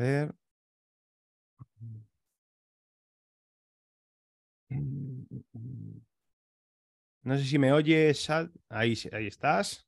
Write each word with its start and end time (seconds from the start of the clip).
ver. 0.00 0.34
No 7.22 7.36
sé 7.36 7.44
si 7.44 7.58
me 7.58 7.72
oyes. 7.72 8.28
Ahí, 8.68 8.94
ahí 9.12 9.26
estás. 9.26 9.86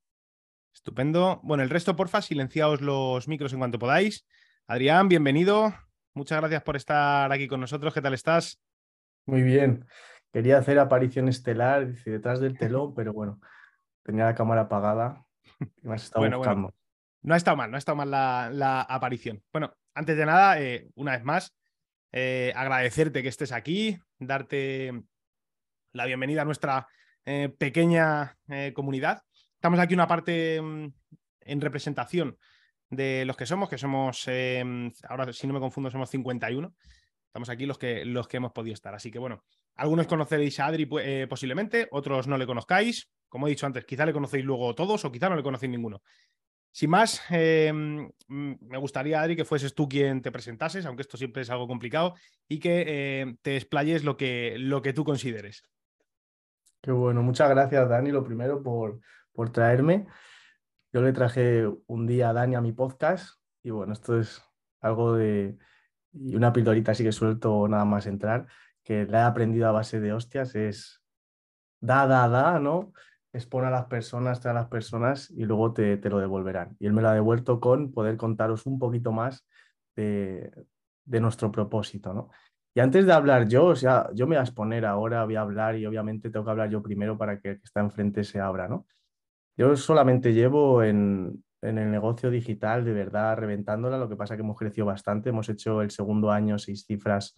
Estupendo. 0.74 1.40
Bueno, 1.42 1.62
el 1.62 1.70
resto, 1.70 1.96
porfa, 1.96 2.22
silenciaos 2.22 2.80
los 2.80 3.28
micros 3.28 3.52
en 3.52 3.58
cuanto 3.58 3.78
podáis. 3.78 4.26
Adrián, 4.66 5.08
bienvenido. 5.08 5.74
Muchas 6.14 6.40
gracias 6.40 6.62
por 6.62 6.76
estar 6.76 7.32
aquí 7.32 7.48
con 7.48 7.60
nosotros. 7.60 7.94
¿Qué 7.94 8.02
tal 8.02 8.14
estás? 8.14 8.60
Muy 9.26 9.42
bien. 9.42 9.86
Quería 10.32 10.58
hacer 10.58 10.78
aparición 10.78 11.28
estelar 11.28 11.86
detrás 11.86 12.40
del 12.40 12.58
telón, 12.58 12.94
pero 12.94 13.12
bueno, 13.12 13.40
tenía 14.02 14.24
la 14.24 14.34
cámara 14.34 14.62
apagada 14.62 15.24
y 15.82 15.88
me 15.88 15.94
has 15.94 16.04
estado 16.04 16.30
buscando. 16.38 16.74
No 17.22 17.34
ha 17.34 17.36
estado 17.36 17.56
mal, 17.56 17.70
no 17.70 17.76
ha 17.76 17.78
estado 17.78 17.96
mal 17.96 18.10
la, 18.10 18.82
aparición. 18.82 19.42
Bueno, 19.52 19.72
antes 19.94 20.16
de 20.16 20.26
nada, 20.26 20.60
eh, 20.60 20.88
una 20.94 21.12
vez 21.12 21.24
más, 21.24 21.54
eh, 22.12 22.52
agradecerte 22.54 23.22
que 23.22 23.28
estés 23.28 23.52
aquí, 23.52 23.98
darte 24.18 24.92
la 25.92 26.06
bienvenida 26.06 26.42
a 26.42 26.44
nuestra 26.44 26.86
eh, 27.24 27.48
pequeña 27.56 28.36
comunidad. 28.74 29.22
Estamos 29.54 29.78
aquí 29.78 29.94
una 29.94 30.08
parte 30.08 30.60
mm, 30.60 30.92
en 31.40 31.60
representación 31.60 32.36
de 32.90 33.24
los 33.24 33.36
que 33.36 33.46
somos, 33.46 33.68
que 33.68 33.78
somos, 33.78 34.26
ahora 35.08 35.32
si 35.32 35.46
no 35.46 35.54
me 35.54 35.60
confundo, 35.60 35.90
somos 35.90 36.10
51. 36.10 36.74
Estamos 37.26 37.48
aquí 37.48 37.64
los 37.64 37.78
que, 37.78 38.04
los 38.04 38.28
que 38.28 38.36
hemos 38.36 38.52
podido 38.52 38.74
estar. 38.74 38.94
Así 38.94 39.10
que 39.10 39.18
bueno, 39.18 39.44
algunos 39.76 40.06
conoceréis 40.06 40.60
a 40.60 40.66
Adri 40.66 40.86
posiblemente, 41.26 41.88
otros 41.90 42.26
no 42.26 42.36
le 42.36 42.46
conozcáis. 42.46 43.08
Como 43.28 43.46
he 43.46 43.50
dicho 43.50 43.64
antes, 43.64 43.86
quizá 43.86 44.04
le 44.04 44.12
conocéis 44.12 44.44
luego 44.44 44.74
todos 44.74 45.02
o 45.06 45.12
quizá 45.12 45.30
no 45.30 45.36
le 45.36 45.42
conocéis 45.42 45.70
ninguno. 45.70 46.02
Sin 46.72 46.88
más, 46.88 47.22
em, 47.28 48.10
me 48.28 48.78
gustaría, 48.78 49.20
Adri, 49.20 49.36
que 49.36 49.44
fueses 49.44 49.74
tú 49.74 49.88
quien 49.88 50.22
te 50.22 50.32
presentases, 50.32 50.86
aunque 50.86 51.02
esto 51.02 51.18
siempre 51.18 51.42
es 51.42 51.50
algo 51.50 51.68
complicado, 51.68 52.14
y 52.48 52.58
que 52.58 53.20
em, 53.20 53.36
te 53.42 53.56
explayes 53.56 54.04
lo 54.04 54.16
que, 54.16 54.56
lo 54.58 54.80
que 54.80 54.94
tú 54.94 55.04
consideres. 55.04 55.62
Qué 56.80 56.90
bueno, 56.90 57.22
muchas 57.22 57.50
gracias, 57.50 57.88
Dani, 57.88 58.10
lo 58.10 58.24
primero 58.24 58.62
por, 58.62 59.00
por 59.32 59.50
traerme. 59.50 60.06
Yo 60.92 61.02
le 61.02 61.12
traje 61.12 61.68
un 61.86 62.06
día 62.06 62.30
a 62.30 62.32
Dani 62.32 62.54
a 62.54 62.60
mi 62.60 62.72
podcast 62.72 63.38
y 63.62 63.70
bueno, 63.70 63.92
esto 63.92 64.18
es 64.18 64.42
algo 64.80 65.14
de... 65.14 65.56
y 66.12 66.34
una 66.34 66.52
pildorita 66.52 66.92
así 66.92 67.04
que 67.04 67.12
suelto 67.12 67.68
nada 67.68 67.84
más 67.84 68.06
entrar, 68.06 68.46
que 68.82 69.04
le 69.04 69.16
he 69.16 69.20
aprendido 69.20 69.68
a 69.68 69.72
base 69.72 70.00
de 70.00 70.12
hostias, 70.12 70.54
es 70.54 71.02
da, 71.80 72.06
da, 72.06 72.28
da, 72.28 72.58
¿no? 72.58 72.92
Expone 73.32 73.68
a 73.68 73.70
las 73.70 73.86
personas, 73.86 74.40
trae 74.40 74.52
a 74.52 74.54
las 74.54 74.68
personas 74.68 75.30
y 75.30 75.44
luego 75.44 75.72
te, 75.72 75.98
lo 76.08 76.18
devolverán. 76.18 76.76
Y 76.78 76.86
él 76.86 76.92
me 76.92 77.02
lo 77.02 77.08
ha 77.08 77.14
devuelto 77.14 77.60
con 77.60 77.92
poder 77.92 78.16
contaros 78.16 78.66
un 78.66 78.78
poquito 78.78 79.12
más 79.12 79.46
de, 79.96 80.52
nuestro 81.06 81.50
propósito, 81.50 82.12
¿no? 82.12 82.30
Y 82.74 82.80
antes 82.80 83.04
de 83.04 83.12
hablar 83.12 83.48
yo, 83.48 83.66
o 83.66 83.76
sea, 83.76 84.08
yo 84.14 84.26
me 84.26 84.36
voy 84.36 84.40
a 84.40 84.44
exponer 84.44 84.86
ahora, 84.86 85.24
voy 85.24 85.36
a 85.36 85.42
hablar 85.42 85.76
y 85.76 85.84
obviamente 85.84 86.30
tengo 86.30 86.44
que 86.44 86.50
hablar 86.50 86.70
yo 86.70 86.82
primero 86.82 87.18
para 87.18 87.38
que 87.38 87.50
el 87.50 87.56
que 87.58 87.64
está 87.64 87.80
enfrente 87.80 88.24
se 88.24 88.40
abra, 88.40 88.66
¿no? 88.66 88.86
Yo 89.56 89.76
solamente 89.76 90.32
llevo 90.32 90.82
en, 90.82 91.44
el 91.60 91.90
negocio 91.90 92.30
digital, 92.30 92.84
de 92.84 92.92
verdad, 92.92 93.36
reventándola, 93.36 93.98
lo 93.98 94.08
que 94.08 94.16
pasa 94.16 94.36
que 94.36 94.42
hemos 94.42 94.58
crecido 94.58 94.86
bastante, 94.86 95.28
hemos 95.28 95.48
hecho 95.50 95.82
el 95.82 95.90
segundo 95.90 96.30
año 96.30 96.58
seis 96.58 96.84
cifras 96.86 97.34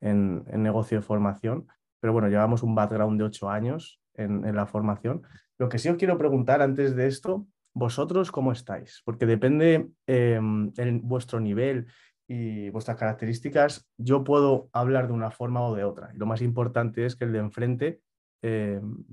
en, 0.00 0.44
en 0.48 0.62
negocio 0.62 0.98
de 0.98 1.02
formación, 1.02 1.66
pero 1.98 2.12
bueno, 2.12 2.28
llevamos 2.28 2.62
un 2.62 2.74
background 2.74 3.18
de 3.18 3.24
ocho 3.24 3.48
años 3.48 4.00
en, 4.16 4.54
la 4.54 4.66
formación. 4.66 5.22
Lo 5.58 5.68
que 5.68 5.78
sí 5.78 5.88
os 5.88 5.96
quiero 5.96 6.18
preguntar 6.18 6.62
antes 6.62 6.96
de 6.96 7.06
esto, 7.06 7.46
vosotros 7.74 8.30
cómo 8.32 8.52
estáis, 8.52 9.02
porque 9.04 9.26
depende 9.26 9.90
en 10.06 10.72
em, 10.76 11.00
vuestro 11.02 11.40
nivel 11.40 11.86
y 12.28 12.70
vuestras 12.70 12.96
características, 12.96 13.88
yo 13.96 14.24
puedo 14.24 14.68
hablar 14.72 15.06
de 15.06 15.12
una 15.12 15.30
forma 15.30 15.62
o 15.62 15.74
de 15.74 15.84
otra. 15.84 16.10
Lo 16.14 16.26
más 16.26 16.42
importante 16.42 17.06
es 17.06 17.14
que 17.14 17.24
el 17.24 17.32
de 17.32 17.38
enfrente, 17.38 18.00
em, 18.42 19.04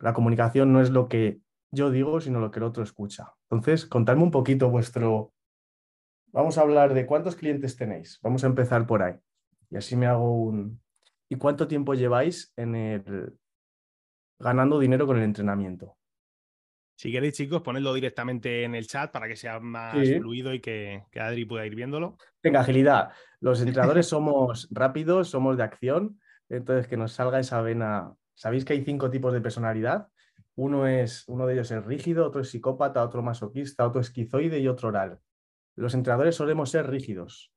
la 0.00 0.12
comunicación 0.14 0.72
no 0.72 0.80
es 0.80 0.90
lo 0.90 1.08
que 1.08 1.40
yo 1.70 1.90
digo, 1.90 2.20
sino 2.20 2.40
lo 2.40 2.50
que 2.50 2.60
el 2.60 2.64
otro 2.64 2.82
escucha. 2.82 3.32
Entonces, 3.50 3.86
contadme 3.86 4.22
un 4.22 4.30
poquito 4.30 4.70
vuestro... 4.70 5.32
Vamos 6.26 6.56
a 6.56 6.62
hablar 6.62 6.94
de 6.94 7.06
cuántos 7.06 7.36
clientes 7.36 7.76
tenéis. 7.76 8.18
Vamos 8.22 8.44
a 8.44 8.46
empezar 8.46 8.86
por 8.86 9.02
ahí. 9.02 9.18
Y 9.70 9.76
así 9.76 9.96
me 9.96 10.06
hago 10.06 10.34
un... 10.34 10.80
¿Y 11.28 11.36
cuánto 11.36 11.66
tiempo 11.66 11.94
lleváis 11.94 12.52
en 12.56 12.74
el, 12.74 13.34
ganando 14.42 14.78
dinero 14.78 15.06
con 15.06 15.16
el 15.16 15.22
entrenamiento. 15.22 15.96
Si 16.96 17.10
queréis, 17.10 17.34
chicos, 17.34 17.62
ponedlo 17.62 17.94
directamente 17.94 18.64
en 18.64 18.74
el 18.74 18.86
chat 18.86 19.10
para 19.10 19.26
que 19.26 19.36
sea 19.36 19.58
más 19.60 19.94
fluido 20.18 20.52
y 20.52 20.60
que, 20.60 21.04
Adri 21.18 21.44
pueda 21.44 21.66
ir 21.66 21.74
viéndolo. 21.74 22.16
Venga, 22.42 22.60
agilidad. 22.60 23.12
Los 23.40 23.60
entrenadores 23.62 24.06
somos 24.06 24.68
rápidos, 24.70 25.28
somos 25.28 25.56
de 25.56 25.62
acción, 25.62 26.20
entonces 26.48 26.86
que 26.86 26.96
nos 26.96 27.12
salga 27.12 27.40
esa 27.40 27.60
vena. 27.62 28.14
¿Sabéis 28.34 28.64
que 28.64 28.74
hay 28.74 28.84
cinco 28.84 29.10
tipos 29.10 29.32
de 29.32 29.40
personalidad? 29.40 30.08
Uno 30.54 30.86
es, 30.86 31.24
uno 31.28 31.46
de 31.46 31.54
ellos 31.54 31.70
es 31.70 31.84
rígido, 31.84 32.26
otro 32.26 32.42
es 32.42 32.50
psicópata, 32.50 33.02
otro 33.02 33.22
masoquista, 33.22 33.86
otro 33.86 34.00
esquizoide 34.00 34.58
y 34.58 34.68
otro 34.68 34.88
oral. 34.88 35.18
Los 35.74 35.94
entrenadores 35.94 36.36
solemos 36.36 36.70
ser 36.70 36.88
rígidos 36.88 37.52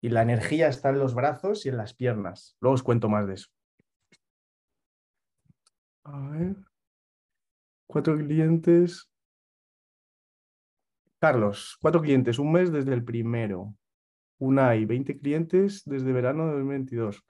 y 0.00 0.10
la 0.10 0.22
energía 0.22 0.68
está 0.68 0.90
en 0.90 1.00
los 1.00 1.14
brazos 1.14 1.66
y 1.66 1.70
en 1.70 1.76
las 1.76 1.94
piernas. 1.94 2.56
Luego 2.60 2.74
os 2.74 2.82
cuento 2.82 3.08
más 3.08 3.26
de 3.26 3.34
eso. 3.34 3.48
A 6.06 6.18
ver. 6.30 6.56
Cuatro 7.88 8.16
clientes. 8.16 9.08
Carlos, 11.18 11.76
cuatro 11.80 12.00
clientes, 12.00 12.38
un 12.38 12.52
mes 12.52 12.70
desde 12.70 12.92
el 12.94 13.04
primero. 13.04 13.74
Una 14.38 14.76
y 14.76 14.84
20 14.84 15.18
clientes 15.18 15.82
desde 15.84 16.12
verano 16.12 16.46
de 16.46 16.52
2022. 16.52 17.24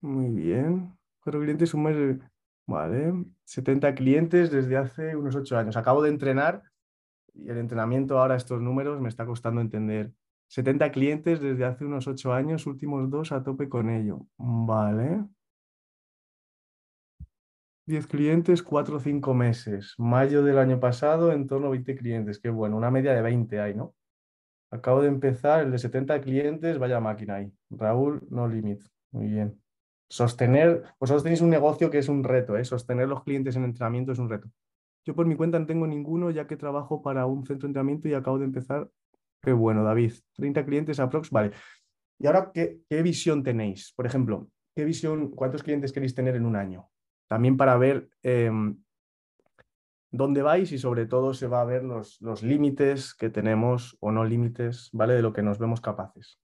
Muy 0.00 0.30
bien. 0.30 0.98
Cuatro 1.22 1.40
clientes, 1.40 1.74
un 1.74 1.82
mes. 1.84 2.18
Vale. 2.66 3.12
70 3.44 3.94
clientes 3.94 4.50
desde 4.50 4.76
hace 4.76 5.16
unos 5.16 5.36
ocho 5.36 5.56
años. 5.58 5.76
Acabo 5.76 6.02
de 6.02 6.08
entrenar 6.10 6.62
y 7.34 7.48
el 7.48 7.58
entrenamiento 7.58 8.18
ahora, 8.18 8.36
estos 8.36 8.60
números, 8.60 9.00
me 9.00 9.08
está 9.08 9.26
costando 9.26 9.60
entender. 9.60 10.12
70 10.48 10.90
clientes 10.90 11.40
desde 11.40 11.64
hace 11.64 11.84
unos 11.84 12.08
ocho 12.08 12.32
años, 12.32 12.66
últimos 12.66 13.08
dos 13.10 13.32
a 13.32 13.42
tope 13.44 13.68
con 13.68 13.90
ello. 13.90 14.26
Vale. 14.36 15.24
10 17.90 18.06
clientes, 18.06 18.62
4 18.62 18.96
o 18.96 19.00
5 19.00 19.34
meses. 19.34 19.94
Mayo 19.98 20.42
del 20.42 20.58
año 20.58 20.80
pasado, 20.80 21.32
en 21.32 21.46
torno 21.46 21.66
a 21.66 21.70
20 21.70 21.96
clientes. 21.96 22.38
Qué 22.38 22.48
bueno, 22.48 22.76
una 22.76 22.90
media 22.90 23.12
de 23.12 23.20
20 23.20 23.60
hay, 23.60 23.74
¿no? 23.74 23.94
Acabo 24.70 25.02
de 25.02 25.08
empezar, 25.08 25.64
el 25.64 25.72
de 25.72 25.78
70 25.78 26.20
clientes, 26.20 26.78
vaya 26.78 27.00
máquina 27.00 27.36
ahí. 27.36 27.52
Raúl, 27.68 28.26
no 28.30 28.46
limit. 28.46 28.80
Muy 29.10 29.26
bien. 29.26 29.60
Sostener, 30.08 30.84
vosotros 30.98 31.24
tenéis 31.24 31.40
un 31.40 31.50
negocio 31.50 31.90
que 31.90 31.98
es 31.98 32.08
un 32.08 32.22
reto, 32.22 32.56
¿eh? 32.56 32.64
Sostener 32.64 33.08
los 33.08 33.24
clientes 33.24 33.56
en 33.56 33.64
entrenamiento 33.64 34.12
es 34.12 34.18
un 34.18 34.30
reto. 34.30 34.48
Yo 35.04 35.14
por 35.14 35.26
mi 35.26 35.34
cuenta 35.34 35.58
no 35.58 35.66
tengo 35.66 35.86
ninguno, 35.86 36.30
ya 36.30 36.46
que 36.46 36.56
trabajo 36.56 37.02
para 37.02 37.26
un 37.26 37.44
centro 37.44 37.66
de 37.66 37.70
entrenamiento 37.70 38.08
y 38.08 38.14
acabo 38.14 38.38
de 38.38 38.44
empezar. 38.44 38.88
Qué 39.42 39.52
bueno, 39.52 39.82
David. 39.82 40.12
30 40.34 40.64
clientes 40.64 41.00
aprox, 41.00 41.30
vale. 41.30 41.52
Y 42.18 42.26
ahora, 42.26 42.52
¿qué, 42.54 42.80
qué 42.88 43.02
visión 43.02 43.42
tenéis? 43.42 43.92
Por 43.96 44.06
ejemplo, 44.06 44.48
¿qué 44.76 44.84
visión, 44.84 45.30
cuántos 45.30 45.64
clientes 45.64 45.92
queréis 45.92 46.14
tener 46.14 46.36
en 46.36 46.46
un 46.46 46.54
año? 46.54 46.88
También 47.30 47.56
para 47.56 47.76
ver 47.78 48.10
em, 48.24 48.82
dónde 50.10 50.42
vais 50.42 50.72
y 50.72 50.78
sobre 50.78 51.06
todo 51.06 51.32
se 51.32 51.46
va 51.46 51.60
a 51.60 51.64
ver 51.64 51.84
los, 51.84 52.20
los 52.20 52.42
límites 52.42 53.14
que 53.14 53.30
tenemos 53.30 53.96
o 54.00 54.10
no 54.10 54.24
límites, 54.24 54.90
¿vale? 54.92 55.14
De 55.14 55.22
lo 55.22 55.32
que 55.32 55.40
nos 55.40 55.60
vemos 55.60 55.80
capaces. 55.80 56.40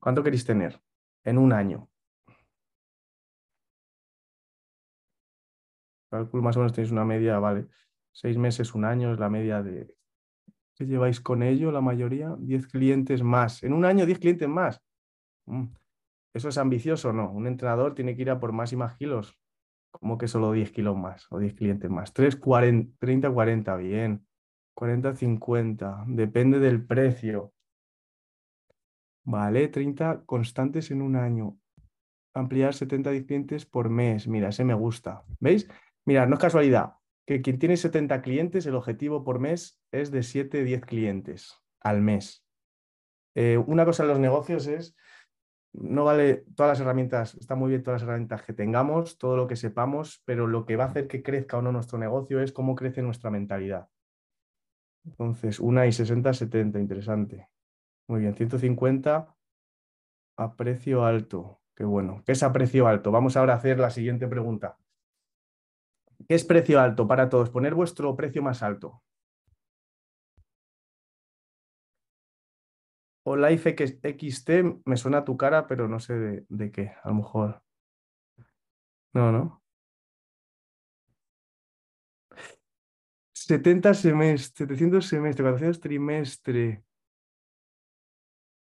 ¿Cuánto 0.00 0.24
queréis 0.24 0.44
tener 0.44 0.82
en 1.22 1.38
un 1.38 1.52
año? 1.52 1.88
Calculo 6.10 6.42
más 6.42 6.56
o 6.56 6.58
menos 6.58 6.72
tenéis 6.72 6.90
una 6.90 7.04
media, 7.04 7.38
vale. 7.38 7.68
Seis 8.10 8.36
meses, 8.36 8.74
un 8.74 8.84
año 8.84 9.12
es 9.12 9.20
la 9.20 9.30
media 9.30 9.62
de... 9.62 9.94
¿Qué 10.74 10.86
lleváis 10.86 11.20
con 11.20 11.44
ello 11.44 11.70
la 11.70 11.80
mayoría? 11.80 12.34
Diez 12.40 12.66
clientes 12.66 13.22
más. 13.22 13.62
En 13.62 13.72
un 13.72 13.84
año, 13.84 14.06
diez 14.06 14.18
clientes 14.18 14.48
más. 14.48 14.82
Mm. 15.46 15.66
¿Eso 16.32 16.48
es 16.48 16.58
ambicioso 16.58 17.10
o 17.10 17.12
no? 17.12 17.30
Un 17.30 17.46
entrenador 17.46 17.94
tiene 17.94 18.16
que 18.16 18.22
ir 18.22 18.30
a 18.30 18.40
por 18.40 18.50
más 18.50 18.72
y 18.72 18.76
más 18.76 18.96
kilos. 18.96 19.38
¿Cómo 20.00 20.18
que 20.18 20.26
solo 20.26 20.50
10 20.52 20.72
kilos 20.72 20.96
más 20.96 21.26
o 21.30 21.38
10 21.38 21.54
clientes 21.54 21.88
más? 21.88 22.12
3, 22.12 22.36
40, 22.36 22.96
30, 22.98 23.30
40, 23.30 23.76
bien. 23.76 24.26
40, 24.74 25.14
50, 25.14 26.04
depende 26.08 26.58
del 26.58 26.84
precio. 26.84 27.52
Vale, 29.22 29.68
30 29.68 30.24
constantes 30.26 30.90
en 30.90 31.00
un 31.00 31.14
año. 31.14 31.58
Ampliar 32.34 32.74
70 32.74 33.10
clientes 33.24 33.64
por 33.64 33.88
mes. 33.88 34.26
Mira, 34.26 34.48
ese 34.48 34.64
me 34.64 34.74
gusta. 34.74 35.22
¿Veis? 35.38 35.68
Mira, 36.04 36.26
no 36.26 36.34
es 36.34 36.40
casualidad 36.40 36.94
que 37.26 37.40
quien 37.40 37.58
tiene 37.58 37.76
70 37.76 38.20
clientes, 38.20 38.66
el 38.66 38.74
objetivo 38.74 39.24
por 39.24 39.38
mes 39.38 39.80
es 39.92 40.10
de 40.10 40.22
7, 40.22 40.64
10 40.64 40.82
clientes 40.82 41.54
al 41.80 42.02
mes. 42.02 42.44
Eh, 43.34 43.58
una 43.58 43.84
cosa 43.84 44.02
en 44.02 44.10
los 44.10 44.18
negocios 44.18 44.66
es 44.66 44.96
no 45.74 46.04
vale 46.04 46.44
todas 46.54 46.70
las 46.70 46.80
herramientas, 46.80 47.34
está 47.34 47.54
muy 47.56 47.70
bien 47.70 47.82
todas 47.82 48.00
las 48.00 48.08
herramientas 48.08 48.42
que 48.42 48.52
tengamos, 48.52 49.18
todo 49.18 49.36
lo 49.36 49.46
que 49.46 49.56
sepamos, 49.56 50.22
pero 50.24 50.46
lo 50.46 50.64
que 50.64 50.76
va 50.76 50.84
a 50.84 50.88
hacer 50.88 51.08
que 51.08 51.22
crezca 51.22 51.58
o 51.58 51.62
no 51.62 51.72
nuestro 51.72 51.98
negocio 51.98 52.40
es 52.40 52.52
cómo 52.52 52.74
crece 52.74 53.02
nuestra 53.02 53.30
mentalidad. 53.30 53.88
Entonces, 55.04 55.60
una 55.60 55.86
y 55.86 55.92
60, 55.92 56.32
70, 56.32 56.78
interesante. 56.78 57.48
Muy 58.06 58.20
bien, 58.20 58.34
150 58.34 59.34
a 60.36 60.56
precio 60.56 61.04
alto. 61.04 61.60
Qué 61.74 61.84
bueno. 61.84 62.22
¿Qué 62.24 62.32
es 62.32 62.42
a 62.42 62.52
precio 62.52 62.86
alto? 62.86 63.10
Vamos 63.10 63.36
ahora 63.36 63.54
a 63.54 63.56
hacer 63.56 63.78
la 63.78 63.90
siguiente 63.90 64.28
pregunta. 64.28 64.78
¿Qué 66.28 66.34
es 66.34 66.44
precio 66.44 66.80
alto 66.80 67.06
para 67.06 67.28
todos? 67.28 67.50
Poner 67.50 67.74
vuestro 67.74 68.14
precio 68.16 68.42
más 68.42 68.62
alto. 68.62 69.02
O 73.26 73.36
Life 73.36 73.74
XT, 73.74 74.82
me 74.84 74.96
suena 74.96 75.24
tu 75.24 75.36
cara, 75.36 75.66
pero 75.66 75.88
no 75.88 75.98
sé 75.98 76.44
de, 76.48 76.70
qué, 76.70 76.92
a 77.02 77.08
lo 77.08 77.14
mejor. 77.14 77.62
No, 79.14 79.32
¿no? 79.32 79.62
70 83.32 83.94
semestre, 83.94 84.66
700 84.66 85.06
semestre, 85.06 85.42
400 85.42 85.80
trimestre. 85.80 86.84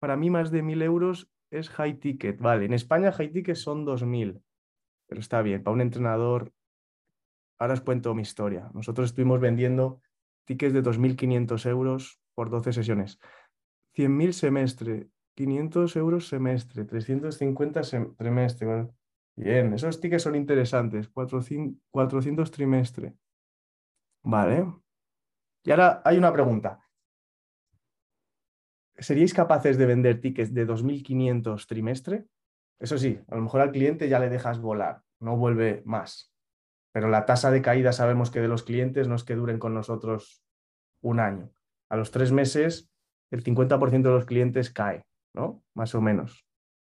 Para 0.00 0.17
mí 0.17 0.31
más 0.31 0.50
de 0.53 0.62
1000 0.62 0.82
euros 0.82 1.31
es 1.50 1.69
high 1.70 1.99
ticket. 1.99 2.38
Vale, 2.38 2.64
en 2.64 2.73
España 2.73 3.12
high 3.12 3.32
ticket 3.32 3.56
son 3.56 3.85
2000, 3.85 4.43
pero 5.09 5.20
está 5.20 5.43
bien, 5.43 5.62
para 5.62 5.75
un 5.75 5.81
entrenador. 5.81 6.53
Ahora 7.59 7.75
os 7.75 7.81
cuento 7.81 8.14
mi 8.14 8.23
historia. 8.23 8.70
Nosotros 8.75 9.11
estuvimos 9.11 9.41
vendiendo 9.41 10.00
tickets 10.44 10.73
de 10.73 10.82
2.500 10.82 11.67
euros 11.67 12.20
por 12.35 12.50
12 12.50 12.73
sesiones. 12.73 13.19
100.000 13.94 14.32
semestre, 14.32 15.08
500 15.34 15.96
euros 15.96 16.28
semestre, 16.28 16.84
350 16.84 17.80
trimestre. 18.16 18.88
Bien, 19.34 19.72
esos 19.72 20.00
tickets 20.00 20.22
son 20.22 20.34
interesantes. 20.34 21.08
400 21.08 22.50
trimestre. 22.50 23.14
Vale. 24.22 24.66
Y 25.64 25.70
ahora 25.70 26.02
hay 26.04 26.18
una 26.18 26.32
pregunta. 26.32 26.80
¿Seríais 28.98 29.32
capaces 29.32 29.78
de 29.78 29.86
vender 29.86 30.20
tickets 30.20 30.52
de 30.52 30.66
2.500 30.66 31.66
trimestre? 31.66 32.26
Eso 32.78 32.98
sí, 32.98 33.20
a 33.28 33.36
lo 33.36 33.42
mejor 33.42 33.62
al 33.62 33.72
cliente 33.72 34.08
ya 34.08 34.18
le 34.18 34.28
dejas 34.28 34.60
volar, 34.60 35.02
no 35.18 35.36
vuelve 35.36 35.82
más. 35.86 36.32
Pero 36.92 37.08
la 37.08 37.24
tasa 37.24 37.50
de 37.50 37.62
caída 37.62 37.92
sabemos 37.92 38.30
que 38.30 38.40
de 38.40 38.48
los 38.48 38.64
clientes 38.64 39.08
no 39.08 39.14
es 39.14 39.24
que 39.24 39.34
duren 39.34 39.58
con 39.58 39.72
nosotros 39.72 40.44
un 41.00 41.20
año. 41.20 41.50
A 41.88 41.96
los 41.96 42.10
tres 42.10 42.32
meses, 42.32 42.91
el 43.32 43.43
50% 43.43 44.02
de 44.02 44.14
los 44.14 44.25
clientes 44.26 44.70
cae, 44.70 45.05
¿no? 45.34 45.64
Más 45.75 45.94
o 45.94 46.00
menos. 46.00 46.46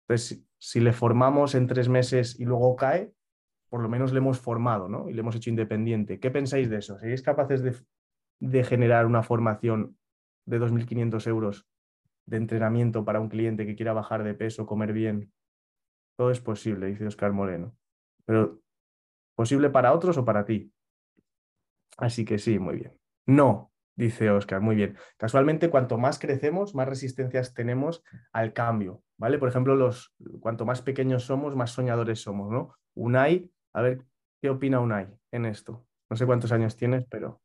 Entonces, 0.08 0.44
si 0.58 0.80
le 0.80 0.94
formamos 0.94 1.54
en 1.54 1.68
tres 1.68 1.90
meses 1.90 2.40
y 2.40 2.46
luego 2.46 2.76
cae, 2.76 3.14
por 3.70 3.82
lo 3.82 3.90
menos 3.90 4.14
le 4.14 4.18
hemos 4.18 4.40
formado, 4.40 4.90
¿no? 4.90 5.10
Y 5.10 5.14
le 5.14 5.20
hemos 5.20 5.36
hecho 5.36 5.52
independiente. 5.52 6.20
¿Qué 6.20 6.32
pensáis 6.32 6.70
de 6.70 6.78
eso? 6.78 6.98
¿Seríais 6.98 7.22
capaces 7.22 7.62
de, 7.62 7.76
de 8.40 8.64
generar 8.64 9.06
una 9.06 9.22
formación 9.22 9.98
de 10.46 10.60
2.500 10.60 11.28
euros 11.28 11.68
de 12.26 12.38
entrenamiento 12.38 13.04
para 13.04 13.20
un 13.20 13.30
cliente 13.30 13.66
que 13.66 13.76
quiera 13.76 13.94
bajar 13.94 14.24
de 14.24 14.34
peso, 14.34 14.66
comer 14.66 14.94
bien. 14.94 15.32
Todo 16.18 16.32
es 16.32 16.40
posible, 16.40 16.88
dice 16.88 17.06
Oscar 17.06 17.34
Moreno. 17.34 17.76
Pero, 18.26 18.62
¿posible 19.36 19.70
para 19.70 19.94
otros 19.94 20.18
o 20.18 20.26
para 20.26 20.46
ti? 20.46 20.72
Así 21.98 22.26
que 22.26 22.38
sí, 22.38 22.60
muy 22.60 22.78
bien. 22.78 22.98
No, 23.28 23.72
dice 24.00 24.32
Oscar, 24.32 24.62
muy 24.62 24.76
bien. 24.76 24.98
Casualmente, 25.18 25.70
cuanto 25.70 25.98
más 25.98 26.20
crecemos, 26.20 26.74
más 26.74 26.88
resistencias 26.88 27.54
tenemos 27.54 28.02
al 28.32 28.54
cambio, 28.54 29.04
¿vale? 29.18 29.38
Por 29.38 29.50
ejemplo, 29.50 29.76
los, 29.76 30.16
cuanto 30.40 30.66
más 30.66 30.82
pequeños 30.82 31.24
somos, 31.26 31.56
más 31.56 31.72
soñadores 31.72 32.22
somos, 32.22 32.50
¿no? 32.50 32.76
Unai, 32.96 33.52
a 33.74 33.82
ver, 33.82 34.06
¿qué 34.42 34.50
opina 34.50 34.80
Unai 34.80 35.08
en 35.32 35.46
esto? 35.46 35.86
No 36.10 36.16
sé 36.16 36.26
cuántos 36.26 36.52
años 36.54 36.78
tienes, 36.78 37.06
pero... 37.10 37.42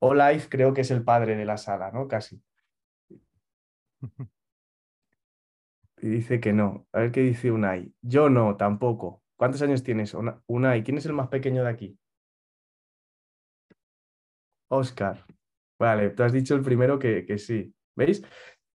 Olive 0.00 0.48
creo 0.48 0.72
que 0.72 0.80
es 0.80 0.90
el 0.90 1.02
padre 1.04 1.36
de 1.36 1.44
la 1.44 1.58
sala, 1.58 1.90
¿no? 1.90 2.08
Casi. 2.08 2.42
Y 6.00 6.06
dice 6.06 6.38
que 6.38 6.52
no. 6.52 6.86
A 6.92 7.00
ver 7.00 7.10
qué 7.10 7.22
dice 7.22 7.50
Unai. 7.50 7.92
Yo 8.02 8.30
no, 8.30 8.56
tampoco. 8.56 9.24
¿Cuántos 9.34 9.60
años 9.62 9.82
tienes, 9.82 10.14
Unai? 10.46 10.84
¿Quién 10.84 10.96
es 10.96 11.06
el 11.06 11.12
más 11.12 11.26
pequeño 11.26 11.64
de 11.64 11.70
aquí? 11.70 11.98
Oscar. 14.68 15.24
Vale, 15.78 16.10
tú 16.10 16.22
has 16.22 16.32
dicho 16.32 16.54
el 16.54 16.62
primero 16.62 16.98
que, 16.98 17.24
que 17.24 17.38
sí. 17.38 17.74
¿Veis? 17.96 18.22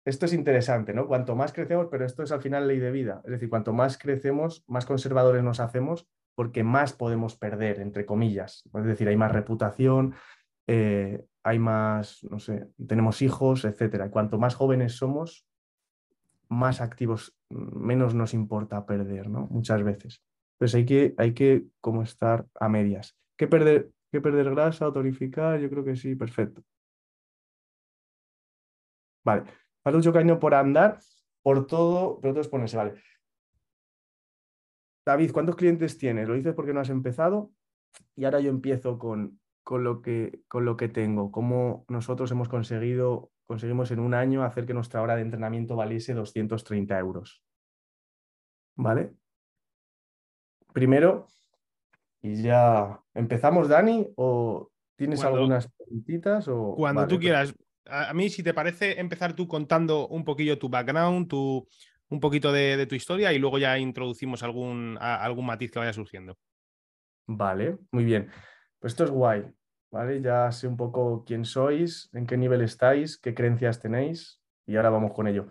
Esto 0.05 0.26
es 0.26 0.32
interesante, 0.32 0.94
¿no? 0.94 1.06
Cuanto 1.06 1.37
más 1.37 1.52
crecemos, 1.52 1.88
pero 1.90 2.06
esto 2.06 2.23
es 2.23 2.32
al 2.32 2.40
final 2.40 2.67
ley 2.67 2.79
de 2.79 2.90
vida. 2.90 3.20
Es 3.25 3.32
decir, 3.32 3.50
cuanto 3.50 3.73
más 3.73 3.99
crecemos, 3.99 4.64
más 4.67 4.87
conservadores 4.87 5.43
nos 5.43 5.61
hacemos 5.61 6.08
porque 6.35 6.62
más 6.62 6.93
podemos 6.93 7.37
perder, 7.37 7.81
entre 7.81 8.06
comillas. 8.06 8.62
Es 8.73 8.85
decir, 8.85 9.08
hay 9.08 9.17
más 9.17 9.32
reputación, 9.32 10.14
eh, 10.69 11.25
hay 11.43 11.58
más, 11.58 12.23
no 12.31 12.38
sé, 12.38 12.69
tenemos 12.87 13.23
hijos, 13.23 13.64
etcétera. 13.64 14.08
Cuanto 14.11 14.38
más 14.38 14.55
jóvenes 14.55 14.93
somos, 14.93 15.49
más 16.49 16.81
activos, 16.81 17.37
menos 17.50 18.14
nos 18.14 18.34
importa 18.34 18.87
perder, 18.87 19.29
¿no? 19.29 19.49
Muchas 19.50 19.82
veces. 19.82 20.23
Pues 20.58 20.76
hay 20.76 20.87
que, 20.87 21.14
hay 21.19 21.34
que 21.34 21.64
como 21.81 22.02
estar 22.02 22.46
a 22.55 22.69
medias. 22.69 23.17
¿Qué 23.37 23.49
perder, 23.49 23.91
qué 24.10 24.20
perder 24.20 24.50
grasa 24.50 24.88
o 24.88 24.93
tonificar? 24.93 25.60
Yo 25.60 25.69
creo 25.70 25.84
que 25.84 25.96
sí, 25.96 26.14
perfecto. 26.14 26.62
Vale, 29.25 29.44
falta 29.82 29.99
mucho 29.99 30.12
camino 30.12 30.38
por 30.38 30.55
andar, 30.55 30.99
por 31.43 31.66
todo, 31.66 32.19
pero 32.20 32.34
todo 32.34 32.40
es 32.40 32.49
ponerse, 32.49 32.76
vale. 32.76 33.02
David, 35.05 35.32
¿cuántos 35.32 35.56
clientes 35.56 35.96
tienes? 35.96 36.28
Lo 36.28 36.34
dices 36.34 36.55
porque 36.55 36.72
no 36.72 36.81
has 36.81 36.90
empezado 36.90 37.52
y 38.14 38.25
ahora 38.25 38.40
yo 38.40 38.50
empiezo 38.50 38.99
con 38.99 39.38
con 39.69 39.84
lo 39.84 40.00
que, 40.00 40.40
con 40.49 40.64
lo 40.64 40.78
que 40.78 40.88
tengo, 40.88 41.31
cómo 41.31 41.84
nosotros 41.88 42.31
hemos 42.31 42.49
conseguido, 42.49 43.32
conseguimos 43.44 43.90
en 43.90 44.00
un 44.00 44.14
año 44.14 44.43
hacer 44.43 44.64
que 44.64 44.72
nuestra 44.72 45.02
hora 45.02 45.14
de 45.14 45.20
entrenamiento 45.20 45.76
valiese 45.76 46.14
230 46.14 46.99
euros. 46.99 47.44
¿Vale? 48.76 49.12
Primero, 50.72 51.26
y 52.23 52.43
ya 52.43 53.00
empezamos, 53.15 53.69
Dani, 53.69 54.09
o 54.17 54.70
tienes 54.97 55.23
algunas 55.23 55.69
preguntitas 55.69 56.49
o 56.49 56.75
cuando 56.75 57.06
tú 57.06 57.19
quieras. 57.19 57.55
A 57.91 58.12
mí, 58.12 58.29
si 58.29 58.43
te 58.43 58.53
parece, 58.53 59.00
empezar 59.00 59.32
tú 59.32 59.49
contando 59.49 60.09
un 60.09 60.23
poquillo 60.23 60.59
tu 60.59 60.69
background, 60.69 61.26
tu, 61.26 61.67
un 62.11 62.20
poquito 62.20 62.53
de, 62.53 62.87
tu 62.87 62.94
historia 62.94 63.32
y 63.32 63.38
luego 63.38 63.59
ya 63.59 63.79
introducimos 63.79 64.43
algún, 64.43 64.99
algún 65.00 65.47
matiz 65.47 65.70
que 65.70 65.79
vaya 65.79 65.94
surgiendo. 65.94 66.37
Vale, 67.26 67.79
muy 67.91 68.05
bien. 68.05 68.31
Pues 68.79 68.93
esto 68.93 69.05
es 69.05 69.11
guay. 69.11 69.47
¿vale? 69.91 70.20
Ya 70.20 70.50
sé 70.53 70.67
un 70.67 70.76
poco 70.76 71.25
quién 71.25 71.44
sois, 71.44 72.10
en 72.13 72.27
qué 72.27 72.37
nivel 72.37 72.63
estáis, 72.63 73.19
qué 73.19 73.34
creencias 73.34 73.81
tenéis 73.81 74.41
y 74.67 74.77
ahora 74.77 74.91
vamos 74.91 75.13
con 75.13 75.29
ello. 75.29 75.48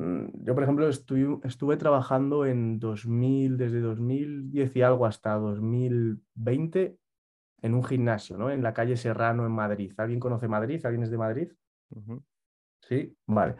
Mm, 0.00 0.44
yo, 0.44 0.54
por 0.54 0.62
ejemplo, 0.62 0.88
estuve, 0.88 1.76
trabajando 1.76 2.46
en 2.46 2.78
2000, 2.78 3.58
desde 3.58 3.80
2010 3.80 4.74
y 4.74 4.82
algo 4.82 5.04
hasta 5.04 5.34
2020 5.34 6.96
en 7.60 7.74
un 7.74 7.84
gimnasio, 7.84 8.38
¿no? 8.38 8.50
En 8.50 8.62
la 8.62 8.72
calle 8.72 8.96
Serrano, 8.96 9.44
en 9.44 9.52
Madrid. 9.52 9.92
¿Alguien 9.98 10.18
conoce 10.18 10.48
Madrid? 10.48 10.80
¿Alguien 10.86 11.02
es 11.02 11.10
de 11.10 11.18
Madrid? 11.18 11.52
Sí, 12.80 13.14
vale. 13.26 13.56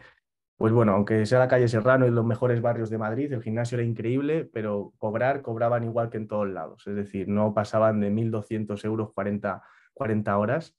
Pues 0.57 0.73
bueno, 0.73 0.93
aunque 0.93 1.27
sea 1.27 1.41
la 1.41 1.49
calle 1.49 1.69
Serrano 1.69 2.07
y 2.07 2.11
los 2.11 2.25
mejores 2.25 2.63
barrios 2.63 2.89
de 2.89 2.97
Madrid, 2.97 3.31
el 3.33 3.43
gimnasio 3.43 3.77
era 3.77 3.87
increíble, 3.87 4.47
pero 4.51 4.95
cobrar, 4.97 5.43
cobraban 5.43 5.85
igual 5.85 6.09
que 6.09 6.17
en 6.17 6.29
todos 6.29 6.49
lados. 6.49 6.87
Es 6.87 6.95
decir, 6.95 7.29
no 7.29 7.53
pasaban 7.53 8.01
de 8.01 8.11
1.200 8.11 8.85
euros 8.85 9.13
40 9.13 9.63
40 9.93 10.39
horas 10.39 10.75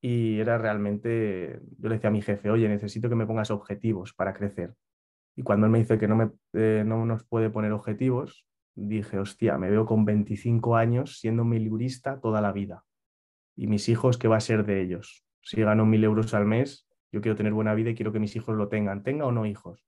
y 0.00 0.40
era 0.40 0.56
realmente, 0.56 1.60
yo 1.78 1.88
le 1.88 1.96
decía 1.96 2.08
a 2.08 2.12
mi 2.12 2.22
jefe, 2.22 2.50
oye, 2.50 2.68
necesito 2.68 3.10
que 3.10 3.14
me 3.14 3.26
pongas 3.26 3.50
objetivos 3.50 4.14
para 4.14 4.32
crecer. 4.32 4.74
Y 5.36 5.42
cuando 5.42 5.66
él 5.66 5.72
me 5.72 5.78
dice 5.78 5.98
que 5.98 6.08
no, 6.08 6.16
me, 6.16 6.30
eh, 6.52 6.84
no 6.86 7.04
nos 7.06 7.24
puede 7.24 7.50
poner 7.50 7.72
objetivos, 7.72 8.46
dije, 8.74 9.18
hostia, 9.18 9.58
me 9.58 9.70
veo 9.70 9.86
con 9.86 10.04
25 10.04 10.76
años 10.76 11.18
siendo 11.18 11.44
milurista 11.44 12.20
toda 12.20 12.40
la 12.40 12.52
vida. 12.52 12.84
Y 13.56 13.66
mis 13.66 13.88
hijos, 13.88 14.18
¿qué 14.18 14.28
va 14.28 14.36
a 14.36 14.40
ser 14.40 14.64
de 14.64 14.80
ellos? 14.80 15.24
Si 15.42 15.60
gano 15.60 15.86
mil 15.86 16.02
euros 16.04 16.34
al 16.34 16.46
mes, 16.46 16.88
yo 17.12 17.20
quiero 17.20 17.36
tener 17.36 17.52
buena 17.52 17.74
vida 17.74 17.90
y 17.90 17.94
quiero 17.94 18.12
que 18.12 18.20
mis 18.20 18.34
hijos 18.36 18.56
lo 18.56 18.68
tengan, 18.68 19.02
tenga 19.02 19.26
o 19.26 19.32
no 19.32 19.46
hijos. 19.46 19.86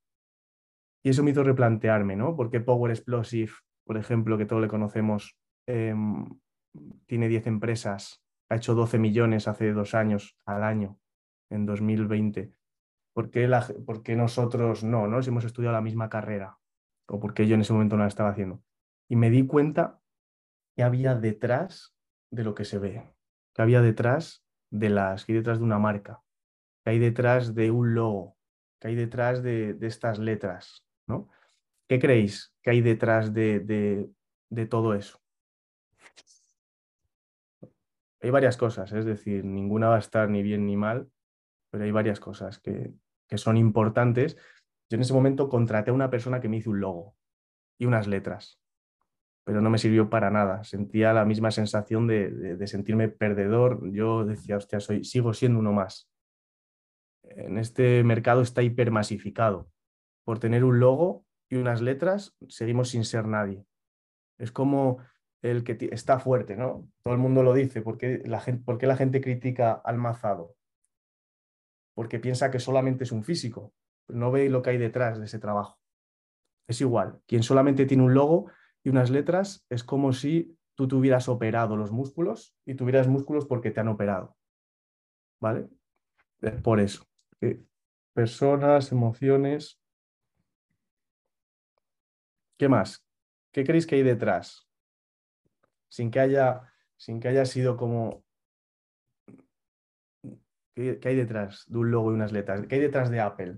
Y 1.02 1.10
eso 1.10 1.22
me 1.22 1.30
hizo 1.30 1.42
replantearme, 1.42 2.16
¿no? 2.16 2.36
Porque 2.36 2.60
Power 2.60 2.90
Explosive, 2.90 3.52
por 3.84 3.96
ejemplo, 3.96 4.38
que 4.38 4.46
todos 4.46 4.62
le 4.62 4.68
conocemos, 4.68 5.38
em, 5.66 6.28
tiene 7.06 7.28
10 7.28 7.46
empresas 7.46 8.26
ha 8.48 8.56
hecho 8.56 8.74
12 8.74 8.98
millones 8.98 9.48
hace 9.48 9.72
dos 9.72 9.94
años 9.94 10.38
al 10.44 10.62
año, 10.62 10.98
en 11.50 11.66
2020. 11.66 12.52
¿Por 13.16 13.30
qué, 13.30 14.14
nosotros 14.14 14.84
no, 14.84 15.08
no? 15.08 15.22
Si 15.22 15.30
hemos 15.30 15.46
estudiado 15.46 15.72
la 15.72 15.80
misma 15.80 16.10
carrera, 16.10 16.58
o 17.08 17.18
porque 17.18 17.46
yo 17.46 17.54
en 17.54 17.62
ese 17.62 17.72
momento 17.72 17.96
no 17.96 18.02
la 18.02 18.08
estaba 18.08 18.28
haciendo. 18.28 18.62
Y 19.08 19.16
me 19.16 19.30
di 19.30 19.46
cuenta 19.46 20.02
que 20.76 20.82
había 20.82 21.14
detrás 21.14 21.96
de 22.30 22.44
lo 22.44 22.54
que 22.54 22.66
se 22.66 22.78
ve, 22.78 23.10
que 23.54 23.62
había 23.62 23.80
detrás 23.80 24.44
de 24.70 24.90
las, 24.90 25.24
que 25.24 25.32
hay 25.32 25.38
detrás 25.38 25.56
de 25.60 25.64
una 25.64 25.78
marca, 25.78 26.22
que 26.84 26.90
hay 26.90 26.98
detrás 26.98 27.54
de 27.54 27.70
un 27.70 27.94
logo, 27.94 28.36
que 28.78 28.88
hay 28.88 28.94
detrás 28.94 29.42
de, 29.42 29.78
estas 29.80 30.18
letras, 30.18 30.84
¿no? 31.06 31.30
¿Qué 31.88 31.98
creéis 31.98 32.54
que 32.60 32.68
hay 32.68 32.82
detrás 32.82 33.32
de, 33.32 34.10
de 34.50 34.66
todo 34.66 34.92
eso? 34.92 35.22
hay 38.20 38.30
varias 38.30 38.58
cosas, 38.58 38.92
es 38.92 39.06
decir, 39.06 39.42
ninguna 39.42 39.88
va 39.88 39.96
a 39.96 40.00
estar 40.00 40.28
ni 40.28 40.42
bien 40.42 40.66
ni 40.66 40.76
mal, 40.76 41.10
pero 41.70 41.84
hay 41.84 41.92
varias 41.92 42.20
cosas 42.20 42.58
que, 42.58 42.92
que 43.28 43.38
son 43.38 43.56
importantes, 43.56 44.36
yo 44.88 44.96
en 44.96 45.02
ese 45.02 45.12
momento 45.12 45.48
contraté 45.48 45.90
a 45.90 45.94
una 45.94 46.10
persona 46.10 46.40
que 46.40 46.48
me 46.48 46.58
hizo 46.58 46.70
un 46.70 46.80
logo 46.80 47.16
y 47.78 47.86
unas 47.86 48.06
letras, 48.06 48.60
pero 49.46 49.60
no 49.60 49.70
me 49.70 49.78
sirvió 49.78 50.10
para 50.10 50.30
nada. 50.30 50.64
Sentía 50.64 51.12
la 51.12 51.24
misma 51.24 51.52
sensación 51.52 52.08
de, 52.08 52.58
sentirme 52.66 53.08
perdedor. 53.08 53.80
Yo 53.92 54.24
decía, 54.24 54.56
hostia, 54.56 54.80
soy, 54.80 55.04
sigo 55.04 55.32
siendo 55.34 55.60
uno 55.60 55.72
más. 55.72 56.10
En 57.22 57.56
este 57.56 58.02
mercado 58.02 58.42
está 58.42 58.62
hipermasificado. 58.62 59.70
Por 60.24 60.40
tener 60.40 60.64
un 60.64 60.80
logo 60.80 61.24
y 61.48 61.56
unas 61.56 61.80
letras, 61.80 62.36
seguimos 62.48 62.88
sin 62.88 63.04
ser 63.04 63.26
nadie. 63.26 63.64
Es 64.36 64.50
como 64.50 64.98
el 65.42 65.62
que 65.62 65.78
está 65.92 66.18
fuerte, 66.18 66.56
¿no? 66.56 66.88
Todo 67.04 67.14
el 67.14 67.20
mundo 67.20 67.44
lo 67.44 67.54
dice. 67.54 67.82
¿Por 67.82 67.98
qué 67.98 68.22
la 68.24 68.40
gente, 68.40 68.64
¿por 68.64 68.78
qué 68.78 68.88
la 68.88 68.96
gente 68.96 69.20
critica 69.20 69.72
al 69.72 69.96
mazado? 69.96 70.55
Porque 71.96 72.18
piensa 72.18 72.50
que 72.50 72.60
solamente 72.60 73.04
es 73.04 73.12
un 73.12 73.24
físico, 73.24 73.72
no 74.08 74.30
ve 74.30 74.50
lo 74.50 74.60
que 74.60 74.70
hay 74.70 74.78
detrás 74.78 75.18
de 75.18 75.24
ese 75.24 75.38
trabajo. 75.38 75.80
Es 76.68 76.80
igual, 76.82 77.22
quien 77.26 77.42
solamente 77.42 77.86
tiene 77.86 78.02
un 78.02 78.12
logo 78.12 78.50
y 78.84 78.90
unas 78.90 79.08
letras 79.08 79.64
es 79.70 79.82
como 79.82 80.12
si 80.12 80.58
tú 80.74 80.86
tuvieras 80.86 81.28
operado 81.28 81.74
los 81.74 81.90
músculos 81.90 82.54
y 82.66 82.74
tuvieras 82.74 83.08
músculos 83.08 83.46
porque 83.46 83.70
te 83.70 83.80
han 83.80 83.88
operado. 83.88 84.36
¿Vale? 85.40 85.68
Es 86.42 86.60
por 86.60 86.80
eso. 86.80 87.06
Personas, 88.12 88.92
emociones. 88.92 89.80
¿Qué 92.58 92.68
más? 92.68 93.06
¿Qué 93.52 93.64
creéis 93.64 93.86
que 93.86 93.94
hay 93.94 94.02
detrás? 94.02 94.68
Sin 95.88 96.10
que 96.10 96.20
haya, 96.20 96.62
sin 96.96 97.20
que 97.20 97.28
haya 97.28 97.46
sido 97.46 97.76
como... 97.76 98.25
¿Qué, 100.76 100.98
¿Qué 101.00 101.08
hay 101.08 101.16
detrás 101.16 101.64
de 101.68 101.78
un 101.78 101.90
logo 101.90 102.12
y 102.12 102.14
unas 102.16 102.32
letras? 102.32 102.66
¿Qué 102.68 102.74
hay 102.74 102.82
detrás 102.82 103.10
de 103.10 103.18
Apple? 103.18 103.56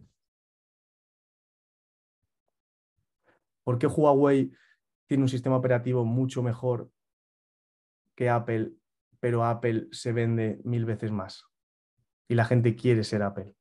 ¿Por 3.65 3.77
qué 3.81 3.89
Huawei 3.89 4.53
tiene 5.09 5.25
un 5.25 5.29
sistema 5.29 5.57
operativo 5.57 6.05
mucho 6.05 6.45
mejor 6.45 6.93
que 8.15 8.31
Apple, 8.31 8.73
pero 9.19 9.45
Apple 9.45 9.89
se 9.91 10.13
vende 10.13 10.61
mil 10.63 10.85
veces 10.85 11.11
más? 11.11 11.45
Y 12.29 12.37
la 12.37 12.45
gente 12.45 12.77
quiere 12.77 13.03
ser 13.03 13.23
Apple. 13.23 13.53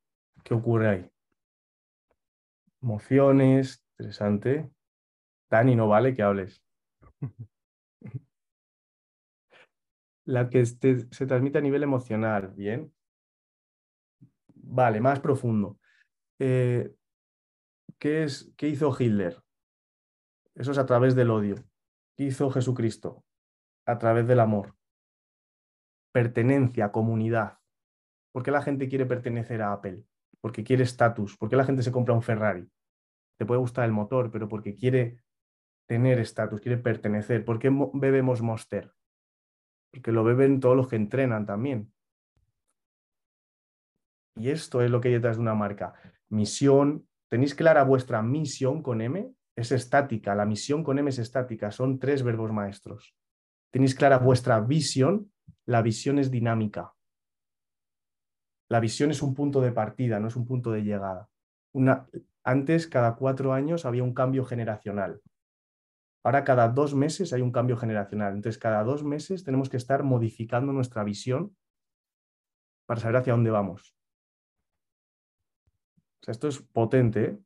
¿Qué 0.44 0.54
ocurre 0.54 0.90
ahí? 0.90 1.12
Emociones, 2.84 3.84
interesante. 3.98 4.70
Dani, 5.50 5.76
no 5.76 5.88
vale 5.88 6.14
que 6.14 6.22
hables. 6.22 6.64
La 10.26 10.50
que 10.50 10.64
se 10.66 11.26
transmite 11.26 11.58
a 11.58 11.62
nivel 11.62 11.82
emocional, 11.84 12.50
bien. 12.50 12.94
Vale, 14.78 15.02
más 15.02 15.20
profundo. 15.20 15.80
Eh, 16.38 16.94
¿qué, 17.98 18.24
es, 18.26 18.54
¿Qué 18.56 18.68
hizo 18.68 18.96
Hitler? 18.96 19.42
Eso 20.54 20.72
es 20.72 20.78
a 20.78 20.86
través 20.86 21.16
del 21.16 21.32
odio. 21.32 21.56
¿Qué 22.16 22.26
hizo 22.26 22.52
Jesucristo? 22.52 23.26
A 23.88 23.98
través 23.98 24.28
del 24.28 24.40
amor. 24.40 24.76
Pertenencia, 26.12 26.92
comunidad. 26.92 27.58
¿Por 28.32 28.44
qué 28.44 28.52
la 28.52 28.62
gente 28.62 28.88
quiere 28.88 29.08
pertenecer 29.08 29.64
a 29.64 29.74
Apple? 29.74 30.04
Porque 30.42 30.64
quiere 30.64 30.84
estatus. 30.84 31.36
¿Por 31.38 31.50
qué 31.50 31.56
la 31.56 31.66
gente 31.66 31.82
se 31.82 31.92
compra 31.92 32.14
un 32.14 32.22
Ferrari? 32.22 32.70
Te 33.40 33.48
puede 33.48 33.60
gustar 33.60 33.86
el 33.86 33.94
motor, 33.94 34.30
pero 34.30 34.48
porque 34.48 34.76
quiere 34.76 35.24
tener 35.88 36.20
estatus, 36.20 36.62
quiere 36.62 36.78
pertenecer. 36.78 37.44
¿Por 37.44 37.58
qué 37.58 37.72
bebemos 37.94 38.44
Monster? 38.44 38.94
Porque 39.92 40.12
lo 40.12 40.24
beben 40.24 40.60
todos 40.60 40.78
los 40.78 40.88
que 40.88 40.98
entrenan 40.98 41.48
también. 41.48 41.92
Y 44.40 44.50
esto 44.50 44.82
es 44.82 44.90
lo 44.90 45.02
que 45.02 45.10
hay 45.10 45.16
detrás 45.16 45.38
de 45.38 45.42
una 45.42 45.56
marca. 45.56 45.94
Misión. 46.30 47.08
¿Tenéis 47.30 47.56
clara 47.56 47.84
vuestra 47.84 48.22
misión 48.22 48.82
con 48.82 49.02
M? 49.02 49.34
es 49.58 49.72
estática, 49.72 50.36
la 50.36 50.46
misión 50.46 50.84
con 50.84 51.00
M 51.00 51.10
es 51.10 51.18
estática, 51.18 51.72
son 51.72 51.98
tres 51.98 52.22
verbos 52.22 52.54
maestros. 52.54 53.16
Tenéis 53.72 53.96
clara 53.96 54.20
vuestra 54.20 54.60
visión, 54.60 55.32
la 55.66 55.82
visión 55.82 56.20
es 56.20 56.30
dinámica. 56.30 56.94
La 58.70 58.80
visión 58.80 59.10
es 59.10 59.24
un 59.24 59.34
punto 59.34 59.60
de 59.60 59.72
partida, 59.72 60.20
no 60.20 60.28
es 60.28 60.36
un 60.36 60.46
punto 60.46 60.72
de 60.72 60.84
llegada. 60.84 61.28
Antes, 62.44 62.88
cada 62.88 63.16
cuatro 63.16 63.52
años 63.52 63.86
había 63.86 64.04
un 64.04 64.14
cambio 64.14 64.46
generacional. 64.46 65.22
Ahora, 66.24 66.44
cada 66.44 66.70
dos 66.70 66.94
meses 66.94 67.34
hay 67.34 67.42
un 67.42 67.52
cambio 67.52 67.78
generacional. 67.78 68.36
Entonces, 68.36 68.60
cada 68.60 68.84
dos 68.84 69.04
meses 69.04 69.44
tenemos 69.44 69.70
que 69.70 69.78
estar 69.78 70.04
modificando 70.04 70.72
nuestra 70.72 71.04
visión 71.04 71.56
para 72.86 73.00
saber 73.00 73.18
hacia 73.18 73.34
dónde 73.34 73.50
vamos. 73.50 73.97
Esto 76.26 76.48
es 76.48 76.62
potente. 76.62 77.24
¿eh? 77.24 77.40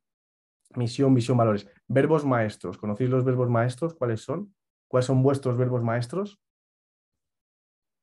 Misión, 0.75 1.13
visión, 1.13 1.37
valores. 1.37 1.67
Verbos 1.87 2.25
maestros. 2.25 2.77
¿Conocéis 2.77 3.09
los 3.09 3.25
verbos 3.25 3.49
maestros? 3.49 3.93
¿Cuáles 3.93 4.21
son? 4.21 4.55
¿Cuáles 4.87 5.05
son 5.05 5.21
vuestros 5.21 5.57
verbos 5.57 5.83
maestros? 5.83 6.39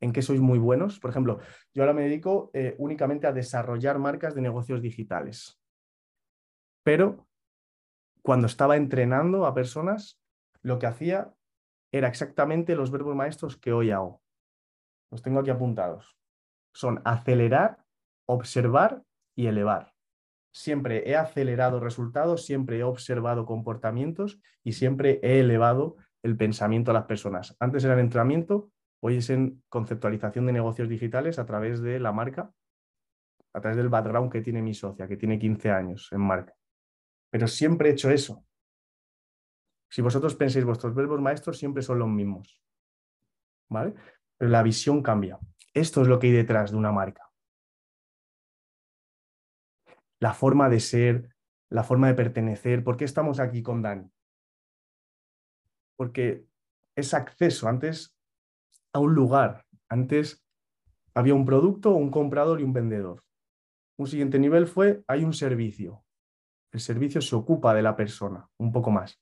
¿En 0.00 0.12
qué 0.12 0.22
sois 0.22 0.40
muy 0.40 0.58
buenos? 0.58 1.00
Por 1.00 1.10
ejemplo, 1.10 1.38
yo 1.74 1.82
ahora 1.82 1.92
me 1.94 2.02
dedico 2.02 2.50
eh, 2.52 2.76
únicamente 2.78 3.26
a 3.26 3.32
desarrollar 3.32 3.98
marcas 3.98 4.34
de 4.34 4.42
negocios 4.42 4.80
digitales. 4.80 5.60
Pero 6.84 7.26
cuando 8.22 8.46
estaba 8.46 8.76
entrenando 8.76 9.46
a 9.46 9.54
personas, 9.54 10.20
lo 10.62 10.78
que 10.78 10.86
hacía 10.86 11.34
era 11.92 12.08
exactamente 12.08 12.76
los 12.76 12.90
verbos 12.90 13.16
maestros 13.16 13.56
que 13.56 13.72
hoy 13.72 13.90
hago. 13.90 14.22
Los 15.10 15.22
tengo 15.22 15.40
aquí 15.40 15.50
apuntados. 15.50 16.16
Son 16.72 17.00
acelerar, 17.04 17.84
observar 18.26 19.02
y 19.34 19.46
elevar 19.46 19.97
siempre 20.58 21.08
he 21.08 21.14
acelerado 21.14 21.78
resultados, 21.78 22.44
siempre 22.44 22.80
he 22.80 22.82
observado 22.82 23.46
comportamientos 23.46 24.40
y 24.64 24.72
siempre 24.72 25.20
he 25.22 25.38
elevado 25.38 25.96
el 26.24 26.36
pensamiento 26.36 26.90
a 26.90 26.94
las 26.94 27.04
personas. 27.04 27.56
Antes 27.60 27.84
era 27.84 27.94
en 27.94 28.00
entrenamiento, 28.00 28.72
hoy 29.00 29.18
es 29.18 29.30
en 29.30 29.62
conceptualización 29.68 30.46
de 30.46 30.52
negocios 30.52 30.88
digitales 30.88 31.38
a 31.38 31.46
través 31.46 31.80
de 31.80 32.00
la 32.00 32.10
marca, 32.10 32.50
a 33.54 33.60
través 33.60 33.76
del 33.76 33.88
background 33.88 34.32
que 34.32 34.40
tiene 34.40 34.60
mi 34.60 34.74
socia, 34.74 35.06
que 35.06 35.16
tiene 35.16 35.38
15 35.38 35.70
años 35.70 36.08
en 36.10 36.22
marca. 36.22 36.54
Pero 37.30 37.46
siempre 37.46 37.90
he 37.90 37.92
hecho 37.92 38.10
eso. 38.10 38.44
Si 39.88 40.02
vosotros 40.02 40.34
pensáis, 40.34 40.64
vuestros 40.64 40.92
verbos 40.92 41.20
maestros 41.20 41.56
siempre 41.56 41.84
son 41.84 42.00
los 42.00 42.08
mismos. 42.08 42.60
¿Vale? 43.70 43.94
Pero 44.36 44.50
la 44.50 44.64
visión 44.64 45.04
cambia. 45.04 45.38
Esto 45.72 46.02
es 46.02 46.08
lo 46.08 46.18
que 46.18 46.26
hay 46.26 46.32
detrás 46.32 46.72
de 46.72 46.78
una 46.78 46.90
marca 46.90 47.27
la 50.20 50.32
forma 50.32 50.68
de 50.68 50.80
ser, 50.80 51.34
la 51.70 51.84
forma 51.84 52.08
de 52.08 52.14
pertenecer. 52.14 52.82
¿Por 52.82 52.96
qué 52.96 53.04
estamos 53.04 53.40
aquí 53.40 53.62
con 53.62 53.82
Dani? 53.82 54.10
Porque 55.96 56.46
es 56.96 57.14
acceso 57.14 57.68
antes 57.68 58.16
a 58.92 58.98
un 58.98 59.14
lugar. 59.14 59.64
Antes 59.88 60.44
había 61.14 61.34
un 61.34 61.44
producto, 61.44 61.90
un 61.90 62.10
comprador 62.10 62.60
y 62.60 62.64
un 62.64 62.72
vendedor. 62.72 63.24
Un 63.98 64.06
siguiente 64.06 64.38
nivel 64.38 64.66
fue, 64.66 65.02
hay 65.08 65.24
un 65.24 65.32
servicio. 65.32 66.04
El 66.72 66.80
servicio 66.80 67.20
se 67.20 67.34
ocupa 67.34 67.74
de 67.74 67.82
la 67.82 67.96
persona, 67.96 68.48
un 68.58 68.72
poco 68.72 68.90
más. 68.90 69.20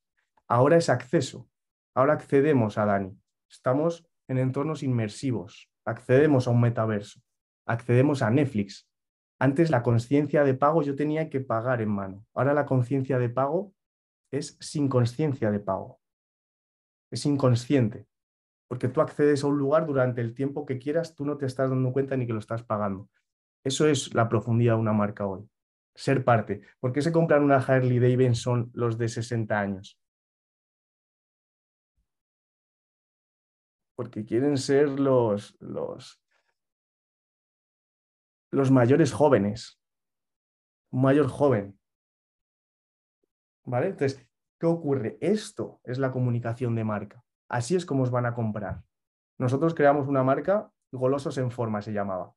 Ahora 0.49 0.77
es 0.77 0.89
acceso. 0.89 1.49
Ahora 1.95 2.15
accedemos 2.15 2.77
a 2.77 2.85
Dani. 2.85 3.19
Estamos 3.51 4.07
en 4.29 4.39
entornos 4.39 4.83
inmersivos. 4.83 5.71
Accedemos 5.85 6.47
a 6.47 6.51
un 6.51 6.61
metaverso. 6.61 7.21
Accedemos 7.67 8.23
a 8.23 8.31
Netflix. 8.31 8.89
Antes 9.39 9.71
la 9.71 9.83
conciencia 9.83 10.45
de 10.45 10.55
pago 10.55 10.83
yo 10.83 10.97
tenía 10.97 11.29
que 11.29 11.41
pagar 11.41 11.83
en 11.83 11.91
mano. 11.91 12.25
Ahora 12.35 12.55
la 12.55 12.65
conciencia 12.65 13.19
de 13.19 13.29
pago 13.29 13.75
es 14.31 14.57
sin 14.61 14.89
conciencia 14.89 15.51
de 15.51 15.61
pago. 15.61 16.01
Es 17.11 17.27
inconsciente. 17.27 18.07
Porque 18.69 18.89
tú 18.89 19.01
accedes 19.01 19.45
a 19.45 19.47
un 19.47 19.59
lugar 19.59 19.87
durante 19.87 20.21
el 20.21 20.35
tiempo 20.35 20.67
que 20.67 20.79
quieras, 20.79 21.15
tú 21.15 21.25
no 21.25 21.37
te 21.37 21.47
estás 21.47 21.71
dando 21.71 21.93
cuenta 21.93 22.17
ni 22.17 22.27
que 22.27 22.33
lo 22.33 22.39
estás 22.39 22.65
pagando. 22.65 23.09
Eso 23.63 23.87
es 23.87 24.15
la 24.15 24.29
profundidad 24.29 24.75
de 24.75 24.81
una 24.81 24.93
marca 24.93 25.27
hoy. 25.27 25.49
Ser 25.95 26.25
parte. 26.25 26.63
¿Por 26.81 26.93
qué 26.93 27.03
se 27.03 27.13
compran 27.13 27.43
una 27.43 27.57
Harley 27.57 27.99
Davidson 27.99 28.71
los 28.75 28.99
de 28.99 29.09
60 29.09 29.59
años? 29.59 29.99
Porque 33.95 34.25
quieren 34.25 34.59
ser 34.59 34.89
los, 34.89 35.57
los, 35.61 36.21
los 38.57 38.71
mayores 38.71 39.13
jóvenes, 39.13 39.79
un 40.91 41.03
mayor 41.03 41.29
joven. 41.29 41.79
¿Vale? 43.67 43.89
Entonces, 43.89 44.27
¿qué 44.59 44.65
ocurre? 44.65 45.19
Esto 45.21 45.79
es 45.85 45.99
la 45.99 46.11
comunicación 46.11 46.75
de 46.75 46.83
marca. 46.83 47.23
Así 47.51 47.77
es 47.77 47.85
como 47.85 48.05
os 48.05 48.11
van 48.11 48.25
a 48.25 48.33
comprar. 48.33 48.83
Nosotros 49.37 49.75
creamos 49.75 50.09
una 50.09 50.23
marca, 50.23 50.73
Golosos 50.91 51.37
en 51.37 51.51
Forma 51.51 51.83
se 51.83 51.93
llamaba. 51.93 52.33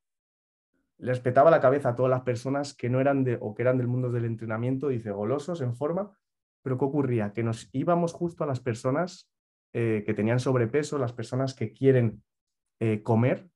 Les 0.98 1.20
petaba 1.20 1.50
la 1.50 1.62
cabeza 1.62 1.88
a 1.88 1.96
todas 1.96 2.10
las 2.10 2.20
personas 2.20 2.74
que 2.74 2.90
no 2.90 3.00
eran 3.00 3.24
de, 3.24 3.38
o 3.40 3.54
que 3.54 3.62
eran 3.62 3.78
del 3.78 3.88
mundo 3.88 4.12
del 4.12 4.26
entrenamiento, 4.26 4.88
dice 4.88 5.12
Golosos 5.12 5.62
en 5.62 5.74
Forma, 5.74 6.14
pero 6.62 6.76
¿qué 6.76 6.84
ocurría? 6.84 7.32
Que 7.32 7.42
nos 7.42 7.70
íbamos 7.72 8.12
justo 8.12 8.44
a 8.44 8.46
las 8.46 8.60
personas 8.60 9.32
eh, 9.72 10.02
que 10.04 10.12
tenían 10.12 10.38
sobrepeso, 10.38 10.98
las 10.98 11.14
personas 11.14 11.54
que 11.54 11.72
quieren 11.72 12.22
eh, 12.78 13.02
comer, 13.02 13.48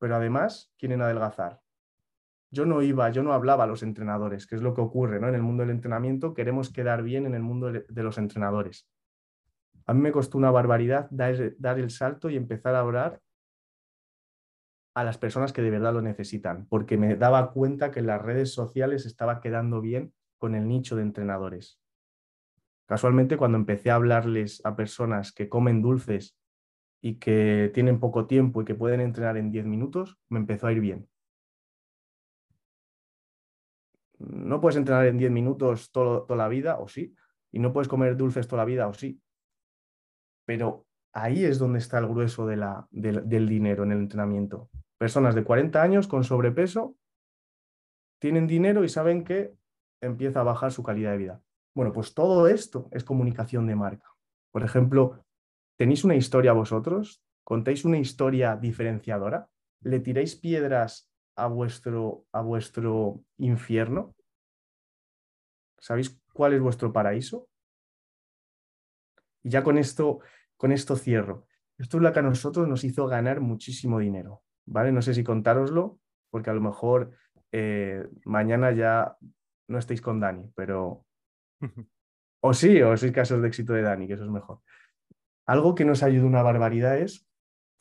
pero 0.00 0.16
además 0.16 0.72
quieren 0.76 1.00
adelgazar 1.00 1.60
yo 2.50 2.64
no 2.66 2.82
iba, 2.82 3.10
yo 3.10 3.22
no 3.22 3.32
hablaba 3.32 3.64
a 3.64 3.66
los 3.66 3.82
entrenadores, 3.82 4.46
que 4.46 4.56
es 4.56 4.62
lo 4.62 4.74
que 4.74 4.80
ocurre 4.80 5.20
¿no? 5.20 5.28
en 5.28 5.34
el 5.34 5.42
mundo 5.42 5.62
del 5.62 5.70
entrenamiento, 5.70 6.34
queremos 6.34 6.72
quedar 6.72 7.02
bien 7.02 7.26
en 7.26 7.34
el 7.34 7.42
mundo 7.42 7.70
de 7.70 8.02
los 8.02 8.18
entrenadores. 8.18 8.88
A 9.86 9.94
mí 9.94 10.00
me 10.00 10.12
costó 10.12 10.38
una 10.38 10.50
barbaridad 10.50 11.08
dar, 11.10 11.54
dar 11.58 11.78
el 11.78 11.90
salto 11.90 12.30
y 12.30 12.36
empezar 12.36 12.74
a 12.74 12.80
hablar 12.80 13.20
a 14.94 15.04
las 15.04 15.16
personas 15.16 15.52
que 15.52 15.62
de 15.62 15.70
verdad 15.70 15.92
lo 15.92 16.02
necesitan, 16.02 16.66
porque 16.66 16.96
me 16.96 17.16
daba 17.16 17.52
cuenta 17.52 17.90
que 17.90 18.00
en 18.00 18.06
las 18.06 18.20
redes 18.20 18.52
sociales 18.52 19.06
estaba 19.06 19.40
quedando 19.40 19.80
bien 19.80 20.12
con 20.38 20.54
el 20.54 20.66
nicho 20.66 20.96
de 20.96 21.02
entrenadores. 21.02 21.80
Casualmente, 22.86 23.36
cuando 23.36 23.58
empecé 23.58 23.90
a 23.90 23.96
hablarles 23.96 24.60
a 24.64 24.74
personas 24.74 25.32
que 25.32 25.48
comen 25.48 25.82
dulces 25.82 26.36
y 27.00 27.16
que 27.16 27.70
tienen 27.74 28.00
poco 28.00 28.26
tiempo 28.26 28.62
y 28.62 28.64
que 28.64 28.74
pueden 28.74 29.00
entrenar 29.00 29.36
en 29.36 29.50
10 29.50 29.66
minutos, 29.66 30.18
me 30.28 30.38
empezó 30.38 30.66
a 30.66 30.72
ir 30.72 30.80
bien. 30.80 31.08
No 34.18 34.60
puedes 34.60 34.76
entrenar 34.76 35.06
en 35.06 35.18
10 35.18 35.30
minutos 35.30 35.90
toda 35.92 36.36
la 36.36 36.48
vida, 36.48 36.78
o 36.78 36.88
sí, 36.88 37.14
y 37.52 37.58
no 37.58 37.72
puedes 37.72 37.88
comer 37.88 38.16
dulces 38.16 38.46
toda 38.48 38.62
la 38.62 38.66
vida, 38.66 38.88
o 38.88 38.94
sí. 38.94 39.20
Pero 40.44 40.86
ahí 41.12 41.44
es 41.44 41.58
donde 41.58 41.78
está 41.78 41.98
el 41.98 42.08
grueso 42.08 42.46
de 42.46 42.56
la, 42.56 42.86
del 42.90 43.48
dinero 43.48 43.84
en 43.84 43.92
el 43.92 43.98
entrenamiento. 43.98 44.70
Personas 44.98 45.34
de 45.34 45.44
40 45.44 45.80
años 45.80 46.08
con 46.08 46.24
sobrepeso 46.24 46.96
tienen 48.20 48.46
dinero 48.46 48.82
y 48.84 48.88
saben 48.88 49.24
que 49.24 49.54
empieza 50.00 50.40
a 50.40 50.44
bajar 50.44 50.72
su 50.72 50.82
calidad 50.82 51.12
de 51.12 51.18
vida. 51.18 51.42
Bueno, 51.74 51.92
pues 51.92 52.14
todo 52.14 52.48
esto 52.48 52.88
es 52.90 53.04
comunicación 53.04 53.66
de 53.66 53.76
marca. 53.76 54.12
Por 54.50 54.64
ejemplo, 54.64 55.24
¿tenéis 55.76 56.04
una 56.04 56.16
historia 56.16 56.52
vosotros? 56.52 57.22
¿Contáis 57.44 57.84
una 57.84 57.98
historia 57.98 58.56
diferenciadora? 58.56 59.48
¿Le 59.82 60.00
tiráis 60.00 60.34
piedras 60.34 61.07
a 61.38 61.46
vuestro, 61.46 62.26
a 62.32 62.42
vuestro 62.42 63.22
infierno? 63.38 64.14
¿Sabéis 65.78 66.20
cuál 66.32 66.54
es 66.54 66.60
vuestro 66.60 66.92
paraíso? 66.92 67.48
Y 69.44 69.50
ya 69.50 69.62
con 69.62 69.78
esto, 69.78 70.18
con 70.56 70.72
esto 70.72 70.96
cierro. 70.96 71.46
Esto 71.78 71.98
es 71.98 72.02
lo 72.02 72.12
que 72.12 72.18
a 72.18 72.22
nosotros 72.22 72.66
nos 72.66 72.82
hizo 72.82 73.06
ganar 73.06 73.40
muchísimo 73.40 74.00
dinero. 74.00 74.42
¿vale? 74.66 74.92
No 74.92 75.00
sé 75.00 75.14
si 75.14 75.24
contároslo, 75.24 76.00
porque 76.30 76.50
a 76.50 76.54
lo 76.54 76.60
mejor 76.60 77.12
eh, 77.52 78.06
mañana 78.24 78.72
ya 78.72 79.16
no 79.68 79.78
estéis 79.78 80.00
con 80.00 80.20
Dani, 80.20 80.50
pero... 80.54 81.06
o 82.40 82.54
sí, 82.54 82.82
o 82.82 82.96
sois 82.96 83.12
casos 83.12 83.40
de 83.40 83.48
éxito 83.48 83.72
de 83.72 83.82
Dani, 83.82 84.06
que 84.06 84.14
eso 84.14 84.24
es 84.24 84.30
mejor. 84.30 84.60
Algo 85.46 85.74
que 85.74 85.84
nos 85.84 86.02
ayuda 86.02 86.26
una 86.26 86.42
barbaridad 86.42 86.98
es 86.98 87.26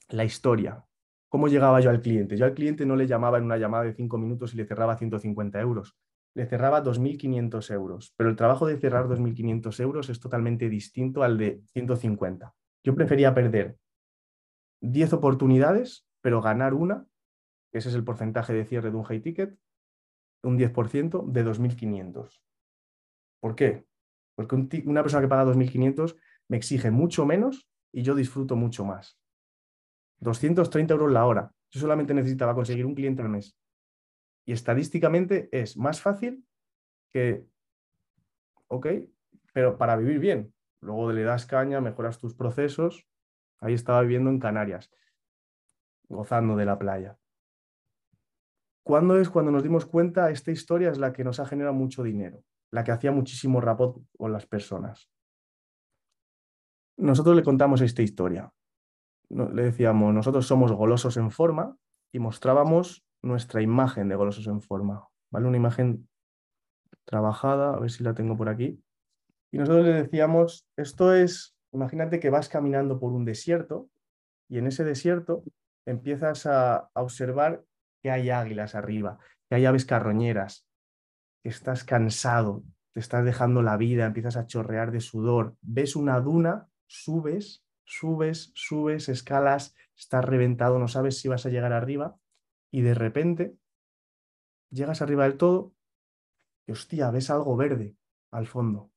la 0.10 0.24
historia. 0.24 0.87
¿Cómo 1.30 1.48
llegaba 1.48 1.80
yo 1.82 1.90
al 1.90 2.02
cliente? 2.02 2.38
Yo 2.38 2.46
al 2.46 2.54
cliente 2.54 2.86
no 2.86 2.96
le 2.96 3.08
llamaba 3.08 3.38
en 3.38 3.44
una 3.44 3.58
llamada 3.58 3.84
de 3.84 3.94
cinco 3.94 4.18
minutos 4.18 4.54
y 4.54 4.58
le 4.58 4.66
cerraba 4.66 4.98
150 4.98 5.60
euros. 5.60 5.98
Le 6.34 6.46
cerraba 6.46 6.84
2.500 6.84 7.74
euros. 7.74 8.14
Pero 8.16 8.30
el 8.30 8.36
trabajo 8.36 8.66
de 8.66 8.78
cerrar 8.78 9.08
2.500 9.08 9.80
euros 9.82 10.10
es 10.10 10.20
totalmente 10.20 10.70
distinto 10.70 11.24
al 11.24 11.38
de 11.38 11.62
150. 11.74 12.54
Yo 12.84 12.96
prefería 12.96 13.34
perder 13.34 13.78
10 14.82 15.14
oportunidades 15.14 16.08
pero 16.22 16.42
ganar 16.42 16.74
una, 16.74 17.08
ese 17.72 17.90
es 17.90 17.96
el 17.96 18.04
porcentaje 18.04 18.54
de 18.54 18.66
cierre 18.66 18.92
de 18.92 18.98
un 18.98 19.04
high 19.04 19.22
ticket, 19.22 19.58
un 20.44 20.58
10% 20.58 21.26
de 21.26 21.46
2.500. 21.46 22.42
¿Por 23.40 23.56
qué? 23.56 23.86
Porque 24.36 24.84
una 24.86 25.04
persona 25.04 25.22
que 25.22 25.28
paga 25.28 25.46
2.500 25.46 26.18
me 26.50 26.58
exige 26.58 26.92
mucho 26.92 27.26
menos 27.26 27.70
y 27.94 28.04
yo 28.04 28.14
disfruto 28.14 28.56
mucho 28.56 28.84
más. 28.84 29.18
230 30.20 30.94
euros 30.94 31.12
la 31.12 31.26
hora. 31.26 31.52
Yo 31.72 31.80
solamente 31.80 32.14
necesitaba 32.14 32.56
conseguir 32.56 32.86
un 32.86 32.96
cliente 32.96 33.22
al 33.22 33.30
mes. 33.30 33.58
Y 34.46 34.54
estadísticamente 34.54 35.50
es 35.52 35.78
más 35.78 36.02
fácil 36.02 36.46
que, 37.10 37.46
ok, 38.68 38.88
pero 39.54 39.78
para 39.78 39.98
vivir 39.98 40.20
bien. 40.20 40.54
Luego 40.82 41.12
le 41.12 41.24
das 41.24 41.46
caña, 41.46 41.82
mejoras 41.82 42.18
tus 42.18 42.34
procesos. 42.36 43.08
Ahí 43.60 43.74
estaba 43.74 44.02
viviendo 44.02 44.30
en 44.30 44.40
Canarias 44.40 44.92
gozando 46.10 46.56
de 46.56 46.66
la 46.66 46.80
playa. 46.80 47.18
¿Cuándo 48.84 49.20
es 49.20 49.30
cuando 49.30 49.52
nos 49.52 49.64
dimos 49.64 49.86
cuenta? 49.86 50.30
Esta 50.32 50.52
historia 50.52 50.90
es 50.90 50.98
la 50.98 51.12
que 51.12 51.24
nos 51.24 51.40
ha 51.40 51.46
generado 51.46 51.74
mucho 51.74 52.04
dinero, 52.04 52.44
la 52.72 52.84
que 52.84 52.92
hacía 52.92 53.12
muchísimo 53.12 53.60
rapot 53.60 54.02
con 54.18 54.32
las 54.32 54.46
personas. 54.46 55.10
Nosotros 56.96 57.36
le 57.36 57.44
contamos 57.44 57.82
esta 57.82 58.02
historia. 58.02 58.52
Le 59.30 59.64
decíamos, 59.64 60.14
nosotros 60.14 60.48
somos 60.48 60.72
golosos 60.72 61.18
en 61.18 61.32
forma 61.32 61.76
y 62.12 62.20
mostrábamos 62.20 63.06
nuestra 63.22 63.62
imagen 63.62 64.10
de 64.10 64.16
golosos 64.16 64.48
en 64.48 64.62
forma. 64.62 65.08
¿vale? 65.32 65.48
Una 65.48 65.58
imagen 65.58 66.08
trabajada, 67.06 67.74
a 67.74 67.80
ver 67.80 67.90
si 67.90 68.04
la 68.04 68.14
tengo 68.14 68.38
por 68.38 68.50
aquí. 68.50 68.82
Y 69.52 69.58
nosotros 69.58 69.86
le 69.86 69.94
decíamos, 69.94 70.68
esto 70.76 71.14
es, 71.14 71.56
imagínate 71.72 72.20
que 72.20 72.30
vas 72.30 72.50
caminando 72.50 73.00
por 73.00 73.14
un 73.14 73.26
desierto 73.26 73.90
y 74.50 74.58
en 74.58 74.68
ese 74.68 74.84
desierto 74.84 75.44
empiezas 75.86 76.46
a, 76.46 76.90
observar 76.94 77.64
que 78.04 78.12
hay 78.12 78.30
águilas 78.30 78.76
arriba, 78.76 79.18
que 79.50 79.56
hay 79.56 79.66
aves 79.66 79.86
carroñeras, 79.86 80.68
que 81.42 81.50
estás 81.50 81.84
cansado, 81.84 82.64
te 82.94 83.00
estás 83.00 83.24
dejando 83.24 83.62
la 83.62 83.78
vida, 83.78 84.06
empiezas 84.06 84.38
a 84.38 84.46
chorrear 84.46 84.92
de 84.92 85.00
sudor, 85.00 85.56
ves 85.62 85.96
una 85.96 86.20
duna, 86.20 86.68
subes, 86.88 87.64
subes, 87.88 88.52
subes, 88.54 89.10
escalas, 89.10 89.74
estás 89.96 90.24
reventado, 90.24 90.78
no 90.78 90.88
sabes 90.88 91.18
si 91.18 91.28
vas 91.28 91.46
a 91.46 91.50
llegar 91.50 91.74
arriba 91.74 92.20
y 92.70 92.82
de 92.82 92.94
repente 92.94 93.58
llegas 94.70 95.02
arriba 95.02 95.24
del 95.24 95.38
todo 95.38 95.74
y 96.68 96.74
hostia, 96.74 97.10
ves 97.10 97.30
algo 97.30 97.56
verde 97.56 97.96
al 98.30 98.46
fondo. 98.46 98.92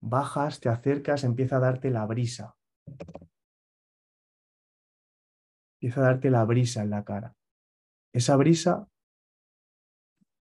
Bajas, 0.00 0.60
te 0.60 0.70
acercas, 0.70 1.24
empieza 1.24 1.56
a 1.58 1.60
darte 1.60 1.90
la 1.90 2.06
brisa 2.06 2.56
empieza 5.80 6.00
a 6.00 6.04
darte 6.04 6.30
la 6.30 6.44
brisa 6.44 6.82
en 6.82 6.90
la 6.90 7.04
cara. 7.04 7.34
Esa 8.12 8.36
brisa 8.36 8.88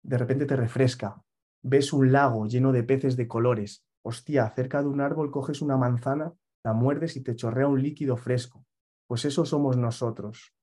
de 0.02 0.18
repente 0.18 0.46
te 0.46 0.56
refresca. 0.56 1.24
Ves 1.62 1.94
un 1.94 2.12
lago 2.12 2.48
lleno 2.48 2.72
de 2.72 2.84
peces 2.84 3.16
de 3.16 3.28
colores. 3.28 3.86
Hostia, 4.02 4.50
cerca 4.50 4.82
de 4.82 4.88
un 4.88 5.02
árbol 5.02 5.30
coges 5.30 5.62
una 5.62 5.78
manzana, 5.78 6.34
la 6.64 6.74
muerdes 6.74 7.16
y 7.16 7.24
te 7.24 7.36
chorrea 7.36 7.68
un 7.68 7.82
líquido 7.82 8.18
fresco. 8.18 8.66
Pues 9.08 9.26
eso 9.26 9.46
somos 9.46 9.78
nosotros. 9.78 10.54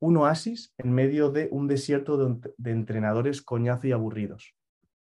Un 0.00 0.16
oasis 0.16 0.74
en 0.78 0.92
medio 0.92 1.30
de 1.30 1.48
un 1.50 1.68
desierto 1.68 2.16
de, 2.16 2.70
entrenadores 2.70 3.42
coñazo 3.42 3.86
y 3.86 3.92
aburridos, 3.92 4.54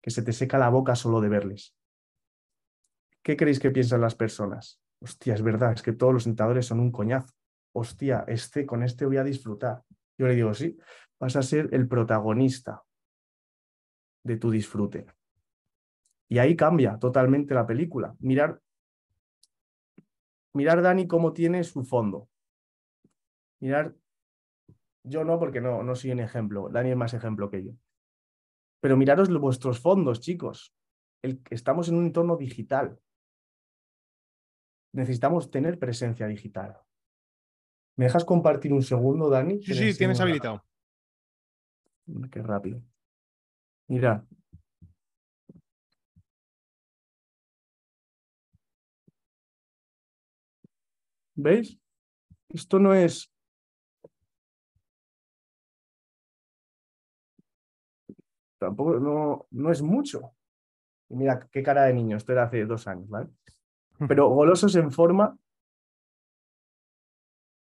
que 0.03 0.11
se 0.11 0.23
te 0.23 0.33
seca 0.33 0.59
la 0.59 0.69
boca 0.69 0.95
solo 0.95 1.21
de 1.21 1.29
verles. 1.29 1.75
¿Qué 3.23 3.37
creéis 3.37 3.61
que 3.61 3.71
piensan 3.71 4.01
las 4.01 4.15
personas? 4.15 4.81
Hostia, 5.01 5.35
es 5.35 5.43
verdad, 5.43 5.73
es 5.73 5.83
que 5.83 5.93
todos 5.93 6.13
los 6.13 6.27
entrenadores 6.27 6.67
son 6.67 6.81
un 6.81 6.93
coñazo 6.93 7.33
hostia, 7.75 8.25
este, 8.29 8.65
con 8.65 8.83
este 8.83 9.05
voy 9.05 9.19
a 9.19 9.25
disfrutar. 9.25 9.83
Yo 10.17 10.27
le 10.27 10.35
digo, 10.35 10.55
sí, 10.55 10.79
vas 11.19 11.37
a 11.37 11.43
ser 11.43 11.69
el 11.73 11.89
protagonista 11.89 12.83
de 14.23 14.37
tu 14.37 14.51
disfrute. 14.51 15.07
Y 16.29 16.39
ahí 16.39 16.57
cambia 16.57 16.99
totalmente 16.99 17.53
la 17.53 17.67
película. 17.67 18.15
Mirar, 18.21 18.61
mirar 20.55 20.83
Dani 20.83 21.07
cómo 21.07 21.33
tiene 21.33 21.63
su 21.65 21.85
fondo. 21.85 22.29
Mirar, 23.61 23.95
yo 25.05 25.25
no, 25.25 25.39
porque 25.39 25.61
no, 25.61 25.83
no 25.83 25.95
soy 25.95 26.13
un 26.13 26.21
ejemplo. 26.21 26.69
Dani 26.71 26.91
es 26.91 26.97
más 26.97 27.15
ejemplo 27.15 27.51
que 27.51 27.65
yo. 27.65 27.73
Pero 28.81 28.97
miraros 28.97 29.29
vuestros 29.39 29.81
fondos, 29.81 30.21
chicos. 30.21 30.75
El, 31.23 31.43
estamos 31.51 31.89
en 31.89 31.97
un 31.97 32.07
entorno 32.07 32.37
digital. 32.37 32.99
Necesitamos 34.93 35.51
tener 35.51 35.79
presencia 35.79 36.27
digital. 36.27 36.79
¿Me 37.97 38.07
dejas 38.07 38.25
compartir 38.25 38.73
un 38.73 38.83
segundo, 38.83 39.29
Dani? 39.31 39.63
Sí, 39.63 39.75
sí, 39.75 39.97
tienes 39.97 40.21
habilitado. 40.21 40.65
Qué 42.31 42.43
rápido. 42.43 42.83
Mira. 43.89 44.27
¿Veis? 51.35 51.79
Esto 52.49 52.79
no 52.79 52.95
es... 52.95 53.31
Tampoco, 58.59 58.99
no, 58.99 59.47
no 59.51 59.71
es 59.71 59.83
mucho. 59.83 60.35
mira, 61.09 61.49
qué 61.51 61.63
cara 61.63 61.85
de 61.85 61.95
niño, 61.95 62.17
esto 62.17 62.33
era 62.33 62.45
hace 62.45 62.65
dos 62.65 62.87
años, 62.87 63.09
¿vale? 63.09 63.29
Pero 64.09 64.29
golosos 64.31 64.75
en 64.77 64.91
forma 64.91 65.37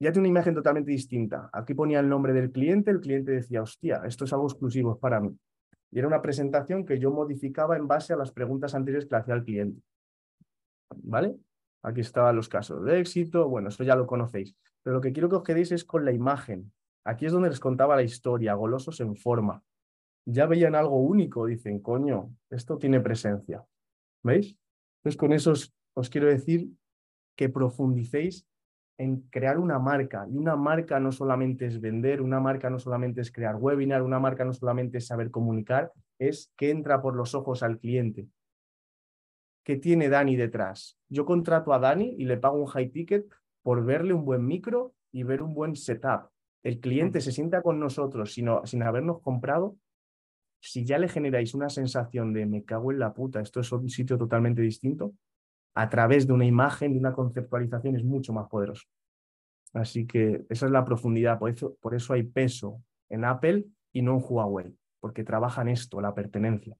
ya 0.01 0.11
tiene 0.11 0.29
una 0.29 0.39
imagen 0.39 0.55
totalmente 0.55 0.91
distinta. 0.91 1.49
Aquí 1.51 1.73
ponía 1.73 1.99
el 1.99 2.07
nombre 2.07 2.33
del 2.33 2.51
cliente, 2.51 2.89
el 2.89 3.01
cliente 3.01 3.33
decía, 3.33 3.61
hostia, 3.61 4.01
esto 4.05 4.23
es 4.25 4.33
algo 4.33 4.47
exclusivo 4.47 4.97
para 4.97 5.19
mí. 5.19 5.37
Y 5.91 5.99
era 5.99 6.07
una 6.07 6.21
presentación 6.21 6.85
que 6.85 6.99
yo 6.99 7.11
modificaba 7.11 7.75
en 7.75 7.87
base 7.87 8.13
a 8.13 8.17
las 8.17 8.31
preguntas 8.31 8.73
anteriores 8.75 9.07
que 9.07 9.15
le 9.15 9.21
hacía 9.21 9.33
al 9.33 9.43
cliente. 9.43 9.81
¿Vale? 11.03 11.35
Aquí 11.81 12.01
estaban 12.01 12.35
los 12.35 12.49
casos 12.49 12.83
de 12.83 12.99
éxito, 12.99 13.47
bueno, 13.47 13.69
eso 13.69 13.83
ya 13.83 13.95
lo 13.95 14.05
conocéis. 14.05 14.55
Pero 14.83 14.95
lo 14.95 15.01
que 15.01 15.13
quiero 15.13 15.29
que 15.29 15.37
os 15.37 15.43
quedéis 15.43 15.71
es 15.71 15.85
con 15.85 16.03
la 16.05 16.11
imagen. 16.11 16.71
Aquí 17.05 17.25
es 17.25 17.31
donde 17.31 17.49
les 17.49 17.59
contaba 17.59 17.95
la 17.95 18.03
historia, 18.03 18.53
golosos 18.53 18.99
en 18.99 19.15
forma. 19.15 19.63
ya 20.25 20.45
veían 20.45 20.75
algo 20.75 20.97
único, 20.99 21.47
dicen, 21.47 21.79
coño, 21.79 22.35
esto 22.51 22.77
tiene 22.77 22.99
presencia. 22.99 23.65
¿Veis? 24.23 24.55
Entonces 24.99 25.17
con 25.17 25.33
eso 25.33 25.53
os, 25.95 26.09
quiero 26.09 26.27
decir 26.27 26.69
que 27.35 27.49
profundicéis 27.49 28.45
en 28.97 29.21
crear 29.29 29.57
una 29.57 29.79
marca. 29.79 30.27
Y 30.29 30.37
una 30.37 30.55
marca 30.55 30.99
no 30.99 31.11
solamente 31.11 31.65
es 31.65 31.79
vender, 31.79 32.21
una 32.21 32.39
marca 32.39 32.69
no 32.69 32.79
solamente 32.79 33.21
es 33.21 33.31
crear 33.31 33.55
webinar, 33.55 34.03
una 34.03 34.19
marca 34.19 34.43
no 34.43 34.53
solamente 34.53 34.97
es 34.97 35.07
saber 35.07 35.31
comunicar, 35.31 35.91
es 36.19 36.51
que 36.57 36.69
entra 36.69 37.01
por 37.01 37.15
los 37.15 37.33
ojos 37.33 37.63
al 37.63 37.79
cliente. 37.79 38.27
¿Qué 39.63 39.75
tiene 39.75 40.09
Dani 40.09 40.35
detrás? 40.35 40.97
Yo 41.09 41.25
contrato 41.25 41.73
a 41.73 41.79
Dani 41.79 42.15
y 42.17 42.25
le 42.25 42.37
pago 42.37 42.57
un 42.57 42.67
high 42.67 42.89
ticket 42.89 43.25
por 43.61 43.83
verle 43.83 44.13
un 44.13 44.25
buen 44.25 44.45
micro 44.45 44.93
y 45.11 45.23
ver 45.23 45.43
un 45.43 45.53
buen 45.53 45.75
setup. 45.75 46.29
El 46.63 46.79
cliente 46.79 47.21
se 47.21 47.31
sienta 47.31 47.61
con 47.61 47.79
nosotros 47.79 48.33
sin, 48.33 48.49
sin 48.65 48.83
habernos 48.83 49.21
comprado. 49.21 49.77
Si 50.61 50.85
ya 50.85 50.97
le 50.97 51.07
generáis 51.07 51.53
una 51.53 51.69
sensación 51.69 52.33
de 52.33 52.45
me 52.45 52.63
cago 52.63 52.91
en 52.91 52.99
la 52.99 53.13
puta, 53.13 53.39
esto 53.39 53.59
es 53.59 53.71
un 53.71 53.89
sitio 53.89 54.17
totalmente 54.17 54.61
distinto, 54.61 55.13
a 55.75 55.89
través 55.89 56.27
de 56.27 56.33
una 56.33 56.45
imagen, 56.45 56.93
de 56.93 56.99
una 56.99 57.13
conceptualización, 57.13 57.95
es 57.95 58.03
mucho 58.03 58.33
más 58.33 58.49
poderoso. 58.49 58.85
Así 59.73 60.05
que 60.05 60.45
esa 60.49 60.65
es 60.65 60.71
la 60.71 60.83
profundidad. 60.83 61.39
Por 61.39 61.51
eso, 61.51 61.77
por 61.79 61.95
eso 61.95 62.13
hay 62.13 62.23
peso 62.23 62.81
en 63.07 63.23
Apple 63.23 63.65
y 63.93 64.01
no 64.01 64.17
en 64.17 64.23
Huawei, 64.27 64.75
porque 64.99 65.23
trabajan 65.23 65.69
esto, 65.69 66.01
la 66.01 66.13
pertenencia. 66.13 66.75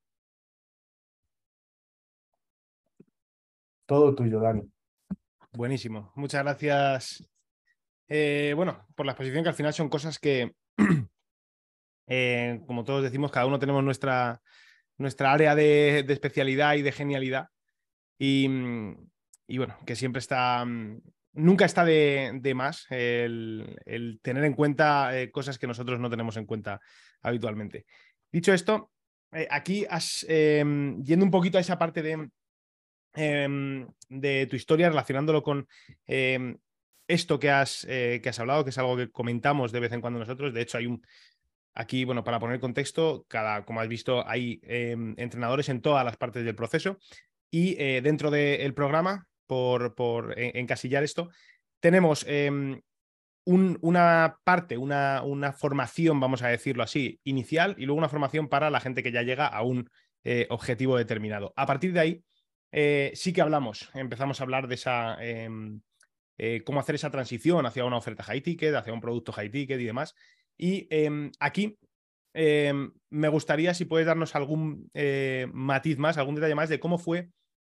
Todo 3.90 4.14
tuyo, 4.14 4.40
Dani. 4.40 4.62
Buenísimo. 5.52 6.12
Muchas 6.14 6.44
gracias. 6.44 7.28
Eh, 8.08 8.54
bueno, 8.56 8.86
por 8.94 9.08
la 9.08 9.14
exposición 9.14 9.42
que 9.42 9.50
al 9.50 9.56
final 9.56 9.74
son 9.74 9.90
cosas 9.90 10.20
que, 10.20 10.54
eh, 12.08 12.62
como 12.68 12.84
todos 12.84 13.02
decimos, 13.02 13.32
cada 13.32 13.48
uno 13.48 13.58
tenemos 13.58 13.84
nuestra, 13.84 14.44
nuestra 15.00 15.34
área 15.34 15.56
de, 15.56 16.06
especialidad 16.08 16.76
y 16.76 16.84
de 16.84 16.92
genialidad. 16.92 17.48
Y, 18.20 18.48
bueno, 19.58 19.76
que 19.88 19.96
siempre 19.96 20.20
está, 20.20 20.64
nunca 21.34 21.66
está 21.66 21.84
de, 21.84 22.54
más 22.54 22.86
el, 22.92 24.20
tener 24.22 24.44
en 24.44 24.54
cuenta 24.54 25.20
eh, 25.20 25.32
cosas 25.32 25.58
que 25.58 25.66
nosotros 25.66 26.00
no 26.00 26.12
tenemos 26.12 26.38
en 26.38 26.46
cuenta 26.46 26.80
habitualmente. 27.24 27.88
Dicho 28.32 28.54
esto, 28.54 28.92
aquí 29.50 29.88
yendo 29.90 31.26
un 31.26 31.32
poquito 31.32 31.58
a 31.58 31.62
esa 31.62 31.80
parte 31.80 32.04
de, 32.04 32.30
Em, 33.16 33.88
de 34.08 34.46
tu 34.46 34.56
historia 34.56 34.90
relacionándolo 34.90 35.42
con 35.42 35.68
em, 36.06 36.58
esto 37.08 37.40
que 37.40 37.50
has, 37.50 37.86
eh, 37.90 38.20
que 38.22 38.30
has 38.30 38.40
hablado, 38.40 38.64
que 38.64 38.70
es 38.70 38.78
algo 38.78 38.96
que 38.96 39.10
comentamos 39.10 39.72
de 39.72 39.80
vez 39.80 39.92
en 39.94 40.02
cuando 40.02 40.20
nosotros. 40.20 40.54
De 40.54 40.62
hecho, 40.62 40.78
hay 40.78 40.86
un, 40.86 41.02
Aquí, 41.76 42.04
bueno, 42.04 42.24
para 42.24 42.40
poner 42.40 42.60
contexto, 42.60 43.26
cada, 43.30 43.64
como 43.64 43.80
has 43.80 43.88
visto, 43.88 44.28
hay 44.28 44.60
em, 44.64 45.14
entrenadores 45.18 45.70
en 45.70 45.82
todas 45.82 46.04
las 46.04 46.18
partes 46.18 46.44
del 46.44 46.56
proceso 46.56 46.98
y 47.50 47.76
eh, 47.80 48.02
dentro 48.02 48.32
del 48.32 48.74
programa, 48.74 49.28
por, 49.48 49.96
por 49.96 50.34
encasillar 50.38 51.04
esto, 51.04 51.30
tenemos 51.80 52.26
una 53.46 54.40
parte, 54.44 54.78
una, 54.78 55.22
una, 55.24 55.54
formación, 55.54 56.20
vamos 56.20 56.42
a 56.42 56.50
decirlo 56.50 56.84
así, 56.84 57.20
inicial 57.24 57.76
y 57.78 57.86
luego 57.86 58.00
una 58.00 58.10
formación 58.10 58.50
para 58.50 58.70
la 58.70 58.82
gente 58.82 59.02
que 59.02 59.12
ya 59.12 59.22
llega 59.22 59.48
a 59.48 59.64
un 59.64 59.90
eh, 60.26 60.48
objetivo 60.50 60.98
determinado. 60.98 61.54
A 61.56 61.66
partir 61.66 61.94
de 61.94 62.00
ahí, 62.02 62.24
eh, 62.72 63.12
sí 63.16 63.34
que 63.34 63.42
hablamos, 63.42 63.90
empezamos 63.94 64.40
a 64.40 64.44
hablar 64.44 64.68
de 64.68 64.76
esa, 64.76 65.18
em, 65.24 65.82
eh, 66.38 66.64
cómo 66.66 66.80
hacer 66.80 66.96
esa 66.96 67.12
transición 67.12 67.66
hacia 67.66 67.86
una 67.86 67.98
oferta 67.98 68.24
high 68.24 68.42
ticket, 68.42 68.76
hacia 68.76 68.94
un 68.94 69.02
producto 69.02 69.32
high 69.32 69.50
ticket 69.50 69.80
y 69.80 69.86
demás. 69.86 70.16
Y 70.58 70.88
em, 70.92 71.32
aquí 71.40 71.80
em, 72.34 72.92
me 73.10 73.28
gustaría 73.28 73.74
si 73.74 73.86
puedes 73.86 74.08
darnos 74.08 74.36
algún 74.36 74.90
eh, 74.94 75.48
matiz 75.52 75.98
más, 75.98 76.18
algún 76.18 76.36
detalle 76.36 76.56
más 76.56 76.70
de 76.70 76.80
cómo 76.80 76.98
fue 76.98 77.30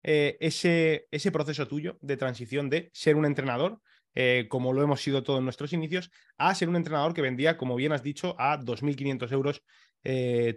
ese, 0.08 1.08
ese 1.10 1.32
proceso 1.32 1.66
tuyo 1.66 1.98
de 2.00 2.16
transición 2.16 2.70
de 2.70 2.90
ser 2.92 3.16
un 3.16 3.26
entrenador, 3.26 3.80
como 4.48 4.72
lo 4.72 4.80
hemos 4.80 5.00
sido 5.00 5.24
todos 5.24 5.40
en 5.40 5.44
nuestros 5.44 5.72
inicios, 5.72 6.12
a 6.38 6.54
ser 6.54 6.68
un 6.68 6.76
entrenador 6.76 7.12
que 7.12 7.22
vendía, 7.22 7.56
como 7.56 7.74
bien 7.74 7.90
has 7.90 8.04
dicho, 8.04 8.36
a 8.38 8.56
2.500 8.56 9.32
euros 9.32 9.64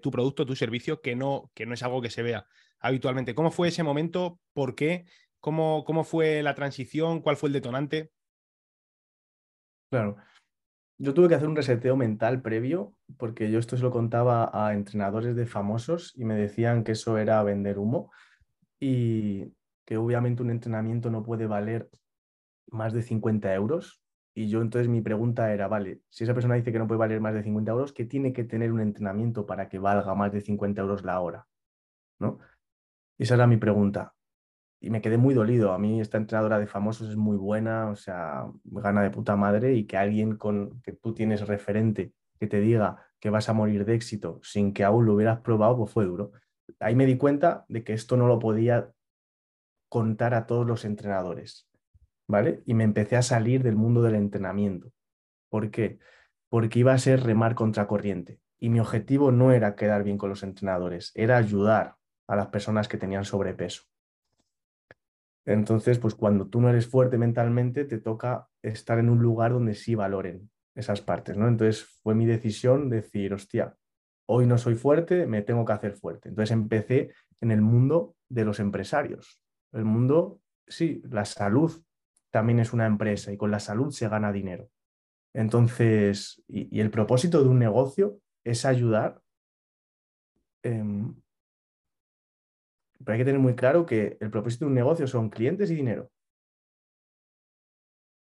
tu 0.03 0.11
producto, 0.11 0.45
tu 0.45 0.55
servicio, 0.55 1.01
que 1.01 1.15
no, 1.15 1.51
que 1.55 1.65
no 1.65 1.73
es 1.73 1.81
algo 1.81 1.99
que 1.99 2.11
se 2.11 2.21
vea 2.21 2.45
habitualmente. 2.79 3.35
¿Cómo 3.35 3.51
fue 3.51 3.69
ese 3.69 3.83
momento? 3.83 4.39
¿Por 4.53 4.75
qué? 4.75 5.05
¿Cómo, 5.39 5.83
cómo 5.85 6.03
fue 6.03 6.43
la 6.43 6.55
transición? 6.55 7.21
¿Cuál 7.21 7.37
fue 7.37 7.49
el 7.49 7.53
detonante? 7.53 8.11
Claro. 9.89 10.17
Yo 10.97 11.13
tuve 11.13 11.29
que 11.29 11.35
hacer 11.35 11.47
un 11.47 11.55
reseteo 11.55 11.95
mental 11.95 12.41
previo, 12.41 12.93
porque 13.17 13.49
yo 13.49 13.57
esto 13.57 13.77
se 13.77 13.83
lo 13.83 13.91
contaba 13.91 14.51
a 14.53 14.73
entrenadores 14.73 15.35
de 15.35 15.45
famosos 15.45 16.13
y 16.17 16.25
me 16.25 16.35
decían 16.35 16.83
que 16.83 16.91
eso 16.91 17.17
era 17.17 17.41
vender 17.41 17.79
humo 17.79 18.11
y 18.79 19.53
que 19.85 19.97
obviamente 19.97 20.43
un 20.43 20.51
entrenamiento 20.51 21.09
no 21.09 21.23
puede 21.23 21.47
valer 21.47 21.89
más 22.67 22.93
de 22.93 23.01
50 23.01 23.53
euros. 23.53 24.01
Y 24.33 24.49
yo 24.49 24.61
entonces 24.61 24.89
mi 24.89 25.01
pregunta 25.01 25.53
era, 25.53 25.67
vale, 25.69 26.01
si 26.09 26.25
esa 26.25 26.33
persona 26.33 26.55
dice 26.55 26.71
que 26.71 26.79
no 26.79 26.87
puede 26.87 26.99
valer 26.99 27.21
más 27.21 27.33
de 27.33 27.43
50 27.43 27.71
euros, 27.71 27.93
¿qué 27.93 28.05
tiene 28.05 28.33
que 28.33 28.43
tener 28.43 28.71
un 28.71 28.81
entrenamiento 28.81 29.45
para 29.45 29.69
que 29.69 29.79
valga 29.79 30.13
más 30.15 30.31
de 30.33 30.41
50 30.41 30.81
euros 30.81 31.03
la 31.03 31.19
hora? 31.21 31.47
¿No? 32.19 32.39
Esa 33.19 33.35
era 33.35 33.45
mi 33.45 33.57
pregunta. 33.57 34.15
Y 34.81 34.89
me 34.89 35.01
quedé 35.01 35.17
muy 35.17 35.33
dolido. 35.33 35.73
A 35.73 35.77
mí 35.77 35.99
esta 35.99 36.17
entrenadora 36.17 36.57
de 36.57 36.67
famosos 36.67 37.09
es 37.09 37.17
muy 37.17 37.37
buena, 37.37 37.89
o 37.89 37.95
sea, 37.95 38.45
gana 38.63 39.03
de 39.03 39.11
puta 39.11 39.35
madre 39.35 39.73
y 39.75 39.85
que 39.85 39.97
alguien 39.97 40.37
con 40.37 40.81
que 40.81 40.93
tú 40.93 41.13
tienes 41.13 41.45
referente 41.45 42.13
que 42.39 42.47
te 42.47 42.61
diga 42.61 43.05
que 43.19 43.29
vas 43.29 43.49
a 43.49 43.53
morir 43.53 43.83
de 43.83 43.95
éxito 43.95 44.39
sin 44.41 44.73
que 44.73 44.85
aún 44.85 45.05
lo 45.05 45.15
hubieras 45.15 45.41
probado, 45.41 45.77
pues 45.77 45.91
fue 45.91 46.05
duro. 46.05 46.31
Ahí 46.79 46.95
me 46.95 47.05
di 47.05 47.17
cuenta 47.17 47.65
de 47.67 47.83
que 47.83 47.91
esto 47.91 48.15
no 48.15 48.27
lo 48.27 48.39
podía 48.39 48.93
contar 49.89 50.33
a 50.33 50.45
todos 50.45 50.65
los 50.65 50.85
entrenadores, 50.85 51.67
¿vale? 52.25 52.63
Y 52.65 52.73
me 52.73 52.85
empecé 52.85 53.17
a 53.17 53.21
salir 53.21 53.63
del 53.63 53.75
mundo 53.75 54.01
del 54.01 54.15
entrenamiento. 54.15 54.93
¿Por 55.49 55.71
qué? 55.71 55.99
Porque 56.47 56.79
iba 56.79 56.93
a 56.93 56.97
ser 56.97 57.23
remar 57.23 57.55
contra 57.55 57.87
corriente. 57.87 58.39
Y 58.59 58.69
mi 58.69 58.79
objetivo 58.79 59.31
no 59.31 59.51
era 59.51 59.75
quedar 59.75 60.03
bien 60.03 60.17
con 60.17 60.29
los 60.29 60.43
entrenadores, 60.43 61.11
era 61.15 61.37
ayudar 61.37 61.98
a 62.29 62.35
las 62.35 62.47
personas 62.47 62.87
que 62.87 62.97
tenían 62.97 63.25
sobrepeso. 63.25 63.83
Entonces, 65.45 65.97
pues 65.97 66.13
cuando 66.13 66.47
tú 66.47 66.61
no 66.61 66.69
eres 66.69 66.87
fuerte 66.87 67.17
mentalmente, 67.17 67.85
te 67.85 67.97
toca 67.97 68.47
estar 68.61 68.99
en 68.99 69.09
un 69.09 69.19
lugar 69.19 69.51
donde 69.51 69.73
sí 69.73 69.95
valoren 69.95 70.51
esas 70.75 71.01
partes, 71.01 71.35
¿no? 71.37 71.47
Entonces 71.47 71.83
fue 72.03 72.13
mi 72.13 72.27
decisión 72.27 72.87
decir, 72.87 73.33
hostia, 73.33 73.75
hoy 74.27 74.45
no 74.45 74.59
soy 74.59 74.75
fuerte, 74.75 75.25
me 75.25 75.41
tengo 75.41 75.65
que 75.65 75.73
hacer 75.73 75.93
fuerte. 75.93 76.29
Entonces 76.29 76.51
empecé 76.51 77.11
en 77.41 77.49
el 77.49 77.61
mundo 77.61 78.15
de 78.29 78.45
los 78.45 78.59
empresarios. 78.59 79.41
El 79.71 79.85
mundo, 79.85 80.39
sí, 80.67 81.01
la 81.09 81.25
salud 81.25 81.83
también 82.29 82.59
es 82.59 82.73
una 82.73 82.85
empresa 82.85 83.31
y 83.31 83.37
con 83.37 83.49
la 83.49 83.59
salud 83.59 83.91
se 83.91 84.07
gana 84.07 84.31
dinero. 84.31 84.69
Entonces, 85.33 86.43
y, 86.47 86.79
el 86.79 86.91
propósito 86.91 87.41
de 87.41 87.49
un 87.49 87.57
negocio 87.57 88.19
es 88.43 88.65
ayudar 88.65 89.19
em, 90.61 91.15
pero 93.03 93.13
hay 93.13 93.19
que 93.19 93.25
tener 93.25 93.39
muy 93.39 93.55
claro 93.55 93.85
que 93.85 94.17
el 94.19 94.29
propósito 94.29 94.65
de 94.65 94.69
un 94.69 94.75
negocio 94.75 95.07
son 95.07 95.29
clientes 95.29 95.71
y 95.71 95.75
dinero. 95.75 96.11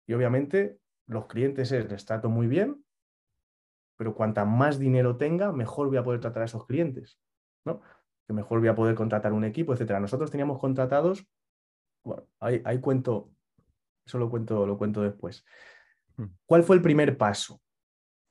Y 0.07 0.15
obviamente 0.15 0.79
los 1.07 1.27
clientes 1.27 1.73
es, 1.73 1.91
les 1.91 2.05
trato 2.05 2.29
muy 2.29 2.47
bien, 2.47 2.85
pero 3.97 4.15
cuanta 4.15 4.45
más 4.45 4.79
dinero 4.79 5.17
tenga, 5.17 5.53
mejor 5.53 5.89
voy 5.89 5.99
a 5.99 6.05
poder 6.05 6.21
tratar 6.21 6.43
a 6.43 6.47
esos 6.47 6.67
clientes, 6.67 7.21
¿no? 7.65 7.81
Que 8.27 8.33
mejor 8.33 8.61
voy 8.61 8.69
a 8.69 8.75
poder 8.75 8.95
contratar 8.95 9.33
un 9.33 9.45
equipo, 9.45 9.73
etcétera. 9.73 10.01
Nosotros 10.01 10.31
teníamos 10.31 10.59
contratados, 10.59 11.27
bueno, 12.05 12.27
ahí, 12.39 12.81
cuento, 12.81 13.31
eso 14.07 14.19
lo 14.19 14.31
cuento, 14.31 14.67
lo 14.67 14.79
cuento 14.79 15.03
después. 15.03 15.45
Hmm. 16.17 16.29
¿Cuál 16.47 16.63
fue 16.63 16.77
el 16.77 16.83
primer 16.83 17.19
paso? 17.19 17.61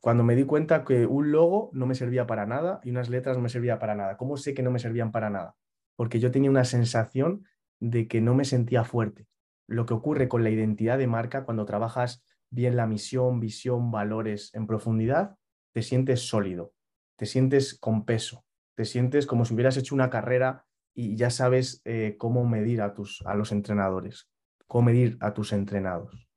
Cuando 0.02 0.24
me 0.24 0.36
di 0.36 0.46
cuenta 0.46 0.86
que 0.86 1.06
un 1.06 1.32
logo 1.32 1.70
no 1.74 1.86
me 1.86 1.96
servía 1.96 2.26
para 2.26 2.46
nada 2.46 2.80
y 2.84 2.90
unas 2.92 3.10
letras 3.10 3.36
no 3.36 3.44
me 3.44 3.50
servían 3.50 3.78
para 3.78 3.96
nada. 3.96 4.16
¿Cómo 4.16 4.38
sé 4.38 4.54
que 4.54 4.64
no 4.64 4.72
me 4.72 4.80
servían 4.80 5.12
para 5.12 5.30
nada? 5.30 5.56
Porque 6.00 6.22
yo 6.22 6.32
tenía 6.32 6.50
una 6.50 6.64
sensación 6.64 7.44
de 7.82 8.08
que 8.08 8.22
no 8.22 8.34
me 8.34 8.46
sentía 8.46 8.86
fuerte. 8.86 9.28
Lo 9.68 9.86
que 9.86 9.94
ocurre 9.94 10.30
con 10.30 10.46
la 10.46 10.50
identidad 10.50 10.98
de 10.98 11.08
marca 11.08 11.44
cuando 11.44 11.66
trabajas 11.66 12.24
bien 12.50 12.78
la 12.78 12.88
misión, 12.88 13.42
visión, 13.42 13.92
valores 13.92 14.50
en 14.56 14.66
profundidad, 14.66 15.36
te 15.74 15.82
sientes 15.82 16.22
sólido, 16.22 16.74
te 17.18 17.26
sientes 17.26 17.78
con 17.78 18.06
peso, 18.06 18.46
te 18.78 18.86
sientes 18.86 19.28
como 19.28 19.44
si 19.44 19.54
hubieras 19.54 19.76
hecho 19.76 19.94
una 19.94 20.10
carrera 20.10 20.66
y 20.96 21.18
ya 21.18 21.30
sabes 21.30 21.82
eh, 21.84 22.16
cómo 22.18 22.48
medir 22.48 22.82
a, 22.82 22.94
tus, 22.94 23.22
a 23.26 23.36
los 23.36 23.52
entrenadores, 23.52 24.30
cómo 24.68 24.86
medir 24.86 25.18
a 25.20 25.34
tus 25.34 25.52
entrenados. 25.52 26.30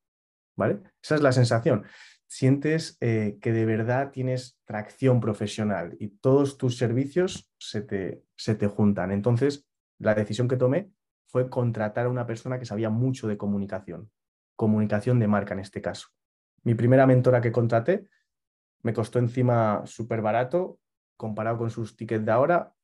¿Vale? 0.56 0.80
Esa 1.00 1.14
es 1.14 1.22
la 1.22 1.30
sensación 1.30 1.84
sientes 2.32 2.96
eh, 3.02 3.36
que 3.42 3.52
de 3.52 3.66
verdad 3.66 4.10
tienes 4.10 4.58
tracción 4.64 5.20
profesional 5.20 5.98
y 6.00 6.08
todos 6.08 6.56
tus 6.56 6.78
servicios 6.78 7.52
se 7.58 7.82
te, 7.82 8.24
se 8.42 8.56
te 8.56 8.66
juntan. 8.66 9.12
Entonces, 9.12 9.68
la 9.98 10.14
decisión 10.14 10.48
que 10.48 10.56
tomé 10.56 10.90
fue 11.28 11.48
contratar 11.48 12.06
a 12.06 12.08
una 12.08 12.26
persona 12.26 12.58
que 12.58 12.66
sabía 12.66 12.90
mucho 12.90 13.28
de 13.28 13.36
comunicación, 13.36 14.10
comunicación 14.56 15.20
de 15.20 15.28
marca 15.28 15.54
en 15.54 15.60
este 15.60 15.80
caso. 15.80 16.08
Mi 16.64 16.74
primera 16.74 17.06
mentora 17.06 17.40
que 17.40 17.52
contraté 17.52 18.08
me 18.82 18.92
costó 18.92 19.20
encima 19.20 19.82
súper 19.86 20.22
barato, 20.22 20.80
comparado 21.16 21.58
con 21.58 21.70
sus 21.70 21.96
tickets 21.96 22.24
de 22.24 22.32
ahora, 22.32 22.74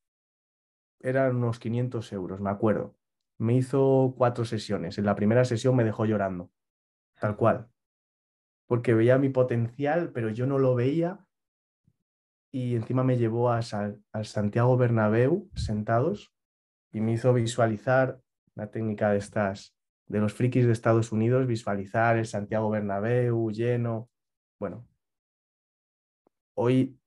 eran 1.01 1.37
unos 1.37 1.59
500 1.59 2.13
euros, 2.13 2.41
me 2.41 2.51
acuerdo. 2.51 2.97
Me 3.39 3.55
hizo 3.55 4.15
cuatro 4.17 4.45
sesiones. 4.45 4.97
En 4.99 5.07
la 5.07 5.17
primera 5.17 5.45
sesión 5.45 5.75
me 5.75 5.85
dejó 5.85 6.07
llorando, 6.07 6.53
tal 7.21 7.37
cual. 7.37 7.69
Porque 8.67 8.95
veía 8.95 9.19
mi 9.19 9.29
potencial, 9.29 10.13
pero 10.13 10.31
yo 10.31 10.47
no 10.47 10.59
lo 10.59 10.77
veía. 10.77 11.27
Y 12.51 12.77
encima 12.77 13.05
me 13.05 13.19
llevó 13.19 13.51
a, 13.51 13.61
al 14.13 14.25
Santiago 14.25 14.77
Bernabéu 14.77 15.51
sentados 15.55 16.33
y 16.93 17.01
me 17.01 17.13
hizo 17.13 17.33
visualizar 17.35 18.21
la 18.55 18.71
técnica 18.71 19.11
de 19.11 19.19
estas, 19.19 19.77
de 20.07 20.19
los 20.19 20.33
frikis 20.33 20.67
de 20.67 20.73
Estados 20.73 21.13
Unidos, 21.13 21.47
visualizar 21.47 22.17
el 22.17 22.27
Santiago 22.27 22.71
Bernabéu 22.71 23.51
lleno. 23.51 24.09
Bueno, 24.59 24.87
hoy 26.55 26.99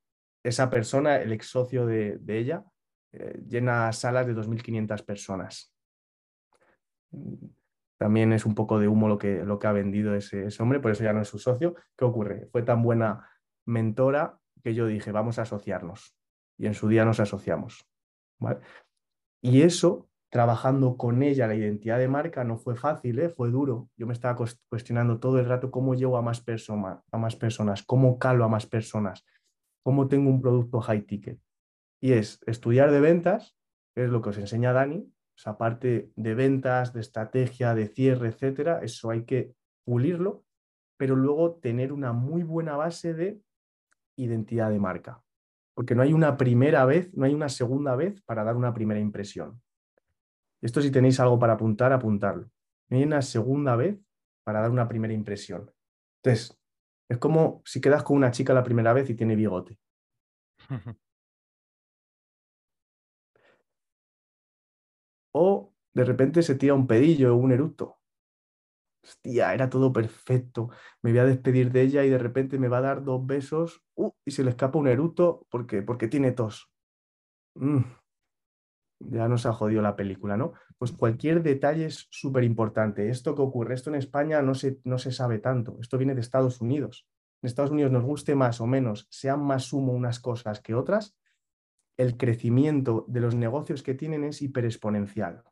esa 0.43 0.69
persona, 0.69 1.17
el 1.17 1.32
ex 1.34 1.47
socio 1.47 1.86
de, 1.86 2.19
ella, 2.27 2.63
eh, 3.12 3.41
llena 3.47 3.91
salas 3.91 4.25
de 4.27 4.36
2.500 4.36 5.04
personas. 5.04 5.73
También 7.97 8.34
es 8.34 8.45
un 8.45 8.56
poco 8.56 8.80
de 8.80 8.88
humo 8.88 9.08
lo 9.08 9.17
que, 9.17 9.43
lo 9.43 9.60
que 9.60 9.67
ha 9.67 9.71
vendido 9.71 10.15
ese, 10.15 10.47
hombre, 10.60 10.80
por 10.80 10.91
eso 10.91 11.04
ya 11.04 11.13
no 11.13 11.21
es 11.21 11.27
su 11.27 11.38
socio. 11.38 11.75
¿Qué 11.95 12.06
ocurre? 12.06 12.47
Fue 12.51 12.63
tan 12.63 12.82
buena 12.82 13.30
mentora 13.65 14.39
que 14.62 14.74
yo 14.74 14.88
dije, 14.88 15.12
vamos 15.12 15.39
a 15.39 15.43
asociarnos. 15.43 16.15
Y 16.58 16.67
en 16.67 16.74
su 16.74 16.88
día 16.88 17.06
nos 17.06 17.19
asociamos. 17.19 17.88
Y 19.41 19.62
eso, 19.62 20.10
trabajando 20.30 20.97
con 20.97 21.24
ella 21.24 21.47
la 21.47 21.56
identidad 21.56 21.97
de 21.97 22.08
marca, 22.08 22.43
no 22.43 22.58
fue 22.58 22.76
fácil, 22.76 23.19
¿eh? 23.19 23.30
fue 23.30 23.50
duro. 23.50 23.89
Yo 23.97 24.08
me 24.08 24.13
estaba 24.13 24.43
cuestionando 24.69 25.19
todo 25.19 25.39
el 25.39 25.45
rato 25.45 25.71
cómo 25.71 25.95
llevo 25.95 26.17
a 26.17 26.21
más, 26.21 26.43
a 27.12 27.17
más 27.17 27.36
personas, 27.36 27.84
cómo 27.84 28.19
calo 28.19 28.45
a 28.45 28.50
más 28.50 28.67
personas, 28.67 29.26
cómo 29.84 30.08
tengo 30.08 30.30
un 30.30 30.41
producto 30.41 30.80
high 30.82 31.02
ticket. 31.02 31.39
Y 32.00 32.13
es 32.13 32.39
estudiar 32.45 32.91
de 32.91 33.00
ventas, 33.00 33.56
que 33.93 34.06
es 34.06 34.10
lo 34.10 34.21
que 34.21 34.30
os 34.30 34.38
enseña 34.38 34.74
Dani, 34.74 35.12
esa 35.38 35.58
parte 35.58 36.12
de 36.15 36.36
ventas, 36.36 36.93
de 36.93 37.02
estrategia, 37.02 37.74
de 37.74 37.88
cierre, 37.88 38.30
etcétera, 38.30 38.80
eso 38.84 39.10
hay 39.10 39.24
que 39.24 39.56
pulirlo, 39.84 40.43
pero 40.97 41.15
luego 41.15 41.56
tener 41.56 41.91
una 41.91 42.13
muy 42.13 42.43
buena 42.43 42.78
base 42.78 43.13
de 43.13 43.41
identidad 44.23 44.69
de 44.69 44.79
marca. 44.79 45.23
Porque 45.73 45.95
no 45.95 46.01
hay 46.01 46.13
una 46.13 46.38
primera 46.38 46.86
vez, 46.86 47.13
no 47.13 47.25
hay 47.25 47.34
una 47.34 47.49
segunda 47.49 47.95
vez 47.95 48.21
para 48.21 48.43
dar 48.43 48.55
una 48.55 48.73
primera 48.73 48.99
impresión. 48.99 49.62
Esto 50.62 50.81
si 50.81 50.91
tenéis 50.91 51.19
algo 51.19 51.39
para 51.39 51.53
apuntar, 51.53 51.91
apuntarlo. 51.93 52.49
No 52.89 52.97
hay 52.97 53.03
una 53.03 53.21
segunda 53.21 53.75
vez 53.75 53.99
para 54.43 54.62
dar 54.62 54.69
una 54.69 54.88
primera 54.88 55.13
impresión. 55.13 55.71
Entonces, 56.23 56.57
es 57.10 57.17
como 57.17 57.62
si 57.65 57.81
quedas 57.81 58.03
con 58.03 58.17
una 58.17 58.31
chica 58.31 58.53
la 58.53 58.63
primera 58.63 58.93
vez 58.93 59.10
y 59.10 59.15
tiene 59.15 59.36
bigote. 59.36 59.79
o 65.34 65.73
de 65.93 66.05
repente 66.05 66.41
se 66.41 66.55
tira 66.55 66.73
un 66.73 66.88
pedillo 66.88 67.34
o 67.34 67.38
un 67.38 67.51
eructo. 67.51 68.01
Hostia, 69.04 69.54
era 69.54 69.70
todo 69.70 69.92
perfecto. 69.92 70.70
Me 71.02 71.12
voy 71.12 71.20
a 71.20 71.26
despedir 71.26 71.72
de 71.72 71.82
ella 71.82 72.04
y 72.04 72.10
de 72.10 72.18
repente 72.18 72.60
me 72.60 72.68
va 72.68 72.78
a 72.78 72.82
dar 72.82 73.04
dos 73.04 73.26
besos 73.26 73.84
uh, 73.96 74.12
y 74.26 74.32
se 74.32 74.44
le 74.44 74.52
escapa 74.52 74.78
un 74.78 74.88
eructo 74.88 75.48
porque, 75.50 75.82
porque 75.82 76.08
tiene 76.08 76.32
tos. 76.32 76.72
Mm, 77.56 77.82
ya 79.00 79.28
nos 79.28 79.46
ha 79.46 79.54
jodido 79.54 79.82
la 79.82 79.96
película, 79.96 80.38
¿no? 80.38 80.54
Pues 80.78 80.92
cualquier 80.92 81.42
detalle 81.42 81.86
es 81.86 82.08
súper 82.12 82.44
importante. 82.44 83.10
Esto 83.10 83.36
que 83.36 83.42
ocurre, 83.42 83.74
esto 83.74 83.90
en 83.90 83.96
España 83.96 84.42
no 84.42 84.54
se, 84.54 84.80
no 84.84 84.98
se 84.98 85.12
sabe 85.12 85.40
tanto. 85.40 85.78
Esto 85.82 85.98
viene 85.98 86.16
de 86.16 86.22
Estados 86.22 86.62
Unidos. 86.62 87.08
En 87.42 87.48
Estados 87.48 87.72
Unidos 87.72 87.92
nos 87.92 88.04
guste 88.04 88.36
más 88.36 88.62
o 88.62 88.68
menos, 88.68 89.08
sean 89.10 89.44
más 89.44 89.74
humo 89.74 89.94
unas 89.94 90.20
cosas 90.20 90.62
que 90.62 90.76
otras, 90.76 91.18
el 91.98 92.16
crecimiento 92.18 93.06
de 93.08 93.20
los 93.20 93.36
negocios 93.36 93.82
que 93.82 93.96
tienen 93.96 94.24
es 94.24 94.42
hiperexponencial. 94.42 95.44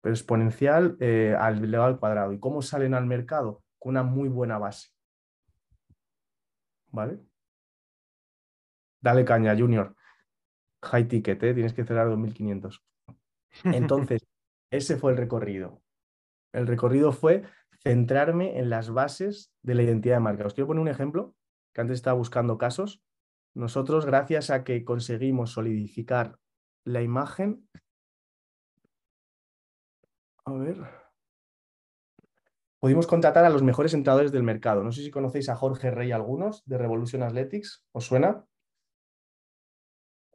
Pero 0.00 0.14
exponencial 0.14 0.96
eh, 1.00 1.34
al 1.38 1.62
elevado 1.62 1.88
al 1.88 1.98
cuadrado. 1.98 2.32
¿Y 2.32 2.38
cómo 2.38 2.62
salen 2.62 2.94
al 2.94 3.06
mercado? 3.06 3.62
Con 3.78 3.90
una 3.90 4.02
muy 4.02 4.28
buena 4.28 4.58
base. 4.58 4.88
¿Vale? 6.90 7.20
Dale 9.00 9.24
caña, 9.24 9.56
Junior 9.56 9.94
high 10.82 11.08
ticket, 11.08 11.42
¿eh? 11.42 11.54
tienes 11.54 11.72
que 11.72 11.84
cerrar 11.84 12.08
2.500. 12.08 12.80
Entonces, 13.64 14.26
ese 14.70 14.96
fue 14.96 15.12
el 15.12 15.18
recorrido. 15.18 15.82
El 16.52 16.66
recorrido 16.66 17.12
fue 17.12 17.44
centrarme 17.82 18.58
en 18.58 18.70
las 18.70 18.90
bases 18.90 19.52
de 19.62 19.74
la 19.74 19.82
identidad 19.82 20.16
de 20.16 20.20
marca. 20.20 20.46
Os 20.46 20.54
quiero 20.54 20.68
poner 20.68 20.82
un 20.82 20.88
ejemplo, 20.88 21.34
que 21.74 21.80
antes 21.80 21.96
estaba 21.96 22.16
buscando 22.16 22.58
casos. 22.58 23.02
Nosotros, 23.54 24.06
gracias 24.06 24.50
a 24.50 24.64
que 24.64 24.84
conseguimos 24.84 25.52
solidificar 25.52 26.38
la 26.84 27.02
imagen, 27.02 27.68
a 30.48 30.58
ver, 30.58 30.76
pudimos 32.78 33.06
contratar 33.06 33.44
a 33.44 33.50
los 33.50 33.62
mejores 33.62 33.94
entrenadores 33.94 34.32
del 34.32 34.42
mercado. 34.42 34.82
No 34.82 34.92
sé 34.92 35.02
si 35.02 35.10
conocéis 35.10 35.48
a 35.48 35.56
Jorge 35.56 35.90
Rey 35.90 36.12
algunos 36.12 36.64
de 36.66 36.78
Revolution 36.78 37.22
Athletics, 37.22 37.84
¿os 37.92 38.04
suena? 38.06 38.44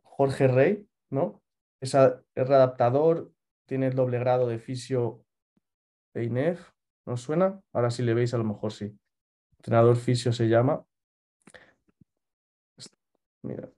Jorge 0.04 0.47
Rey, 0.47 0.88
¿no? 1.10 1.41
Es, 1.82 1.93
readaptador, 2.36 3.32
tiene 3.65 3.88
el 3.88 3.95
doble 3.95 4.19
grado 4.19 4.47
de 4.47 4.60
fisio 4.60 5.26
de 6.13 6.26
INEF, 6.26 6.71
¿no 7.06 7.17
suena? 7.17 7.62
Ahora 7.73 7.89
si 7.89 8.04
le 8.04 8.13
veis 8.13 8.34
a 8.34 8.38
lo 8.38 8.43
mejor 8.43 8.71
sí. 8.71 8.97
Entrenador 9.58 9.95
fisio 9.95 10.32
se 10.32 10.47
llama. 10.47 10.86
Mira, 13.41 13.69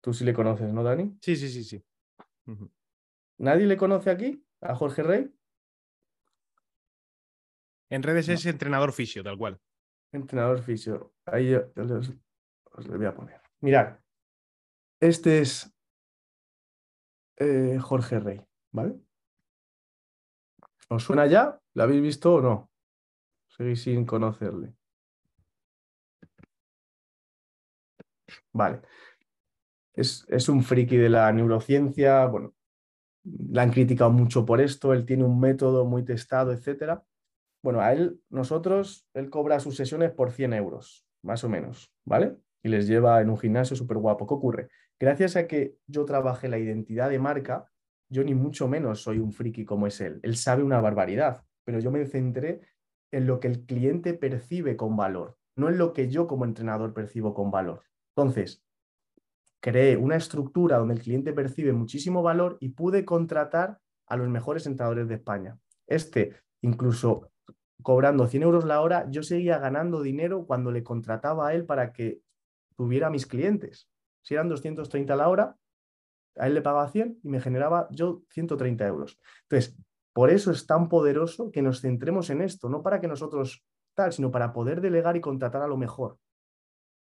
tú 0.00 0.12
sí 0.12 0.24
le 0.24 0.34
conoces, 0.34 0.72
¿no, 0.72 0.82
Dani? 0.82 1.16
Sí, 1.22 1.36
sí, 1.36 1.48
sí, 1.48 1.64
sí. 1.64 1.84
¿Nadie 3.38 3.66
le 3.66 3.76
conoce 3.76 4.10
aquí 4.10 4.44
a 4.60 4.74
Jorge 4.74 5.02
Rey? 5.02 5.37
En 7.90 8.02
redes 8.02 8.28
es 8.28 8.44
entrenador 8.46 8.92
fisio, 8.92 9.22
tal 9.22 9.38
cual. 9.38 9.58
Entrenador 10.12 10.62
fisio. 10.62 11.14
Ahí 11.24 11.54
os, 11.54 12.12
os 12.72 12.88
le 12.88 12.96
voy 12.96 13.06
a 13.06 13.14
poner. 13.14 13.40
Mirad, 13.60 13.98
este 15.00 15.40
es 15.40 15.72
eh, 17.36 17.78
Jorge 17.80 18.18
Rey, 18.18 18.40
¿vale? 18.72 18.98
¿Os 20.88 21.02
suena 21.02 21.26
ya? 21.26 21.60
¿Lo 21.74 21.82
habéis 21.82 22.02
visto 22.02 22.34
o 22.34 22.40
no? 22.40 22.70
Seguís 23.48 23.82
sin 23.82 24.04
conocerle. 24.04 24.74
Vale. 28.52 28.82
Es, 29.92 30.24
es, 30.28 30.48
un 30.48 30.62
friki 30.62 30.96
de 30.96 31.08
la 31.08 31.30
neurociencia, 31.32 32.26
bueno, 32.26 32.54
la 33.24 33.62
han 33.62 33.70
criticado 33.70 34.10
mucho 34.10 34.44
por 34.44 34.60
esto, 34.60 34.92
él 34.92 35.04
tiene 35.04 35.24
un 35.24 35.40
método 35.40 35.84
muy 35.84 36.04
testado, 36.04 36.52
etcétera. 36.52 37.04
Bueno, 37.62 37.80
a 37.80 37.92
él, 37.92 38.20
nosotros, 38.30 39.06
él 39.14 39.30
cobra 39.30 39.60
sus 39.60 39.76
sesiones 39.76 40.12
por 40.12 40.30
100 40.30 40.52
euros, 40.52 41.06
más 41.22 41.42
o 41.44 41.48
menos, 41.48 41.92
¿vale? 42.04 42.36
Y 42.62 42.68
les 42.68 42.86
lleva 42.86 43.20
en 43.20 43.30
un 43.30 43.38
gimnasio 43.38 43.76
súper 43.76 43.98
guapo. 43.98 44.26
¿Qué 44.26 44.34
ocurre? 44.34 44.68
gracias 44.98 45.36
a 45.36 45.46
que 45.46 45.76
yo 45.86 46.04
trabajé 46.04 46.48
la 46.48 46.58
identidad 46.58 47.08
de 47.10 47.18
marca, 47.18 47.70
yo 48.08 48.24
ni 48.24 48.34
mucho 48.34 48.68
menos 48.68 49.02
soy 49.02 49.18
un 49.18 49.32
friki 49.32 49.64
como 49.64 49.86
es 49.86 50.00
él. 50.00 50.20
Él 50.22 50.36
sabe 50.36 50.62
una 50.62 50.80
barbaridad, 50.80 51.44
pero 51.64 51.78
yo 51.78 51.90
me 51.90 52.04
centré 52.06 52.60
en 53.10 53.26
lo 53.26 53.40
que 53.40 53.48
el 53.48 53.64
cliente 53.64 54.14
percibe 54.14 54.76
con 54.76 54.96
valor, 54.96 55.36
no 55.56 55.68
en 55.68 55.78
lo 55.78 55.92
que 55.92 56.08
yo 56.08 56.26
como 56.26 56.44
entrenador 56.44 56.94
percibo 56.94 57.34
con 57.34 57.50
valor. 57.50 57.84
Entonces, 58.16 58.62
creé 59.60 59.96
una 59.96 60.16
estructura 60.16 60.78
donde 60.78 60.94
el 60.94 61.02
cliente 61.02 61.32
percibe 61.32 61.72
muchísimo 61.72 62.22
valor 62.22 62.56
y 62.60 62.70
pude 62.70 63.04
contratar 63.04 63.78
a 64.06 64.16
los 64.16 64.28
mejores 64.28 64.66
entrenadores 64.66 65.08
de 65.08 65.14
España. 65.14 65.58
Este, 65.86 66.34
incluso 66.62 67.30
cobrando 67.82 68.26
100 68.26 68.42
euros 68.42 68.64
la 68.64 68.80
hora, 68.80 69.06
yo 69.10 69.22
seguía 69.22 69.58
ganando 69.58 70.02
dinero 70.02 70.46
cuando 70.46 70.70
le 70.70 70.82
contrataba 70.82 71.48
a 71.48 71.54
él 71.54 71.64
para 71.64 71.92
que 71.92 72.20
tuviera 72.76 73.10
mis 73.10 73.26
clientes. 73.26 73.88
Si 74.22 74.34
eran 74.34 74.48
230 74.48 75.16
la 75.16 75.28
hora, 75.28 75.56
a 76.36 76.46
él 76.46 76.54
le 76.54 76.62
pagaba 76.62 76.88
100 76.88 77.20
y 77.22 77.28
me 77.28 77.40
generaba 77.40 77.88
yo 77.90 78.22
130 78.30 78.86
euros. 78.86 79.18
Entonces, 79.42 79.76
por 80.12 80.30
eso 80.30 80.50
es 80.50 80.66
tan 80.66 80.88
poderoso 80.88 81.50
que 81.50 81.62
nos 81.62 81.80
centremos 81.80 82.30
en 82.30 82.42
esto, 82.42 82.68
no 82.68 82.82
para 82.82 83.00
que 83.00 83.08
nosotros 83.08 83.64
tal, 83.94 84.12
sino 84.12 84.30
para 84.30 84.52
poder 84.52 84.80
delegar 84.80 85.16
y 85.16 85.20
contratar 85.20 85.62
a 85.62 85.68
lo 85.68 85.76
mejor. 85.76 86.18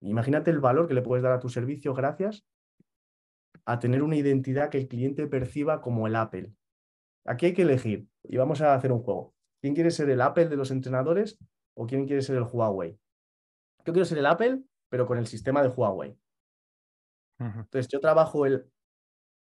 Imagínate 0.01 0.51
el 0.51 0.59
valor 0.59 0.87
que 0.87 0.93
le 0.93 1.01
puedes 1.01 1.23
dar 1.23 1.33
a 1.33 1.39
tu 1.39 1.49
servicio 1.49 1.93
gracias 1.93 2.45
a 3.65 3.79
tener 3.79 4.03
una 4.03 4.15
identidad 4.15 4.69
que 4.69 4.77
el 4.77 4.87
cliente 4.87 5.27
perciba 5.27 5.81
como 5.81 6.07
el 6.07 6.15
Apple. 6.15 6.53
Aquí 7.25 7.47
hay 7.47 7.53
que 7.53 7.63
elegir 7.63 8.07
y 8.23 8.37
vamos 8.37 8.61
a 8.61 8.73
hacer 8.73 8.91
un 8.91 9.03
juego. 9.03 9.37
¿Quién 9.61 9.73
quiere 9.73 9.91
ser 9.91 10.09
el 10.09 10.21
Apple 10.21 10.49
de 10.49 10.57
los 10.57 10.71
entrenadores 10.71 11.37
o 11.75 11.87
quién 11.87 12.05
quiere 12.05 12.21
ser 12.21 12.37
el 12.37 12.43
Huawei? 12.43 12.99
Yo 13.85 13.93
quiero 13.93 14.05
ser 14.05 14.17
el 14.17 14.25
Apple, 14.25 14.63
pero 14.89 15.05
con 15.07 15.17
el 15.17 15.27
sistema 15.27 15.61
de 15.61 15.69
Huawei. 15.69 16.17
Entonces 17.39 17.87
yo 17.87 17.99
trabajo 17.99 18.45
el, 18.45 18.69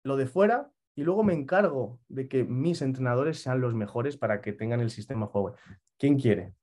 lo 0.04 0.16
de 0.16 0.26
fuera 0.26 0.70
y 0.96 1.02
luego 1.02 1.22
me 1.22 1.34
encargo 1.34 2.00
de 2.08 2.28
que 2.28 2.44
mis 2.44 2.82
entrenadores 2.82 3.40
sean 3.40 3.60
los 3.60 3.74
mejores 3.74 4.16
para 4.16 4.40
que 4.40 4.52
tengan 4.52 4.80
el 4.80 4.90
sistema 4.90 5.26
juego. 5.26 5.56
¿Quién 5.98 6.18
quiere? 6.18 6.54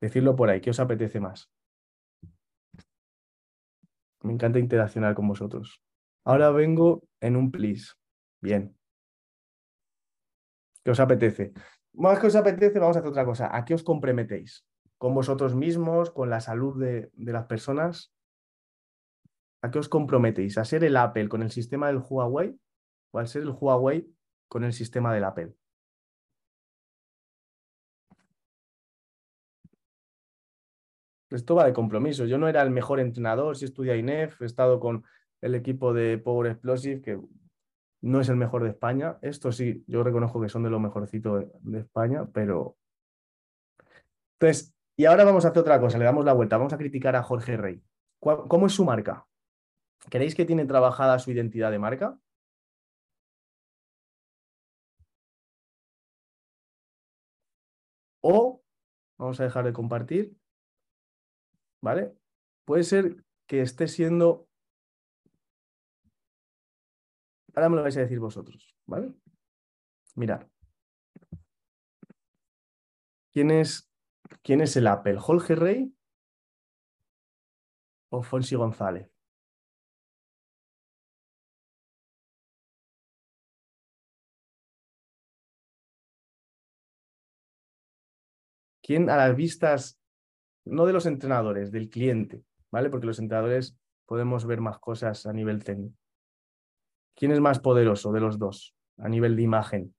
Decirlo 0.00 0.34
por 0.34 0.50
ahí, 0.50 0.60
¿qué 0.60 0.70
os 0.70 0.80
apetece 0.80 1.20
más? 1.20 1.50
Me 4.22 4.32
encanta 4.32 4.58
interaccionar 4.58 5.14
con 5.14 5.28
vosotros. 5.28 5.82
Ahora 6.24 6.50
vengo 6.50 7.04
en 7.20 7.36
un 7.36 7.50
please. 7.50 7.92
Bien. 8.40 8.76
¿Qué 10.82 10.90
os 10.90 11.00
apetece? 11.00 11.52
Más 11.96 12.18
que 12.18 12.26
os 12.26 12.36
apetece, 12.36 12.78
vamos 12.78 12.96
a 12.96 13.00
hacer 13.00 13.10
otra 13.10 13.24
cosa. 13.24 13.56
¿A 13.56 13.64
qué 13.64 13.72
os 13.74 13.82
comprometéis? 13.82 14.66
¿Con 14.98 15.14
vosotros 15.14 15.54
mismos? 15.54 16.10
¿Con 16.10 16.28
la 16.28 16.40
salud 16.40 16.78
de, 16.78 17.10
las 17.16 17.46
personas? 17.46 18.12
¿A 19.62 19.70
qué 19.70 19.78
os 19.78 19.88
comprometéis? 19.88 20.58
¿A 20.58 20.64
ser 20.66 20.84
el 20.84 20.96
Apple 20.96 21.28
con 21.30 21.42
el 21.42 21.50
sistema 21.50 21.86
del 21.86 22.02
Huawei 22.06 22.54
o 23.12 23.18
al 23.18 23.28
ser 23.28 23.42
el 23.42 23.50
Huawei 23.50 24.06
con 24.48 24.64
el 24.64 24.74
sistema 24.74 25.14
del 25.14 25.24
Apple? 25.24 25.54
Esto 31.30 31.54
va 31.54 31.64
de 31.64 31.72
compromiso. 31.72 32.26
Yo 32.26 32.36
no 32.36 32.46
era 32.46 32.62
el 32.62 32.70
mejor 32.70 33.00
entrenador, 33.00 33.56
si 33.56 33.64
estudia 33.64 33.96
INEF, 33.96 34.42
he 34.42 34.44
estado 34.44 34.80
con 34.80 35.04
el 35.40 35.54
equipo 35.54 35.94
de 35.94 36.18
Power 36.18 36.50
Explosive, 36.52 37.00
que 37.00 37.18
no 38.02 38.20
es 38.20 38.28
el 38.28 38.36
mejor 38.36 38.62
de 38.62 38.70
España. 38.70 39.18
Esto 39.22 39.52
sí, 39.52 39.84
yo 39.86 40.02
reconozco 40.02 40.40
que 40.40 40.48
son 40.48 40.62
de 40.62 40.70
los 40.70 40.80
mejorcitos 40.80 41.44
de, 41.60 41.80
España, 41.80 42.26
pero... 42.32 42.76
Entonces, 44.38 44.74
y 44.96 45.04
ahora 45.06 45.24
vamos 45.24 45.44
a 45.44 45.48
hacer 45.48 45.60
otra 45.60 45.80
cosa, 45.80 45.98
le 45.98 46.04
damos 46.04 46.24
la 46.24 46.32
vuelta, 46.32 46.56
vamos 46.56 46.72
a 46.72 46.78
criticar 46.78 47.16
a 47.16 47.22
Jorge 47.22 47.56
Rey. 47.56 47.82
¿Cómo 48.20 48.66
es 48.66 48.72
su 48.72 48.84
marca? 48.84 49.26
¿Creéis 50.10 50.34
que 50.34 50.44
tiene 50.44 50.66
trabajada 50.66 51.18
su 51.18 51.30
identidad 51.30 51.70
de 51.70 51.78
marca? 51.78 52.18
O, 58.20 58.62
vamos 59.18 59.38
a 59.40 59.44
dejar 59.44 59.64
de 59.64 59.72
compartir, 59.72 60.36
¿vale? 61.80 62.12
Puede 62.64 62.84
ser 62.84 63.24
que 63.46 63.62
esté 63.62 63.88
siendo... 63.88 64.45
Ahora 67.56 67.70
me 67.70 67.76
lo 67.76 67.82
vais 67.82 67.96
a 67.96 68.00
decir 68.00 68.20
vosotros, 68.20 68.76
¿vale? 68.86 69.12
Mirad. 70.14 70.46
¿Quién 73.32 73.50
es, 73.50 73.90
quién 74.42 74.60
es 74.60 74.76
el 74.76 74.86
Apple? 74.86 75.16
¿Jorge 75.18 75.54
Rey 75.54 75.94
o 78.10 78.22
Fonsi 78.22 78.56
González? 78.56 79.10
¿Quién 88.82 89.10
a 89.10 89.16
las 89.16 89.34
vistas, 89.34 89.98
no 90.64 90.86
de 90.86 90.92
los 90.92 91.06
entrenadores, 91.06 91.72
del 91.72 91.90
cliente, 91.90 92.44
¿vale? 92.70 92.90
Porque 92.90 93.06
los 93.06 93.18
entrenadores 93.18 93.76
podemos 94.06 94.46
ver 94.46 94.60
más 94.60 94.78
cosas 94.78 95.26
a 95.26 95.32
nivel 95.32 95.64
técnico. 95.64 96.05
¿Quién 97.16 97.32
es 97.32 97.40
más 97.40 97.58
poderoso 97.58 98.12
de 98.12 98.20
los 98.20 98.38
dos 98.38 98.76
a 98.98 99.08
nivel 99.08 99.36
de 99.36 99.42
imagen? 99.42 99.94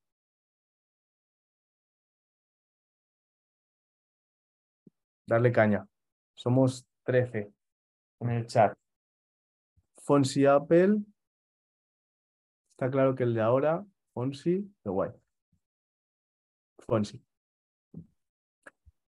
Darle 5.26 5.52
caña. 5.52 5.88
Somos 6.36 6.88
13 7.04 7.52
en 8.20 8.30
el 8.30 8.46
chat. 8.46 8.78
Fonsi 9.98 10.46
Apple. 10.46 11.00
Está 12.72 12.92
claro 12.92 13.16
que 13.16 13.24
el 13.24 13.34
de 13.34 13.42
ahora, 13.42 13.84
Fonsi, 14.14 14.72
qué 14.84 14.90
guay. 14.90 15.10
Fonsi. 16.86 17.22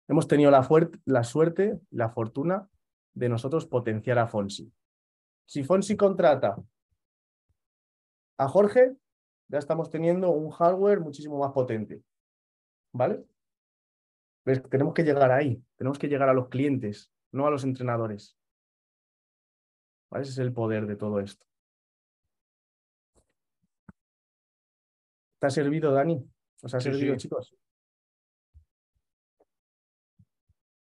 Hemos 0.06 0.28
tenido 0.28 0.52
la, 0.52 0.66
la 1.06 1.24
suerte, 1.24 1.80
la 1.90 2.08
fortuna 2.10 2.70
de 3.12 3.28
nosotros 3.28 3.66
potenciar 3.66 4.20
a 4.20 4.28
Fonsi. 4.28 4.72
Si 5.44 5.64
Fonsi 5.64 5.96
contrata 5.96 6.56
a 8.38 8.48
Jorge, 8.48 8.96
ya 9.48 9.58
estamos 9.58 9.90
teniendo 9.90 10.30
un 10.30 10.50
hardware 10.50 11.00
muchísimo 11.00 11.38
más 11.38 11.52
potente. 11.52 12.02
¿Vale? 12.92 13.24
Pues 14.44 14.62
tenemos 14.68 14.94
que 14.94 15.02
llegar 15.02 15.30
ahí, 15.32 15.62
tenemos 15.76 15.98
que 15.98 16.08
llegar 16.08 16.28
a 16.28 16.34
los 16.34 16.48
clientes, 16.48 17.12
no 17.32 17.46
a 17.46 17.50
los 17.50 17.64
entrenadores. 17.64 18.36
Ese 20.12 20.30
es 20.30 20.38
el 20.38 20.52
poder 20.52 20.86
de 20.86 20.96
todo 20.96 21.20
esto. 21.20 21.44
¿Te 25.38 25.46
ha 25.46 25.50
servido, 25.50 25.92
Dani? 25.92 26.24
¿Os 26.62 26.74
ha 26.74 26.80
servido, 26.80 27.16
chicos? 27.16 27.54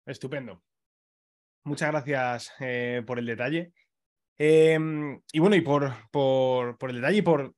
Estupendo. 0.05 0.63
Muchas 1.63 1.89
gracias 1.91 2.53
eh, 2.59 3.03
por 3.05 3.19
el 3.19 3.25
detalle. 3.25 3.73
Em, 4.37 5.21
y 5.31 5.39
bueno, 5.39 5.55
y 5.55 5.61
por, 5.61 5.93
por, 6.11 6.89
el 6.89 6.97
detalle 6.97 7.17
y 7.17 7.21
por 7.21 7.55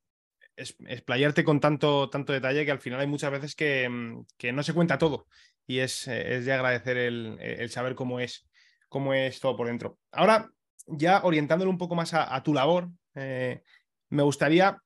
explayarte 0.55 1.43
con 1.43 1.59
tanto, 1.59 2.09
tanto 2.09 2.33
detalle 2.33 2.65
que 2.65 2.71
al 2.71 2.79
final 2.79 2.99
hay 2.99 3.07
muchas 3.07 3.31
veces 3.31 3.55
que, 3.55 3.83
em, 3.83 4.25
no 4.53 4.63
se 4.63 4.73
cuenta 4.73 4.97
todo 4.97 5.27
y 5.65 5.79
es, 5.79 6.05
de 6.05 6.53
agradecer 6.53 6.97
el, 6.97 7.69
saber 7.69 7.95
cómo 7.95 8.19
es, 8.19 8.47
cómo 8.89 9.13
es 9.13 9.39
todo 9.39 9.55
por 9.57 9.67
dentro. 9.67 9.99
Ahora, 10.11 10.49
ya 10.87 11.21
orientándolo 11.23 11.69
un 11.69 11.77
poco 11.77 11.95
más 11.95 12.13
a, 12.13 12.41
tu 12.43 12.53
labor, 12.53 12.89
eh, 13.15 13.61
me 14.09 14.23
gustaría 14.23 14.81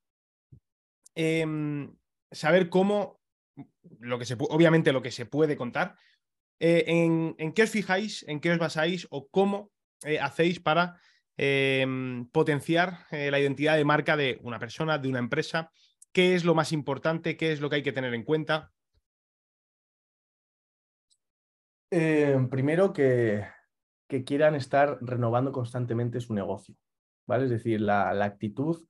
em, 1.15 1.93
saber 2.32 2.69
cómo, 2.69 3.19
lo 3.99 4.17
que 4.17 4.25
se, 4.25 4.36
obviamente 4.39 4.91
lo 4.91 5.01
que 5.01 5.12
se 5.12 5.25
puede 5.25 5.56
contar, 5.56 5.95
eh, 6.60 6.86
en, 6.88 7.54
qué 7.54 7.63
os 7.63 7.69
fijáis, 7.69 8.23
en 8.27 8.39
qué 8.39 8.51
os 8.51 8.60
basáis 8.60 9.08
o 9.10 9.27
cómo 9.30 9.71
eh, 10.04 10.19
hacéis 10.19 10.60
para 10.60 10.99
em, 11.38 12.28
potenciar 12.30 13.06
eh, 13.12 13.32
la 13.32 13.39
identidad 13.39 13.78
de 13.78 13.86
marca 13.86 14.17
de 14.17 14.39
una 14.44 14.60
persona, 14.60 14.98
de 14.98 15.10
una 15.10 15.20
empresa. 15.20 15.72
¿Qué 16.12 16.36
es 16.36 16.46
lo 16.46 16.56
más 16.56 16.72
importante? 16.72 17.38
¿Qué 17.38 17.52
es 17.52 17.62
lo 17.62 17.70
que 17.70 17.78
hay 17.78 17.84
que 17.84 17.94
tener 17.94 18.13
en 18.13 18.24
cuenta? 18.24 18.72
primero 22.50 22.94
que, 22.94 23.46
que, 24.08 24.24
quieran 24.24 24.56
estar 24.56 24.98
renovando 25.02 25.52
constantemente 25.52 26.22
su 26.22 26.34
negocio, 26.34 26.74
¿vale? 27.28 27.44
Es 27.44 27.50
decir, 27.50 27.82
la, 27.82 28.13
la 28.13 28.24
actitud 28.24 28.88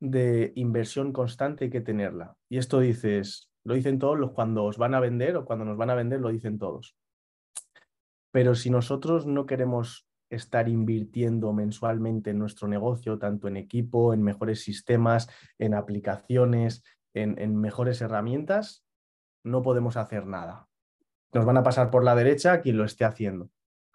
de 0.00 0.52
inversión 0.56 1.12
constante 1.12 1.64
hay 1.64 1.70
que 1.70 1.80
tenerla. 1.80 2.36
Y 2.48 2.58
esto 2.58 2.80
dices, 2.80 3.50
lo 3.64 3.74
dicen 3.74 3.98
todos 3.98 4.18
los 4.18 4.32
cuando 4.32 4.64
os 4.64 4.78
van 4.78 4.94
a 4.94 5.00
vender 5.00 5.36
o 5.36 5.44
cuando 5.44 5.64
nos 5.64 5.76
van 5.76 5.90
a 5.90 5.94
vender, 5.94 6.20
lo 6.20 6.30
dicen 6.30 6.58
todos. 6.58 6.96
Pero 8.30 8.54
si 8.54 8.70
nosotros 8.70 9.26
no 9.26 9.46
queremos 9.46 10.07
estar 10.30 10.68
invirtiendo 10.68 11.52
mensualmente 11.52 12.30
en 12.30 12.38
nuestro 12.38 12.68
negocio, 12.68 13.18
tanto 13.18 13.48
en 13.48 13.56
equipo, 13.56 14.12
en 14.12 14.22
mejores 14.22 14.62
sistemas, 14.62 15.28
en 15.58 15.74
aplicaciones, 15.74 16.82
en, 17.14 17.56
mejores 17.56 18.00
herramientas, 18.00 18.84
no 19.42 19.62
podemos 19.62 19.96
hacer 19.96 20.26
nada. 20.26 20.68
Nos 21.32 21.44
van 21.44 21.56
a 21.56 21.62
pasar 21.62 21.90
por 21.90 22.04
la 22.04 22.14
derecha 22.14 22.60
quien 22.60 22.76
lo 22.76 22.84
esté 22.84 23.04
haciendo. 23.04 23.50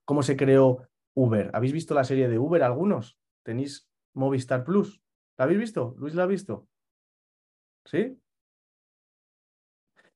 ¿Cómo 0.06 0.24
se 0.24 0.36
creó 0.36 0.88
Uber? 1.14 1.50
¿Habéis 1.54 1.74
visto 1.74 1.94
la 1.94 2.04
serie 2.04 2.28
de 2.28 2.40
Uber 2.40 2.64
algunos? 2.64 3.18
¿Tenéis 3.44 3.90
Movistar 4.14 4.64
Plus? 4.64 5.02
¿La 5.38 5.46
habéis 5.46 5.60
visto? 5.60 5.96
¿Luis 5.98 6.16
la 6.16 6.24
ha 6.24 6.28
visto? 6.28 6.68
¿Sí? 7.86 8.20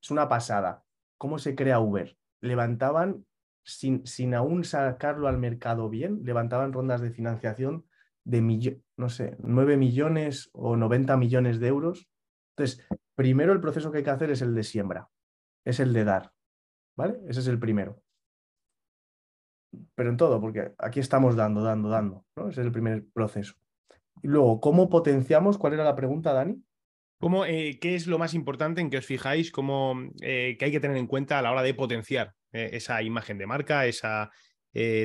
Es 0.01 0.11
una 0.11 0.27
pasada. 0.27 0.83
¿Cómo 1.17 1.39
se 1.39 1.55
crea 1.55 1.79
Uber? 1.79 2.17
Levantaban, 2.41 3.25
sin, 3.67 4.33
aún 4.33 4.63
sacarlo 4.63 5.27
al 5.27 5.37
mercado 5.37 5.89
bien, 5.89 6.21
levantaban 6.23 6.71
rondas 6.71 7.01
de 7.01 7.11
financiación 7.11 7.85
de, 8.23 8.81
no 8.95 9.09
sé, 9.09 9.35
9 9.39 9.75
millones 9.75 10.49
o 10.53 10.77
90 10.77 11.17
millones 11.17 11.59
de 11.59 11.67
euros. 11.67 12.07
Entonces, 12.55 12.85
primero 13.15 13.51
el 13.51 13.59
proceso 13.59 13.91
que 13.91 13.99
hay 13.99 14.03
que 14.05 14.09
hacer 14.09 14.31
es 14.31 14.41
el 14.41 14.55
de 14.55 14.63
siembra, 14.63 15.09
es 15.65 15.81
el 15.81 15.91
de 15.91 16.05
dar, 16.05 16.31
¿vale? 16.95 17.19
Ese 17.27 17.41
es 17.41 17.47
el 17.47 17.59
primero. 17.59 18.01
Pero 19.95 20.09
en 20.09 20.17
todo, 20.17 20.39
porque 20.39 20.71
aquí 20.77 21.01
estamos 21.01 21.35
dando, 21.35 21.61
dando, 21.61 21.89
dando, 21.89 22.25
¿no? 22.37 22.49
Ese 22.49 22.61
es 22.61 22.67
el 22.67 22.71
primer 22.71 23.05
proceso. 23.13 23.55
Y 24.23 24.29
luego, 24.29 24.61
¿cómo 24.61 24.89
potenciamos? 24.89 25.57
¿Cuál 25.57 25.73
era 25.73 25.83
la 25.83 25.95
pregunta, 25.95 26.31
Dani? 26.31 26.63
¿Cómo, 27.19 27.45
eh, 27.45 27.79
¿Qué 27.81 27.95
es 27.95 28.07
lo 28.07 28.17
más 28.17 28.33
importante 28.33 28.79
en 28.79 28.89
que 28.89 28.97
os 28.97 29.05
fijáis? 29.05 29.51
Eh, 30.21 30.55
¿Qué 30.57 30.65
hay 30.65 30.71
que 30.71 30.79
tener 30.79 30.97
en 30.97 31.07
cuenta 31.07 31.37
a 31.37 31.41
la 31.41 31.51
hora 31.51 31.63
de 31.63 31.73
potenciar 31.73 32.36
eh, 32.51 32.69
esa 32.73 33.01
imagen 33.01 33.37
de 33.37 33.47
marca, 33.47 33.85
esa, 33.85 34.31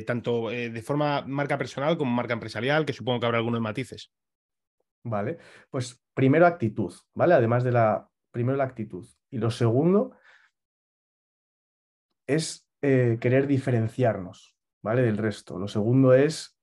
tanto 0.07 0.51
de 0.51 0.83
forma 0.83 1.23
marca 1.23 1.57
personal 1.57 1.97
como 1.97 2.11
marca 2.11 2.35
empresarial, 2.35 2.85
que 2.85 2.93
supongo 2.93 3.21
que 3.21 3.27
habrá 3.27 3.39
algunos 3.39 3.61
matices? 3.61 4.13
Vale, 5.03 5.39
pues 5.71 6.03
primero 6.13 6.47
actitud, 6.47 6.93
¿vale? 7.15 7.35
Además 7.35 7.65
de 7.65 7.73
la, 7.73 8.07
primero 8.31 8.59
la 8.59 8.65
actitud. 8.65 9.07
Y 9.31 9.39
lo 9.39 9.51
segundo 9.51 10.15
es 12.27 12.69
querer 12.81 13.47
diferenciarnos, 13.47 14.55
¿vale? 14.83 15.03
Del 15.03 15.17
resto. 15.17 15.59
Lo 15.59 15.69
segundo 15.69 16.13
es 16.13 16.59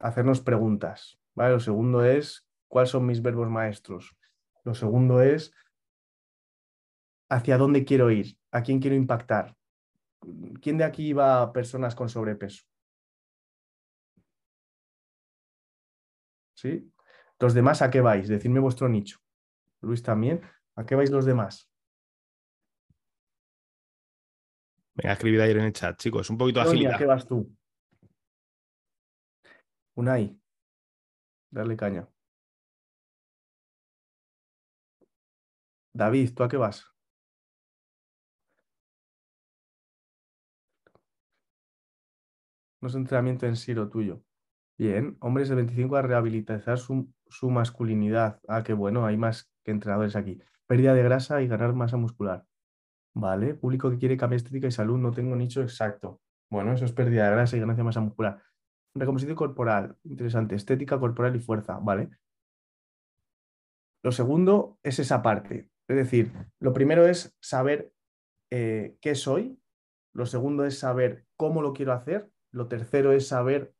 hacernos 0.00 0.40
preguntas, 0.40 1.20
¿vale? 1.34 1.52
Lo 1.52 1.60
segundo 1.60 2.04
es 2.04 2.48
cuáles 2.66 2.90
son 2.90 3.06
mis 3.06 3.22
verbos 3.22 3.48
maestros, 3.48 4.16
lo 4.64 4.74
segundo 4.74 5.22
es 5.22 5.54
hacia 7.30 7.56
dónde 7.58 7.84
quiero 7.84 8.10
ir, 8.10 8.38
a 8.50 8.62
quién 8.62 8.80
quiero 8.80 8.96
impactar. 8.96 9.54
¿Quién 10.60 10.78
de 10.78 10.84
aquí 10.84 11.12
va 11.12 11.42
a 11.42 11.52
personas 11.52 11.94
con 11.94 12.08
sobrepeso? 12.08 12.64
¿Sí? 16.54 16.92
Los 17.38 17.54
demás, 17.54 17.82
¿a 17.82 17.90
qué 17.90 18.00
vais? 18.00 18.28
Decidme 18.28 18.58
vuestro 18.58 18.88
nicho. 18.88 19.20
Luis 19.80 20.02
también. 20.02 20.42
¿A 20.74 20.84
qué 20.84 20.96
vais 20.96 21.10
los 21.10 21.24
demás? 21.24 21.70
Venga, 24.94 25.12
escribid 25.12 25.40
ayer 25.40 25.58
en 25.58 25.64
el 25.64 25.72
chat, 25.72 25.96
chicos. 25.96 26.28
Un 26.30 26.38
poquito 26.38 26.60
de 26.60 26.66
agilidad. 26.66 26.94
¿A 26.94 26.98
qué 26.98 27.06
vas 27.06 27.26
tú? 27.26 27.56
Unai. 29.94 30.36
Darle 31.50 31.76
caña. 31.76 32.08
David, 35.92 36.34
¿tú 36.34 36.42
a 36.42 36.48
qué 36.48 36.56
vas? 36.56 36.97
No 42.80 42.88
es 42.88 42.94
entrenamiento 42.94 43.46
en 43.46 43.56
sí 43.56 43.74
lo 43.74 43.88
tuyo. 43.88 44.22
Bien, 44.78 45.16
hombres 45.20 45.48
de 45.48 45.56
25 45.56 45.96
a 45.96 46.02
rehabilitar 46.02 46.78
su, 46.78 47.12
su 47.26 47.50
masculinidad. 47.50 48.40
Ah, 48.46 48.62
qué 48.62 48.72
bueno, 48.74 49.04
hay 49.04 49.16
más 49.16 49.50
que 49.64 49.72
entrenadores 49.72 50.14
aquí. 50.14 50.40
Pérdida 50.66 50.94
de 50.94 51.02
grasa 51.02 51.42
y 51.42 51.48
ganar 51.48 51.74
masa 51.74 51.96
muscular. 51.96 52.44
Vale, 53.14 53.54
público 53.54 53.90
que 53.90 53.98
quiere 53.98 54.16
cambiar 54.16 54.36
estética 54.36 54.68
y 54.68 54.70
salud, 54.70 54.98
no 54.98 55.10
tengo 55.10 55.34
nicho 55.34 55.62
exacto. 55.62 56.20
Bueno, 56.50 56.72
eso 56.72 56.84
es 56.84 56.92
pérdida 56.92 57.24
de 57.24 57.32
grasa 57.32 57.56
y 57.56 57.60
ganancia 57.60 57.82
de 57.82 57.86
masa 57.86 58.00
muscular. 58.00 58.40
Recomposición 58.94 59.36
corporal, 59.36 59.96
interesante. 60.04 60.54
Estética 60.54 60.98
corporal 60.98 61.34
y 61.34 61.40
fuerza, 61.40 61.78
¿vale? 61.78 62.10
Lo 64.02 64.12
segundo 64.12 64.78
es 64.82 64.98
esa 64.98 65.22
parte. 65.22 65.70
Es 65.88 65.96
decir, 65.96 66.32
lo 66.60 66.72
primero 66.72 67.06
es 67.06 67.36
saber 67.40 67.92
eh, 68.50 68.96
qué 69.00 69.14
soy. 69.14 69.60
Lo 70.14 70.26
segundo 70.26 70.64
es 70.64 70.78
saber 70.78 71.26
cómo 71.36 71.62
lo 71.62 71.72
quiero 71.72 71.92
hacer. 71.92 72.30
Lo 72.50 72.68
tercero 72.68 73.12
es 73.12 73.28
saber 73.28 73.74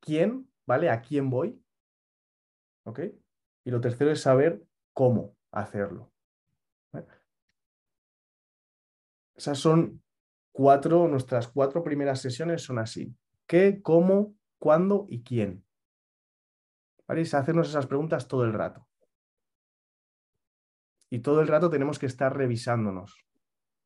quién, 0.00 0.50
¿vale? 0.66 0.90
A 0.90 1.02
quién 1.02 1.30
voy. 1.30 1.62
¿Ok? 2.84 3.00
Y 3.64 3.70
lo 3.70 3.80
tercero 3.80 4.10
es 4.10 4.20
saber 4.20 4.64
cómo 4.92 5.36
hacerlo. 5.50 6.12
Esas 9.34 9.58
son 9.58 10.02
cuatro, 10.52 11.08
nuestras 11.08 11.48
cuatro 11.48 11.82
primeras 11.82 12.20
sesiones 12.20 12.62
son 12.62 12.78
así. 12.78 13.14
¿Qué, 13.46 13.82
cómo, 13.82 14.34
cuándo 14.58 15.06
y 15.08 15.22
quién? 15.22 15.64
¿Vale? 17.06 17.22
Y 17.22 17.24
hacernos 17.24 17.68
esas 17.68 17.86
preguntas 17.86 18.28
todo 18.28 18.44
el 18.44 18.52
rato. 18.52 18.86
Y 21.10 21.20
todo 21.20 21.40
el 21.40 21.48
rato 21.48 21.68
tenemos 21.68 21.98
que 21.98 22.06
estar 22.06 22.34
revisándonos. 22.36 23.26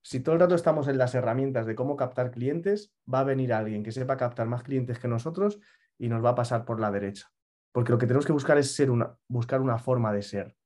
Si 0.06 0.20
todo 0.20 0.36
el 0.36 0.40
rato 0.40 0.54
estamos 0.54 0.86
en 0.86 0.98
las 0.98 1.16
herramientas 1.16 1.66
de 1.66 1.74
cómo 1.74 1.96
captar 1.96 2.30
clientes, 2.30 2.94
va 3.12 3.18
a 3.18 3.24
venir 3.24 3.52
alguien 3.52 3.82
que 3.82 3.90
sepa 3.90 4.16
captar 4.16 4.46
más 4.46 4.62
clientes 4.62 5.00
que 5.00 5.08
nosotros 5.08 5.58
y 5.98 6.08
nos 6.08 6.24
va 6.24 6.30
a 6.30 6.34
pasar 6.36 6.64
por 6.64 6.78
la 6.78 6.92
derecha. 6.92 7.28
Porque 7.72 7.90
lo 7.90 7.98
que 7.98 8.06
tenemos 8.06 8.24
que 8.24 8.32
buscar 8.32 8.56
es 8.56 8.72
ser 8.72 8.92
una, 8.92 9.18
buscar 9.26 9.60
una 9.60 9.78
forma 9.78 10.12
de 10.12 10.22
ser. 10.22 10.56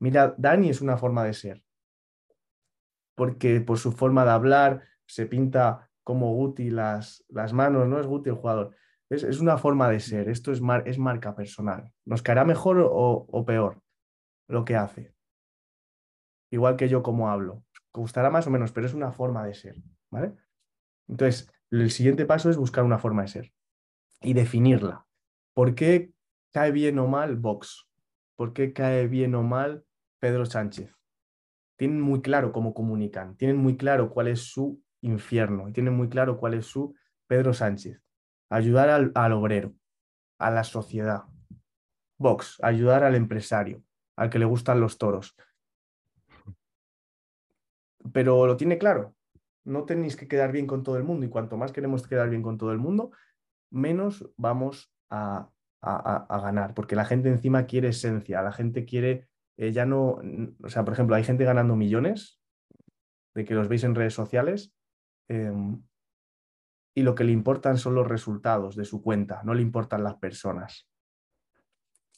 Mira, 0.00 0.34
Dani 0.36 0.68
es 0.68 0.80
una 0.80 0.96
forma 0.96 1.22
de 1.22 1.32
ser. 1.32 1.62
Porque 3.14 3.60
por 3.60 3.78
su 3.78 3.92
forma 3.92 4.24
de 4.24 4.32
hablar 4.32 4.82
se 5.06 5.26
pinta 5.26 5.88
como 6.02 6.34
Guti 6.34 6.70
las, 6.70 7.24
manos, 7.52 7.86
no 7.86 8.00
es 8.00 8.06
Guti 8.08 8.30
el 8.30 8.36
jugador. 8.36 8.74
Es, 9.10 9.38
una 9.38 9.58
forma 9.58 9.88
de 9.88 10.00
ser. 10.00 10.28
Esto 10.28 10.50
es 10.50 10.60
marca 10.60 11.36
personal. 11.36 11.92
¿Nos 12.04 12.20
caerá 12.20 12.44
mejor 12.44 12.80
o, 12.80 13.26
o 13.30 13.44
peor 13.44 13.80
lo 14.48 14.64
que 14.64 14.74
hace? 14.74 15.14
Igual 16.50 16.74
que 16.74 16.88
yo 16.88 17.00
como 17.00 17.30
hablo. 17.30 17.62
Gustará 17.94 18.28
más 18.28 18.46
o 18.46 18.50
menos, 18.50 18.72
pero 18.72 18.86
es 18.86 18.94
una 18.94 19.12
forma 19.12 19.46
de 19.46 19.54
ser. 19.54 19.76
¿Vale? 20.10 20.34
Entonces, 21.08 21.50
el 21.70 21.90
siguiente 21.90 22.26
paso 22.26 22.50
es 22.50 22.56
buscar 22.56 22.84
una 22.84 22.98
forma 22.98 23.22
de 23.22 23.28
ser 23.28 23.52
y 24.20 24.34
definirla. 24.34 25.06
¿Por 25.54 25.74
qué 25.74 26.12
cae 26.52 26.72
bien 26.72 26.98
o 26.98 27.06
mal 27.06 27.36
Vox? 27.36 27.88
¿Por 28.36 28.52
qué 28.52 28.72
cae 28.72 29.06
bien 29.06 29.34
o 29.34 29.42
mal 29.42 29.84
Pedro 30.18 30.44
Sánchez? 30.46 30.96
Tienen 31.76 32.00
muy 32.00 32.22
claro 32.22 32.52
cómo 32.52 32.74
comunican, 32.74 33.36
tienen 33.36 33.56
muy 33.56 33.76
claro 33.76 34.10
cuál 34.10 34.28
es 34.28 34.40
su 34.40 34.82
infierno 35.00 35.68
y 35.68 35.72
tienen 35.72 35.94
muy 35.94 36.08
claro 36.08 36.38
cuál 36.38 36.54
es 36.54 36.66
su 36.66 36.94
Pedro 37.26 37.52
Sánchez. 37.52 38.00
Ayudar 38.50 38.88
al, 38.88 39.12
al 39.14 39.32
obrero, 39.32 39.74
a 40.38 40.50
la 40.50 40.64
sociedad. 40.64 41.24
Vox, 42.18 42.58
ayudar 42.62 43.04
al 43.04 43.14
empresario, 43.14 43.82
al 44.16 44.30
que 44.30 44.38
le 44.38 44.44
gustan 44.44 44.80
los 44.80 44.98
toros. 44.98 45.36
Pero 48.12 48.46
lo 48.46 48.56
tiene 48.56 48.78
claro. 48.78 49.14
No 49.64 49.84
tenéis 49.84 50.16
que 50.16 50.28
quedar 50.28 50.52
bien 50.52 50.66
con 50.66 50.82
todo 50.82 50.96
el 50.96 51.04
mundo 51.04 51.24
y 51.24 51.30
cuanto 51.30 51.56
más 51.56 51.72
queremos 51.72 52.06
quedar 52.06 52.28
bien 52.28 52.42
con 52.42 52.58
todo 52.58 52.72
el 52.72 52.78
mundo, 52.78 53.12
menos 53.70 54.30
vamos 54.36 54.92
a, 55.10 55.48
a, 55.80 56.26
a 56.28 56.40
ganar, 56.40 56.74
porque 56.74 56.96
la 56.96 57.04
gente 57.04 57.28
encima 57.28 57.66
quiere 57.66 57.88
esencia, 57.88 58.42
la 58.42 58.52
gente 58.52 58.84
quiere, 58.84 59.28
eh, 59.56 59.72
ya 59.72 59.86
no, 59.86 60.20
o 60.62 60.68
sea, 60.68 60.84
por 60.84 60.92
ejemplo, 60.92 61.16
hay 61.16 61.24
gente 61.24 61.44
ganando 61.44 61.76
millones, 61.76 62.40
de 63.34 63.44
que 63.44 63.54
los 63.54 63.68
veis 63.68 63.84
en 63.84 63.94
redes 63.94 64.14
sociales, 64.14 64.74
eh, 65.28 65.52
y 66.96 67.02
lo 67.02 67.14
que 67.14 67.24
le 67.24 67.32
importan 67.32 67.76
son 67.76 67.94
los 67.94 68.06
resultados 68.06 68.76
de 68.76 68.84
su 68.84 69.02
cuenta, 69.02 69.42
no 69.44 69.54
le 69.54 69.62
importan 69.62 70.04
las 70.04 70.16
personas. 70.16 70.88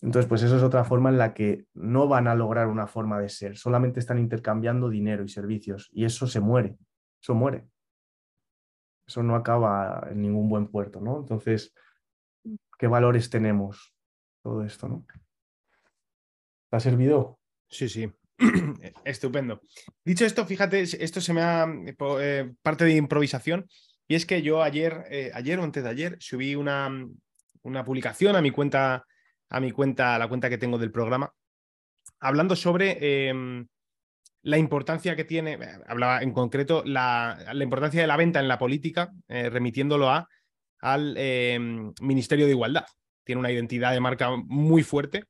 Entonces, 0.02 0.28
pues 0.28 0.42
eso 0.42 0.56
es 0.56 0.62
otra 0.62 0.84
forma 0.84 1.08
en 1.08 1.18
la 1.18 1.32
que 1.32 1.66
no 1.74 2.06
van 2.06 2.28
a 2.28 2.34
lograr 2.34 2.68
una 2.68 2.86
forma 2.86 3.18
de 3.18 3.28
ser, 3.28 3.56
solamente 3.56 4.00
están 4.00 4.18
intercambiando 4.18 4.90
dinero 4.90 5.24
y 5.24 5.28
servicios, 5.28 5.88
y 5.92 6.04
eso 6.04 6.26
se 6.26 6.40
muere, 6.40 6.76
eso 7.20 7.34
muere 7.34 7.66
eso 9.06 9.22
no 9.22 9.36
acaba 9.36 10.08
en 10.10 10.20
ningún 10.20 10.48
buen 10.48 10.66
puerto, 10.66 11.00
¿no? 11.00 11.20
Entonces, 11.20 11.72
¿qué 12.78 12.86
valores 12.86 13.30
tenemos 13.30 13.94
todo 14.42 14.64
esto, 14.64 14.88
no? 14.88 15.06
¿Te 16.68 16.76
ha 16.76 16.80
servido? 16.80 17.38
Sí, 17.68 17.88
sí. 17.88 18.10
Estupendo. 19.04 19.60
Dicho 20.04 20.26
esto, 20.26 20.44
fíjate, 20.44 20.82
esto 20.82 21.20
se 21.20 21.32
me 21.32 21.42
ha 21.42 21.66
eh, 22.20 22.52
parte 22.62 22.84
de 22.84 22.96
improvisación. 22.96 23.68
Y 24.08 24.14
es 24.14 24.26
que 24.26 24.42
yo 24.42 24.62
ayer, 24.62 25.04
eh, 25.10 25.30
ayer 25.34 25.58
o 25.58 25.64
antes 25.64 25.84
de 25.84 25.90
ayer, 25.90 26.16
subí 26.20 26.54
una, 26.54 26.90
una 27.62 27.84
publicación 27.84 28.36
a 28.36 28.42
mi 28.42 28.50
cuenta, 28.50 29.04
a 29.50 29.60
mi 29.60 29.70
cuenta, 29.70 30.14
a 30.14 30.18
la 30.18 30.28
cuenta 30.28 30.48
que 30.48 30.58
tengo 30.58 30.78
del 30.78 30.92
programa, 30.92 31.32
hablando 32.20 32.56
sobre 32.56 32.98
eh, 33.00 33.34
la 34.42 34.58
importancia 34.58 35.16
que 35.16 35.24
tiene, 35.24 35.58
hablaba 35.88 36.22
en 36.22 36.32
concreto, 36.32 36.82
la, 36.84 37.36
la 37.52 37.64
importancia 37.64 38.00
de 38.00 38.06
la 38.06 38.16
venta 38.16 38.38
en 38.38 38.46
la 38.46 38.58
política, 38.58 39.12
eh, 39.26 39.50
remitiéndolo 39.50 40.08
a, 40.08 40.28
al 40.80 41.14
eh, 41.18 41.58
Ministerio 42.00 42.46
de 42.46 42.52
Igualdad. 42.52 42.86
Tiene 43.24 43.40
una 43.40 43.50
identidad 43.50 43.92
de 43.92 43.98
marca 43.98 44.30
muy 44.36 44.84
fuerte. 44.84 45.24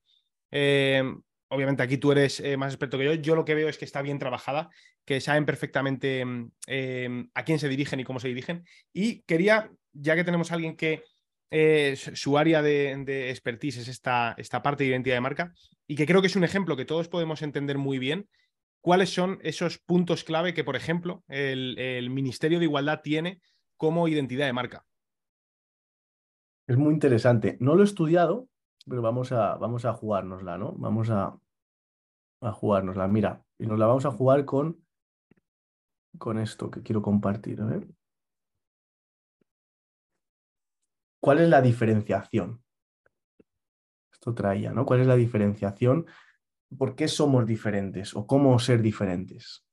Eh, 0.50 1.02
obviamente 1.48 1.82
aquí 1.82 1.96
tú 1.96 2.12
eres 2.12 2.42
más 2.58 2.74
experto 2.74 2.98
que 2.98 3.06
yo. 3.06 3.14
Yo 3.14 3.34
lo 3.34 3.46
que 3.46 3.54
veo 3.54 3.70
es 3.70 3.78
que 3.78 3.86
está 3.86 4.02
bien 4.02 4.18
trabajada, 4.18 4.68
que 5.06 5.18
saben 5.22 5.46
perfectamente 5.46 6.22
a 6.22 7.44
quién 7.44 7.58
se 7.58 7.70
dirigen 7.70 8.00
y 8.00 8.04
cómo 8.04 8.20
se 8.20 8.28
dirigen. 8.28 8.64
Y 8.92 9.22
quería, 9.22 9.70
ya 9.92 10.14
que 10.14 10.24
tenemos 10.24 10.50
a 10.50 10.56
alguien 10.56 10.76
que 10.76 11.04
su 11.51 12.38
área 12.38 12.62
de, 12.62 13.30
expertise 13.30 13.78
es 13.78 13.88
esta, 13.88 14.34
esta 14.38 14.62
parte 14.62 14.84
de 14.84 14.90
identidad 14.90 15.16
de 15.16 15.20
marca 15.20 15.53
y 15.86 15.94
que 15.94 16.07
creo 16.07 16.20
que 16.20 16.26
es 16.26 16.36
un 16.36 16.44
ejemplo 16.44 16.76
que 16.76 16.84
todos 16.84 17.09
podemos 17.09 17.42
entender 17.42 17.78
muy 17.78 17.99
bien 17.99 18.28
¿Cuáles 18.86 19.12
son 19.12 19.40
esos 19.42 19.78
puntos 19.78 20.22
clave 20.22 20.55
que, 20.55 20.62
por 20.62 20.76
ejemplo, 20.76 21.24
el, 21.26 21.76
el, 21.76 22.09
Ministerio 22.09 22.61
de 22.61 22.66
Igualdad 22.66 23.01
tiene 23.03 23.40
como 23.76 24.07
identidad 24.07 24.47
de 24.47 24.53
marca? 24.53 24.86
Es 26.68 26.76
muy 26.76 26.94
interesante. 26.94 27.57
No 27.59 27.74
lo 27.74 27.82
he 27.82 27.84
estudiado, 27.84 28.49
pero 28.88 29.03
vamos 29.03 29.32
a, 29.32 29.57
vamos 29.57 29.84
a 29.84 29.92
jugárnosla, 29.92 30.57
¿no? 30.57 30.70
Vamos 30.74 31.11
a, 31.11 31.36
a 32.42 32.53
jugárnosla. 32.53 33.09
Mira, 33.09 33.44
y 33.59 33.66
nos 33.66 33.76
la 33.76 33.86
vamos 33.86 34.07
a 34.07 34.12
jugar 34.12 34.44
con, 34.44 34.80
con 36.16 36.38
esto 36.38 36.70
que 36.70 36.84
quiero 36.84 37.03
compartir. 37.03 37.59
¿Cuál 41.26 41.40
es 41.40 41.48
la 41.48 41.60
diferenciación? 41.60 42.62
Esto 44.12 44.32
traía, 44.32 44.70
¿no? 44.70 44.86
¿Cuál 44.86 45.00
es 45.00 45.08
la 45.08 45.16
diferenciación 45.16 46.06
por 46.78 46.94
qué 46.94 47.08
somos 47.08 47.44
diferentes 47.46 48.14
o 48.14 48.28
cómo 48.28 48.56
ser 48.60 48.80
diferentes. 48.80 49.66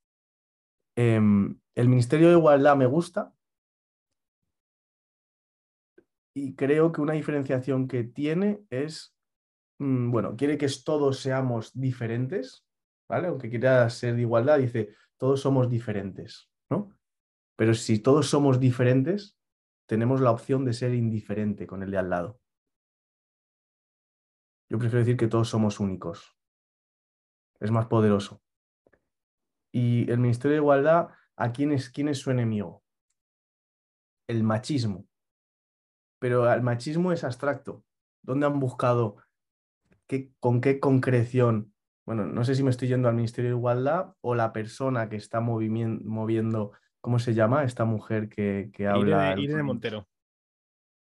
Eh, 0.96 1.22
el 1.76 1.90
Ministerio 1.90 2.30
de 2.30 2.38
Igualdad 2.40 2.76
me 2.76 2.88
gusta 2.88 3.36
y 6.36 6.56
creo 6.56 6.92
que 6.92 7.02
una 7.02 7.14
diferenciación 7.14 7.88
que 7.88 8.04
tiene 8.04 8.64
es, 8.72 9.16
mmm, 9.78 10.10
bueno, 10.10 10.36
quiere 10.36 10.58
que 10.58 10.68
todos 10.84 11.20
seamos 11.20 11.80
diferentes, 11.80 12.66
¿vale? 13.08 13.28
Aunque 13.28 13.52
quiera 13.52 13.88
ser 13.92 14.16
de 14.16 14.22
igualdad, 14.22 14.58
dice, 14.58 14.96
todos 15.18 15.42
somos 15.42 15.70
diferentes, 15.70 16.50
¿no? 16.72 16.98
Pero 17.56 17.76
si 17.76 18.00
todos 18.00 18.28
somos 18.28 18.60
diferentes, 18.60 19.38
tenemos 19.86 20.22
la 20.22 20.32
opción 20.32 20.66
de 20.66 20.74
ser 20.74 20.94
indiferente 20.94 21.68
con 21.68 21.84
el 21.84 21.92
de 21.92 21.98
al 21.98 22.10
lado. 22.10 22.40
Yo 24.70 24.80
prefiero 24.80 25.00
decir 25.00 25.18
que 25.18 25.28
todos 25.28 25.50
somos 25.50 25.80
únicos, 25.80 26.38
es 27.60 27.72
más 27.72 27.88
poderoso. 27.88 28.42
Y 29.72 30.10
el 30.12 30.20
Ministerio 30.20 30.56
de 30.56 30.62
Igualdad, 30.62 31.10
¿a 31.36 31.52
quién 31.52 31.72
es, 31.72 31.90
quién 31.90 32.08
es 32.08 32.20
su 32.20 32.32
enemigo? 32.32 32.84
El 34.28 34.44
machismo. 34.44 35.08
Pero 36.20 36.52
el 36.52 36.62
machismo 36.62 37.12
es 37.12 37.24
abstracto. 37.24 37.84
¿Dónde 38.22 38.46
han 38.46 38.60
buscado 38.60 39.18
con 40.40 40.62
qué 40.62 40.80
concreción, 40.80 41.74
bueno, 42.06 42.26
no 42.26 42.44
sé 42.44 42.56
si 42.56 42.64
me 42.64 42.70
estoy 42.70 42.88
yendo 42.88 43.08
al 43.08 43.16
Ministerio 43.16 43.52
de 43.52 43.58
Igualdad 43.58 44.16
o 44.22 44.36
la 44.36 44.54
persona 44.54 45.10
que 45.10 45.16
está 45.16 45.40
moviendo, 45.40 46.72
¿cómo 47.04 47.20
se 47.20 47.34
llama? 47.34 47.66
Esta 47.66 47.84
mujer 47.84 48.30
que, 48.30 48.72
que 48.74 48.88
habla. 48.88 49.32
Irene, 49.34 49.42
Irene 49.42 49.64
Montero. 49.64 50.08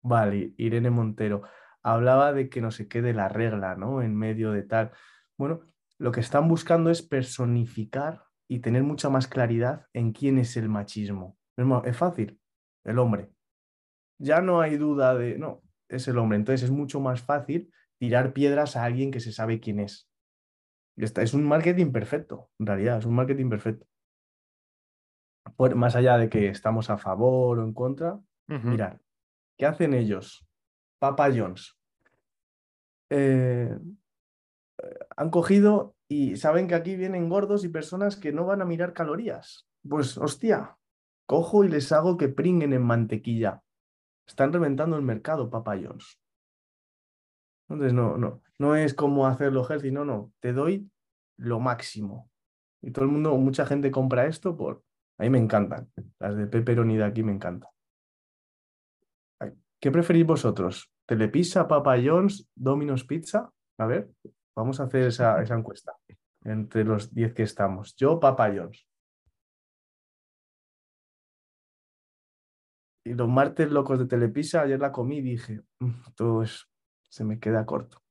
Vale, 0.01 0.53
Irene 0.57 0.89
Montero. 0.89 1.43
Hablaba 1.81 2.33
de 2.33 2.49
que 2.49 2.59
no 2.59 2.71
se 2.71 2.89
quede 2.89 3.13
la 3.13 3.29
regla, 3.29 3.75
¿no? 3.75 4.01
En 4.01 4.13
medio 4.13 4.51
de 4.51 4.63
tal. 4.63 4.91
Bueno, 5.37 5.61
lo 5.97 6.11
que 6.11 6.19
están 6.19 6.49
buscando 6.49 6.89
es 6.89 7.01
personificar 7.01 8.25
y 8.49 8.59
tener 8.59 8.83
mucha 8.83 9.09
más 9.09 9.27
claridad 9.27 9.87
en 9.93 10.11
quién 10.11 10.37
es 10.39 10.57
el 10.57 10.67
machismo. 10.67 11.37
Es 11.85 11.95
fácil, 11.95 12.37
el 12.83 12.99
hombre. 12.99 13.31
Ya 14.19 14.41
no 14.41 14.59
hay 14.59 14.75
duda 14.75 15.15
de, 15.15 15.37
no, 15.37 15.61
es 15.87 16.05
el 16.09 16.17
hombre. 16.17 16.37
Entonces 16.37 16.63
es 16.63 16.71
mucho 16.71 16.99
más 16.99 17.21
fácil 17.21 17.71
tirar 17.97 18.33
piedras 18.33 18.75
a 18.75 18.83
alguien 18.83 19.09
que 19.09 19.21
se 19.21 19.31
sabe 19.31 19.61
quién 19.61 19.79
es. 19.79 20.09
Es 20.97 21.33
un 21.33 21.45
marketing 21.45 21.93
perfecto, 21.93 22.51
en 22.59 22.65
realidad, 22.65 22.97
es 22.97 23.05
un 23.05 23.15
marketing 23.15 23.49
perfecto. 23.49 23.87
Más 25.75 25.95
allá 25.95 26.17
de 26.17 26.29
que 26.29 26.47
estamos 26.47 26.89
a 26.89 26.97
favor 26.97 27.59
o 27.59 27.63
en 27.63 27.73
contra, 27.73 28.19
mirar, 28.47 29.01
¿qué 29.57 29.65
hacen 29.65 29.93
ellos? 29.93 30.45
Papa 30.99 31.29
Jones. 31.35 31.77
Eh, 33.09 33.77
han 35.15 35.29
cogido 35.29 35.95
y 36.07 36.37
saben 36.37 36.67
que 36.67 36.75
aquí 36.75 36.95
vienen 36.95 37.29
gordos 37.29 37.63
y 37.63 37.69
personas 37.69 38.15
que 38.15 38.31
no 38.31 38.45
van 38.45 38.61
a 38.61 38.65
mirar 38.65 38.93
calorías. 38.93 39.67
Pues 39.87 40.17
hostia, 40.17 40.77
cojo 41.25 41.63
y 41.63 41.69
les 41.69 41.91
hago 41.91 42.17
que 42.17 42.29
pringuen 42.29 42.73
en 42.73 42.83
mantequilla. 42.83 43.61
Están 44.27 44.53
reventando 44.53 44.95
el 44.95 45.01
mercado, 45.01 45.49
Papa 45.49 45.75
John's. 45.81 46.19
Entonces, 47.69 47.93
no, 47.93 48.17
no, 48.17 48.41
no 48.59 48.75
es 48.75 48.93
como 48.93 49.27
hacerlo 49.27 49.65
healthy, 49.67 49.91
no, 49.91 50.05
no, 50.05 50.31
te 50.39 50.53
doy 50.53 50.89
lo 51.37 51.59
máximo. 51.59 52.29
Y 52.81 52.91
todo 52.91 53.05
el 53.05 53.11
mundo, 53.11 53.35
mucha 53.37 53.65
gente 53.65 53.91
compra 53.91 54.25
esto 54.27 54.55
por... 54.55 54.83
A 55.17 55.23
mí 55.23 55.29
me 55.29 55.39
encantan. 55.39 55.91
Las 56.19 56.35
de 56.35 56.47
pepperoni 56.47 56.97
de 56.97 57.03
aquí 57.03 57.23
me 57.23 57.31
encantan. 57.31 57.69
¿Qué 59.79 59.91
preferís 59.91 60.25
vosotros? 60.25 60.91
¿Telepizza, 61.05 61.67
Papa 61.67 61.95
John's, 62.03 62.49
Domino's 62.55 63.03
Pizza? 63.03 63.51
A 63.77 63.85
ver, 63.85 64.09
Vamos 64.55 64.79
a 64.79 64.83
hacer 64.83 65.07
esa, 65.07 65.41
encuesta 65.41 65.97
entre 66.43 66.83
los 66.83 67.13
10 67.13 67.33
que 67.33 67.43
estamos. 67.43 67.95
Yo, 67.95 68.19
Papa 68.19 68.51
John's. 68.55 68.87
Y 73.05 73.13
los 73.15 73.27
martes 73.27 73.71
locos 73.71 73.99
de 73.99 74.05
Telepisa, 74.05 74.61
ayer 74.61 74.79
la 74.79 74.91
comí 74.91 75.17
y 75.17 75.21
dije, 75.21 75.61
mm, 75.79 76.13
todo 76.15 76.43
eso 76.43 76.65
se 77.09 77.23
me 77.23 77.39
queda 77.39 77.65
corto. 77.65 78.01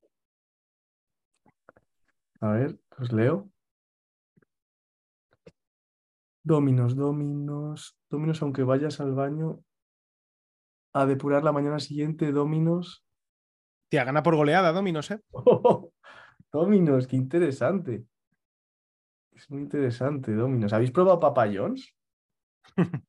A 2.40 2.48
ver, 2.52 2.78
os 2.98 3.12
leo. 3.12 3.51
Dominos, 6.44 6.96
dominos, 6.96 7.96
dominos, 8.10 8.42
aunque 8.42 8.64
vayas 8.64 9.00
al 9.00 9.14
baño 9.14 9.62
a 10.92 11.06
depurar 11.06 11.44
la 11.44 11.52
mañana 11.52 11.78
siguiente, 11.78 12.32
dominos. 12.32 13.04
Tía, 13.88 14.04
gana 14.04 14.22
por 14.22 14.36
goleada, 14.36 14.72
dominos, 14.72 15.10
¿eh? 15.10 15.20
Dominos, 16.52 17.06
qué 17.06 17.16
interesante. 17.16 18.04
Es 19.34 19.50
muy 19.50 19.62
interesante, 19.62 20.34
Dominos. 20.34 20.72
¿Habéis 20.72 20.90
probado 20.90 21.18
Papa 21.18 21.46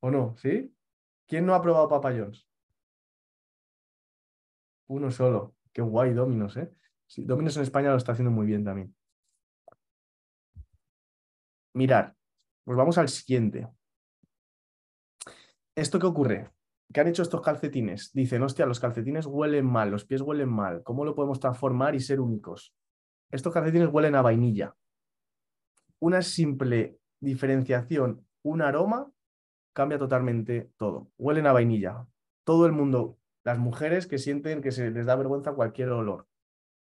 ¿O 0.00 0.10
no? 0.10 0.36
¿Sí? 0.36 0.74
¿Quién 1.26 1.46
no 1.46 1.54
ha 1.54 1.62
probado 1.62 1.88
Papa 1.88 2.12
Uno 4.88 5.10
solo. 5.10 5.56
Qué 5.72 5.80
guay, 5.80 6.12
Dominos, 6.12 6.56
¿eh? 6.58 6.70
Sí, 7.06 7.24
Dominos 7.24 7.56
en 7.56 7.62
España 7.62 7.90
lo 7.90 7.96
está 7.96 8.12
haciendo 8.12 8.30
muy 8.30 8.46
bien 8.46 8.64
también. 8.64 8.94
Mirar, 11.72 12.14
pues 12.64 12.76
vamos 12.76 12.98
al 12.98 13.08
siguiente. 13.08 13.68
¿Esto 15.76 15.98
qué 15.98 16.06
ocurre? 16.06 16.50
¿Qué 16.92 17.00
han 17.00 17.08
hecho 17.08 17.22
estos 17.22 17.40
calcetines? 17.40 18.12
Dicen, 18.12 18.42
hostia, 18.42 18.66
los 18.66 18.80
calcetines 18.80 19.26
huelen 19.26 19.66
mal, 19.66 19.90
los 19.90 20.04
pies 20.04 20.20
huelen 20.20 20.48
mal. 20.48 20.82
¿Cómo 20.82 21.04
lo 21.04 21.14
podemos 21.14 21.40
transformar 21.40 21.94
y 21.94 22.00
ser 22.00 22.20
únicos? 22.20 22.74
Estos 23.30 23.52
calcetines 23.52 23.88
huelen 23.88 24.14
a 24.14 24.22
vainilla. 24.22 24.76
Una 25.98 26.22
simple 26.22 26.98
diferenciación, 27.20 28.26
un 28.42 28.62
aroma, 28.62 29.10
cambia 29.72 29.98
totalmente 29.98 30.70
todo. 30.76 31.10
Huelen 31.18 31.46
a 31.46 31.52
vainilla. 31.52 32.06
Todo 32.44 32.66
el 32.66 32.72
mundo, 32.72 33.18
las 33.42 33.58
mujeres 33.58 34.06
que 34.06 34.18
sienten 34.18 34.62
que 34.62 34.70
se 34.70 34.90
les 34.90 35.06
da 35.06 35.16
vergüenza 35.16 35.54
cualquier 35.54 35.90
olor. 35.90 36.28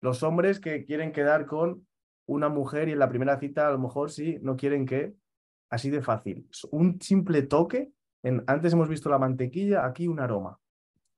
Los 0.02 0.24
hombres 0.24 0.60
que 0.60 0.84
quieren 0.84 1.12
quedar 1.12 1.46
con 1.46 1.88
una 2.28 2.50
mujer 2.50 2.90
y 2.90 2.92
en 2.92 3.00
la 3.00 3.10
primera 3.10 3.40
cita 3.40 3.68
a 3.68 3.72
lo 3.72 3.80
mejor 3.80 4.12
sí, 4.12 4.40
no 4.42 4.58
quieren 4.58 4.86
que, 4.86 5.16
así 5.76 5.90
de 5.90 6.02
fácil. 6.02 6.50
Un 6.72 7.00
simple 7.02 7.44
toque 7.44 7.92
antes 8.48 8.74
hemos 8.74 8.90
visto 8.90 9.10
la 9.10 9.20
mantequilla, 9.20 9.86
aquí 9.86 10.08
un 10.08 10.20
aroma. 10.20 10.60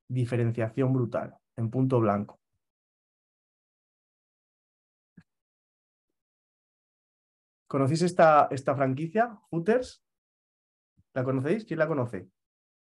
Diferenciación 0.09 0.91
brutal, 0.93 1.35
en 1.55 1.69
punto 1.69 1.99
blanco. 1.99 2.39
¿Conocéis 7.67 8.01
esta, 8.01 8.47
esta 8.51 8.75
franquicia, 8.75 9.37
Hooters? 9.51 10.03
¿La 11.13 11.23
conocéis? 11.23 11.65
¿Quién 11.65 11.79
la 11.79 11.87
conoce? 11.87 12.29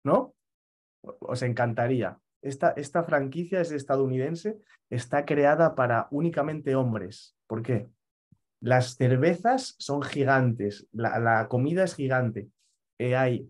¿No? 0.05 0.35
Os 1.03 1.43
encantaría. 1.43 2.19
Esta, 2.43 2.71
esta 2.71 3.03
franquicia 3.03 3.61
es 3.61 3.73
estadounidense, 3.73 4.61
está 4.91 5.25
creada 5.25 5.75
para 5.75 6.07
únicamente 6.11 6.77
hombres. 6.77 7.37
¿Por 7.47 7.63
qué? 7.63 7.89
Las 8.61 8.97
cervezas 8.97 9.77
son 9.79 10.03
gigantes, 10.03 10.87
la, 10.93 11.47
comida 11.49 11.85
es 11.85 11.95
gigante. 11.95 12.49
Eh, 12.99 13.15
hay 13.15 13.49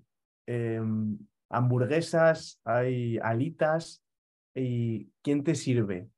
Em, 0.49 1.19
hamburguesas, 1.51 2.59
hay 2.65 3.19
alitas. 3.19 4.03
¿Y 4.55 5.11
quién 5.23 5.45
te 5.45 5.55
sirve? 5.55 6.09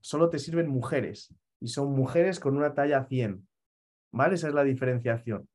Solo 0.00 0.30
te 0.30 0.38
sirven 0.38 0.68
mujeres 0.68 1.34
y 1.60 1.68
son 1.68 1.92
mujeres 1.92 2.38
con 2.38 2.56
una 2.56 2.72
talla 2.72 3.04
100. 3.04 3.46
¿Vale? 4.12 4.36
Esa 4.36 4.48
es 4.48 4.54
la 4.54 4.62
diferenciación. 4.62 5.48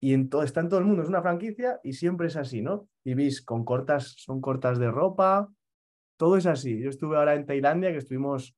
Y 0.00 0.14
en 0.14 0.28
todo, 0.28 0.42
está 0.42 0.60
en 0.60 0.68
todo 0.68 0.80
el 0.80 0.86
mundo, 0.86 1.02
es 1.02 1.08
una 1.08 1.22
franquicia 1.22 1.78
y 1.84 1.92
siempre 1.92 2.26
es 2.26 2.36
así, 2.36 2.60
¿no? 2.60 2.88
Y 3.04 3.14
veis, 3.14 3.40
con 3.40 3.64
cortas, 3.64 4.14
son 4.18 4.40
cortas 4.40 4.80
de 4.80 4.90
ropa, 4.90 5.48
todo 6.18 6.36
es 6.36 6.46
así. 6.46 6.80
Yo 6.80 6.90
estuve 6.90 7.16
ahora 7.16 7.36
en 7.36 7.46
Tailandia, 7.46 7.92
que 7.92 7.98
estuvimos 7.98 8.56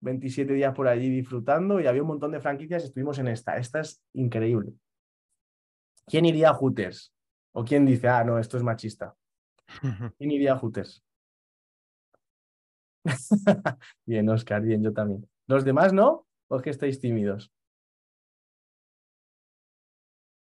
27 0.00 0.52
días 0.52 0.74
por 0.74 0.88
allí 0.88 1.08
disfrutando 1.08 1.80
y 1.80 1.86
había 1.86 2.02
un 2.02 2.08
montón 2.08 2.32
de 2.32 2.40
franquicias 2.40 2.82
y 2.82 2.86
estuvimos 2.86 3.18
en 3.18 3.28
esta. 3.28 3.56
Esta 3.56 3.80
es 3.80 4.02
increíble. 4.14 4.72
¿Quién 6.06 6.24
iría 6.24 6.50
a 6.50 6.54
Hooters? 6.54 7.12
¿O 7.52 7.64
quién 7.64 7.84
dice, 7.84 8.08
ah, 8.08 8.24
no, 8.24 8.38
esto 8.38 8.56
es 8.56 8.62
machista? 8.62 9.14
¿Quién 10.18 10.30
iría 10.30 10.52
a 10.52 10.58
Hooters? 10.58 11.04
bien, 14.06 14.28
Oscar, 14.28 14.62
bien, 14.62 14.82
yo 14.82 14.92
también. 14.92 15.28
¿Los 15.46 15.64
demás 15.64 15.92
no? 15.92 16.26
¿O 16.48 16.56
es 16.56 16.62
que 16.62 16.70
estáis 16.70 17.00
tímidos? 17.00 17.52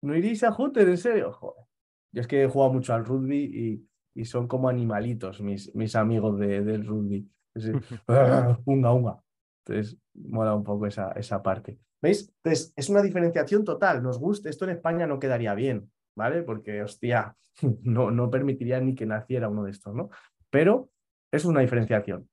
¿No 0.03 0.15
iréis 0.15 0.43
a 0.45 0.53
Hooters, 0.53 0.89
en 0.89 0.99
serio? 0.99 1.33
Joder. 1.33 1.65
Yo 2.13 2.21
es 2.21 2.27
que 2.27 2.45
he 2.45 2.49
jugado 2.49 2.73
mucho 2.73 2.95
al 2.95 3.05
rugby 3.05 3.89
y, 4.15 4.25
son 4.25 4.47
como 4.47 4.69
animalitos 4.69 5.41
mis, 5.41 5.75
mis 5.75 5.97
amigos 5.97 6.39
del 6.39 6.87
rugby. 6.87 7.29
unga, 8.67 8.93
unga. 8.93 9.24
Entonces, 9.67 9.97
mola 10.15 10.55
un 10.55 10.65
poco 10.65 10.87
esa, 10.87 11.13
esa 11.13 11.43
parte. 11.43 11.79
¿Veis? 12.03 12.33
Entonces, 12.43 12.73
es 12.77 12.89
una 12.89 13.03
diferenciación 13.03 13.65
total. 13.65 14.03
Nos 14.03 14.19
gusta, 14.19 14.51
esto 14.51 14.65
en 14.65 14.73
España 14.73 15.07
no 15.07 15.19
quedaría 15.19 15.55
bien. 15.55 15.91
¿vale? 16.15 16.43
Porque, 16.43 16.83
hostia, 16.83 17.37
no, 17.83 18.11
no 18.11 18.31
permitiría 18.31 18.81
ni 18.81 18.95
que 18.95 19.07
naciera 19.07 19.49
uno 19.49 19.65
de 19.65 19.71
estos, 19.71 19.95
¿no? 19.95 20.11
Pero 20.51 20.91
es 21.33 21.45
una 21.45 21.61
diferenciación, 21.61 22.29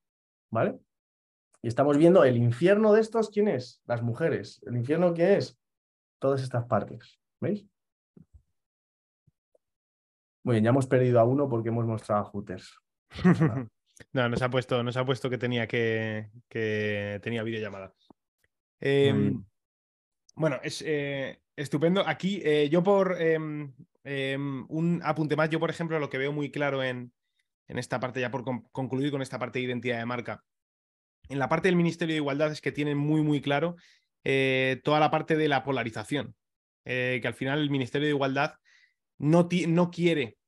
¿vale? 0.51 0.79
Y 1.61 1.67
estamos 1.67 1.97
viendo 1.97 2.23
el 2.23 2.37
infierno 2.37 2.93
de 2.93 3.01
estos, 3.01 3.29
¿quién 3.29 3.47
es? 3.47 3.81
Las 3.85 4.01
mujeres. 4.01 4.61
¿El 4.65 4.77
infierno 4.77 5.13
qué 5.13 5.37
es? 5.37 5.59
Todas 6.19 6.41
estas 6.41 6.65
partes, 6.65 7.19
¿veis? 7.39 7.67
Muy 10.43 10.55
bien, 10.55 10.63
ya 10.63 10.69
hemos 10.71 10.87
perdido 10.87 11.19
a 11.19 11.23
uno 11.23 11.47
porque 11.47 11.69
hemos 11.69 11.85
mostrado 11.85 12.21
a 12.21 12.25
Hooters. 12.25 12.79
no, 14.13 14.29
nos 14.29 14.41
ha 14.41 14.49
puesto, 14.49 14.83
nos 14.83 14.97
ha 14.97 15.05
puesto 15.05 15.29
que 15.29 15.37
tenía 15.37 15.67
que, 15.67 16.29
que 16.49 17.19
tenía 17.23 17.43
videollamada. 17.43 17.93
Em, 18.79 19.43
bueno, 20.35 20.59
es, 20.63 20.83
eh, 20.85 21.41
Estupendo. 21.55 22.07
Aquí, 22.07 22.41
eh, 22.43 22.69
yo 22.69 22.81
por 22.81 23.21
em, 23.21 23.73
em, 24.03 24.65
un 24.69 25.01
apunte 25.03 25.35
más, 25.35 25.49
yo 25.49 25.59
por 25.59 25.69
ejemplo, 25.69 25.99
lo 25.99 26.09
que 26.09 26.17
veo 26.17 26.31
muy 26.31 26.49
claro 26.49 26.83
en, 26.83 27.13
en 27.67 27.77
esta 27.77 27.99
parte, 27.99 28.21
ya 28.21 28.31
por 28.31 28.43
concluir 28.71 29.11
con 29.11 29.21
esta 29.21 29.37
parte 29.37 29.59
de 29.59 29.65
identidad 29.65 29.99
de 29.99 30.05
marca, 30.05 30.43
en 31.29 31.39
la 31.39 31.49
parte 31.49 31.67
del 31.67 31.75
Ministerio 31.75 32.13
de 32.13 32.21
Igualdad 32.21 32.51
es 32.51 32.61
que 32.61 32.71
tienen 32.71 32.97
muy, 32.97 33.21
muy 33.21 33.41
claro 33.41 33.75
eh, 34.23 34.81
toda 34.83 34.99
la 34.99 35.11
parte 35.11 35.35
de 35.35 35.47
la 35.47 35.63
polarización, 35.63 36.35
que 36.83 37.21
al 37.23 37.35
final 37.35 37.59
el 37.59 37.69
Ministerio 37.69 38.07
de 38.07 38.15
Igualdad 38.15 38.55
no, 39.19 39.47
no 39.67 39.91
quiere 39.91 40.39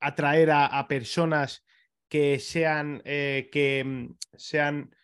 atraer 0.00 0.50
a, 0.50 0.86
personas 0.88 1.64
que 2.12 2.38
sean, 2.38 3.00
que 3.04 3.82
mm, 3.82 4.16
sean 4.36 4.94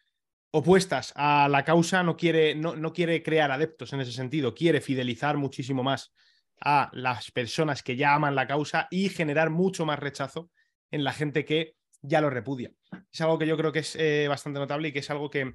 opuestas 0.51 1.15
a 1.17 1.49
la 1.49 1.65
causa, 1.65 2.03
no 2.03 2.19
quiere, 2.19 2.55
no, 2.55 2.77
no 2.77 2.93
quiere 2.93 3.23
crear 3.23 3.51
adeptos 3.51 3.95
en 3.95 4.03
ese 4.03 4.13
sentido, 4.13 4.55
quiere 4.55 4.83
fidelizar 4.83 5.39
muchísimo 5.39 5.83
más 5.83 6.13
a 6.61 6.91
las 6.93 7.31
personas 7.31 7.83
que 7.83 7.97
ya 7.97 8.15
aman 8.15 8.35
la 8.35 8.47
causa 8.47 8.89
y 8.91 9.09
generar 9.09 9.49
mucho 9.49 9.87
más 9.87 9.99
rechazo 9.99 10.51
en 10.91 11.03
la 11.03 11.15
gente 11.15 11.47
que 11.47 11.77
ya 12.03 12.21
lo 12.21 12.29
repudia. 12.29 12.73
Es 13.11 13.23
algo 13.23 13.39
que 13.39 13.47
yo 13.47 13.57
creo 13.57 13.73
que 13.73 13.79
es 13.79 13.97
eh, 13.97 14.27
bastante 14.29 14.59
notable 14.59 14.89
y 14.89 14.93
que 14.93 14.99
es 14.99 15.11
algo 15.11 15.31
que, 15.31 15.55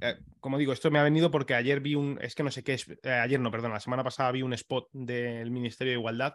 eh, 0.00 0.16
como 0.40 0.56
digo, 0.56 0.72
esto 0.72 0.90
me 0.90 0.98
ha 0.98 1.02
venido 1.02 1.30
porque 1.30 1.54
ayer 1.54 1.80
vi 1.80 1.94
un, 1.94 2.18
es 2.22 2.34
que 2.34 2.42
no 2.42 2.50
sé 2.50 2.64
qué 2.64 2.72
es, 2.72 2.88
eh, 2.88 3.10
ayer 3.10 3.38
no, 3.38 3.50
perdón, 3.50 3.72
la 3.72 3.80
semana 3.80 4.02
pasada 4.02 4.32
vi 4.32 4.40
un 4.40 4.54
spot 4.54 4.88
del 4.92 5.50
Ministerio 5.50 5.92
de 5.92 5.98
Igualdad, 5.98 6.34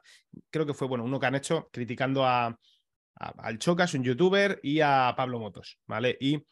creo 0.52 0.68
que 0.68 0.76
fue, 0.76 0.88
bueno, 0.88 1.04
uno 1.04 1.20
que 1.20 1.26
han 1.26 1.36
hecho 1.36 1.68
criticando 1.72 2.26
a, 2.26 2.58
al 3.16 3.60
Chocas, 3.60 3.94
un 3.94 4.04
youtuber, 4.04 4.60
y 4.64 4.80
a 4.82 5.14
Pablo 5.16 5.40
Motos, 5.40 5.80
¿vale? 5.88 6.18
Y 6.20 6.46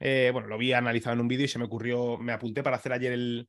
bueno, 0.00 0.48
lo 0.48 0.58
vi 0.58 0.72
analizado 0.72 1.14
en 1.14 1.20
un 1.20 1.28
vídeo 1.28 1.44
y 1.44 1.48
se 1.48 1.58
me 1.58 1.64
ocurrió, 1.64 2.18
me 2.18 2.32
apunté 2.32 2.62
para 2.62 2.76
hacer 2.76 2.92
ayer 2.92 3.12
el, 3.12 3.48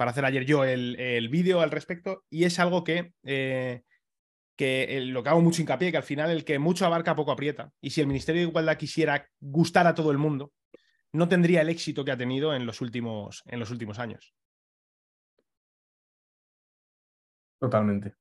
para 0.00 0.12
hacer 0.12 0.24
ayer 0.24 0.46
yo 0.46 0.64
el, 0.64 1.28
vídeo 1.28 1.60
al 1.60 1.70
respecto 1.70 2.24
y 2.30 2.44
es 2.44 2.58
algo 2.58 2.84
que, 2.84 3.12
eh, 3.22 3.82
que 4.56 4.98
lo 5.02 5.22
que 5.22 5.28
hago 5.28 5.42
mucho 5.42 5.60
hincapié, 5.60 5.90
que 5.90 5.98
al 5.98 6.02
final 6.02 6.30
el 6.30 6.42
que 6.42 6.58
mucho 6.58 6.86
abarca 6.86 7.14
poco 7.14 7.32
aprieta. 7.32 7.70
Y 7.82 7.90
si 7.90 8.00
el 8.00 8.06
Ministerio 8.06 8.40
de 8.40 8.48
Igualdad 8.48 8.78
quisiera 8.78 9.28
gustar 9.40 9.86
a 9.86 9.94
todo 9.94 10.10
el 10.10 10.16
mundo, 10.16 10.54
no 11.12 11.28
tendría 11.28 11.60
el 11.60 11.68
éxito 11.68 12.02
que 12.02 12.12
ha 12.12 12.16
tenido 12.16 12.54
en 12.54 12.64
los 12.64 12.80
últimos, 12.80 13.42
en 13.44 13.60
los 13.60 13.70
últimos 13.70 13.98
años. 13.98 14.34
Totalmente. 17.58 18.14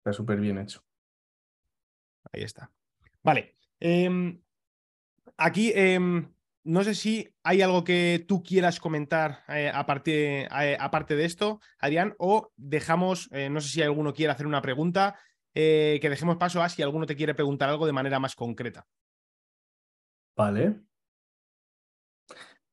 Está 0.00 0.12
súper 0.12 0.38
bien 0.40 0.58
hecho. 0.58 0.84
Ahí 2.30 2.42
está. 2.42 2.70
Vale. 3.28 3.56
Em, 3.78 4.40
aquí 5.36 5.70
em, 5.74 6.32
no 6.64 6.82
sé 6.82 6.94
si 6.94 7.28
hay 7.42 7.60
algo 7.60 7.84
que 7.84 8.24
tú 8.26 8.42
quieras 8.42 8.80
comentar 8.80 9.44
eh, 9.48 9.70
aparte, 9.72 10.44
eh, 10.44 10.76
aparte, 10.80 11.14
de 11.14 11.26
esto, 11.26 11.60
Adrián, 11.78 12.14
o 12.18 12.50
dejamos, 12.56 13.28
eh, 13.32 13.50
no 13.50 13.60
sé 13.60 13.68
si 13.68 13.82
alguno 13.82 14.14
quiere 14.14 14.32
hacer 14.32 14.46
una 14.46 14.62
pregunta, 14.62 15.18
que 15.52 16.08
dejemos 16.08 16.36
paso 16.36 16.62
a 16.62 16.68
si 16.68 16.82
alguno 16.82 17.04
te 17.04 17.16
quiere 17.16 17.34
preguntar 17.34 17.68
algo 17.68 17.84
de 17.84 17.92
manera 17.92 18.20
más 18.20 18.36
concreta. 18.36 18.86
Vale. 20.36 20.82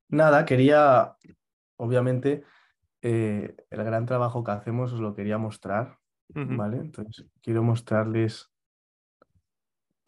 Nada, 0.08 0.45
quería, 0.45 1.18
obviamente, 1.78 2.43
el 3.01 3.56
gran 3.70 4.06
trabajo 4.06 4.43
que 4.43 4.51
hacemos 4.51 4.93
os 4.93 4.99
lo 4.99 5.16
quería 5.16 5.39
mostrar, 5.39 5.97
¿vale? 6.30 6.78
Entonces, 6.78 7.26
quiero 7.41 7.64
mostrarles 7.64 8.55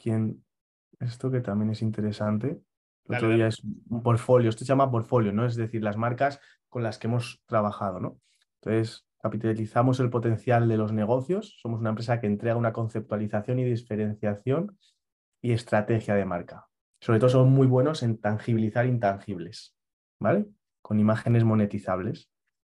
quién, 0.07 0.45
esto 0.99 1.29
que 1.29 1.41
también 1.41 1.71
es 1.71 1.81
interesante. 1.81 2.61
El 3.09 3.15
otro 3.15 3.29
día 3.29 3.47
es 3.47 3.61
un 3.89 4.01
portfolio, 4.01 4.49
esto 4.49 4.63
se 4.63 4.69
llama 4.69 4.89
portfolio, 4.89 5.33
¿no? 5.33 5.45
Es 5.45 5.55
decir, 5.55 5.83
las 5.83 5.97
marcas 5.97 6.39
con 6.69 6.81
las 6.81 6.97
que 6.97 7.07
hemos 7.07 7.41
trabajado, 7.45 7.99
¿no? 7.99 8.19
Entonces, 8.61 9.05
capitalizamos 9.21 9.99
el 9.99 10.09
potencial 10.09 10.69
de 10.69 10.77
los 10.77 10.93
negocios, 10.93 11.57
somos 11.61 11.81
una 11.81 11.89
empresa 11.89 12.21
que 12.21 12.27
entrega 12.27 12.55
una 12.55 12.71
conceptualización 12.71 13.59
y 13.59 13.65
diferenciación 13.65 14.77
y 15.41 15.51
estrategia 15.51 16.15
de 16.15 16.25
marca. 16.25 16.67
Sobre 17.01 17.19
todo 17.19 17.29
somos 17.29 17.49
muy 17.49 17.67
buenos 17.67 18.01
en 18.01 18.17
tangibilizar 18.17 18.85
intangibles, 18.85 19.75
¿vale? 20.19 20.47
Con 20.81 21.01
imágenes 21.01 21.43
monetizables. 21.43 22.29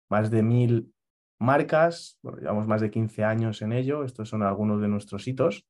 Más 0.10 0.32
de 0.32 0.42
mil 0.42 0.92
marcas, 1.40 2.18
bueno, 2.24 2.40
llevamos 2.40 2.66
más 2.66 2.82
de 2.82 2.90
15 2.90 3.24
años 3.24 3.62
en 3.62 3.74
ello, 3.74 4.04
estos 4.04 4.30
son 4.30 4.42
algunos 4.42 4.82
de 4.82 4.88
nuestros 4.88 5.28
hitos. 5.28 5.68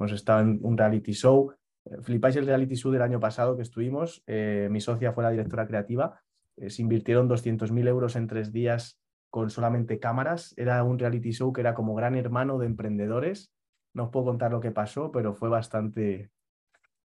Hemos 0.00 0.12
estado 0.12 0.40
en 0.40 0.58
un 0.62 0.76
reality 0.76 1.12
show 1.12 1.54
Flipáis 2.02 2.36
el 2.36 2.46
reality 2.46 2.76
show 2.76 2.92
del 2.92 3.02
año 3.02 3.20
pasado 3.20 3.56
que 3.56 3.62
estuvimos. 3.62 4.22
Eh, 4.26 4.68
mi 4.70 4.80
socia 4.80 5.12
fue 5.12 5.24
la 5.24 5.30
directora 5.30 5.66
creativa. 5.66 6.22
Eh, 6.56 6.70
se 6.70 6.82
invirtieron 6.82 7.28
200.000 7.28 7.88
euros 7.88 8.16
en 8.16 8.26
tres 8.26 8.52
días 8.52 8.98
con 9.30 9.50
solamente 9.50 9.98
cámaras. 9.98 10.54
Era 10.56 10.82
un 10.84 10.98
reality 10.98 11.32
show 11.32 11.52
que 11.52 11.62
era 11.62 11.74
como 11.74 11.94
gran 11.94 12.14
hermano 12.16 12.58
de 12.58 12.66
emprendedores. 12.66 13.52
No 13.94 14.04
os 14.04 14.10
puedo 14.10 14.26
contar 14.26 14.52
lo 14.52 14.60
que 14.60 14.70
pasó, 14.70 15.10
pero 15.10 15.34
fue 15.34 15.48
bastante, 15.48 16.30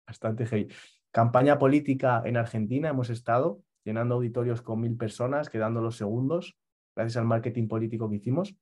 bastante 0.07 0.47
heavy. 0.47 0.69
Campaña 1.13 1.59
política 1.59 2.23
en 2.25 2.37
Argentina 2.37 2.89
hemos 2.89 3.11
estado 3.11 3.61
llenando 3.85 4.15
auditorios 4.15 4.63
con 4.63 4.81
mil 4.81 4.97
personas, 4.97 5.51
quedando 5.51 5.81
los 5.81 5.97
segundos, 5.97 6.57
gracias 6.97 7.19
al 7.19 7.27
marketing 7.27 7.69
político 7.69 8.09
que 8.09 8.17
hicimos. 8.17 8.57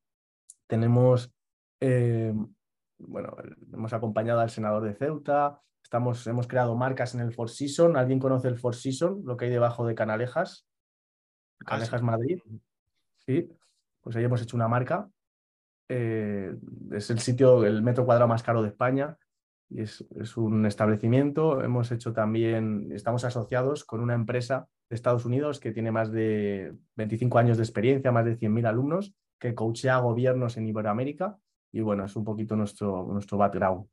Tenemos, 0.67 1.33
eh, 1.81 2.35
bueno, 3.01 3.37
hemos 3.73 3.93
acompañado 3.93 4.41
al 4.41 4.51
senador 4.51 4.85
de 4.85 4.95
Ceuta, 4.95 5.61
Estamos, 5.83 6.25
hemos 6.27 6.47
creado 6.47 6.77
marcas 6.77 7.15
en 7.15 7.21
el 7.21 7.33
Four 7.33 7.51
Seasons. 7.51 7.97
¿Alguien 7.97 8.21
conoce 8.21 8.49
el 8.49 8.57
Four 8.57 8.77
Seasons? 8.77 9.25
Lo 9.25 9.37
que 9.37 9.47
hay 9.47 9.51
debajo 9.51 9.87
de 9.87 9.95
Canalejas. 9.95 10.67
Ah, 11.61 11.65
Canalejas 11.67 12.03
Madrid. 12.03 12.41
Sí, 13.17 13.49
pues 14.01 14.15
ahí 14.15 14.25
hemos 14.25 14.41
hecho 14.41 14.57
una 14.57 14.69
marca. 14.69 15.11
Eh, 15.89 16.55
es 16.93 17.11
el 17.11 17.19
sitio, 17.19 17.65
el 17.65 17.83
metro 17.83 18.05
cuadrado 18.05 18.29
más 18.29 18.43
caro 18.43 18.63
de 18.63 18.69
España. 18.69 19.19
Y 19.69 19.83
es, 19.83 20.05
es, 20.15 20.37
un 20.37 20.65
establecimiento. 20.65 21.63
Hemos 21.63 21.91
hecho 21.91 22.13
también, 22.13 22.93
estamos 22.93 23.25
asociados 23.25 23.85
con 23.85 24.01
una 24.01 24.15
empresa 24.15 24.69
de 24.89 24.95
Estados 24.95 25.25
Unidos 25.25 25.59
que 25.59 25.73
tiene 25.73 25.91
más 25.91 26.13
de 26.13 26.73
25 26.95 27.39
años 27.39 27.57
de 27.57 27.65
experiencia, 27.65 28.13
más 28.13 28.25
de 28.25 28.39
100.000 28.39 28.69
alumnos, 28.69 29.15
que 29.39 29.55
coachea 29.55 29.99
gobiernos 29.99 30.57
en 30.57 30.69
Iberoamérica. 30.69 31.37
Y 31.73 31.81
bueno, 31.81 32.05
es 32.05 32.17
un 32.17 32.25
poquito 32.25 32.57
nuestro, 32.57 33.07
nuestro 33.11 33.39
background. 33.39 33.87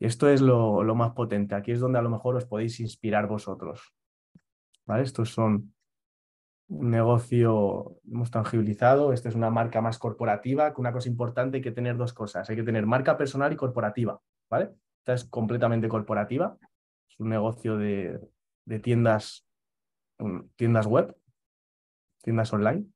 Esto 0.00 0.28
es 0.28 0.40
lo, 0.40 0.82
más 0.94 1.12
potente. 1.12 1.54
Aquí 1.54 1.72
es 1.72 1.80
donde 1.80 1.98
a 1.98 2.02
lo 2.02 2.10
mejor 2.10 2.36
os 2.36 2.46
podéis 2.46 2.80
inspirar 2.80 3.26
vosotros. 3.26 3.92
¿Vale? 4.86 5.02
Estos 5.02 5.30
son 5.30 5.74
un 6.68 6.90
negocio, 6.90 7.96
hemos 8.10 8.30
tangibilizado, 8.30 9.12
esta 9.12 9.28
es 9.28 9.34
una 9.34 9.50
marca 9.50 9.80
más 9.80 9.98
corporativa, 9.98 10.72
que 10.72 10.80
una 10.80 10.92
cosa 10.92 11.08
importante 11.08 11.58
hay 11.58 11.62
que 11.62 11.72
tener 11.72 11.96
dos 11.96 12.12
cosas, 12.12 12.48
hay 12.48 12.56
que 12.56 12.62
tener 12.62 12.86
marca 12.86 13.16
personal 13.16 13.52
y 13.52 13.56
corporativa, 13.56 14.20
¿vale? 14.48 14.70
Esta 15.00 15.14
es 15.14 15.24
completamente 15.24 15.88
corporativa, 15.88 16.56
es 17.08 17.18
un 17.18 17.28
negocio 17.28 17.76
de, 17.76 18.20
de 18.66 18.78
tiendas, 18.78 19.48
tiendas 20.54 20.86
web, 20.86 21.16
tiendas 22.22 22.52
online. 22.52 22.86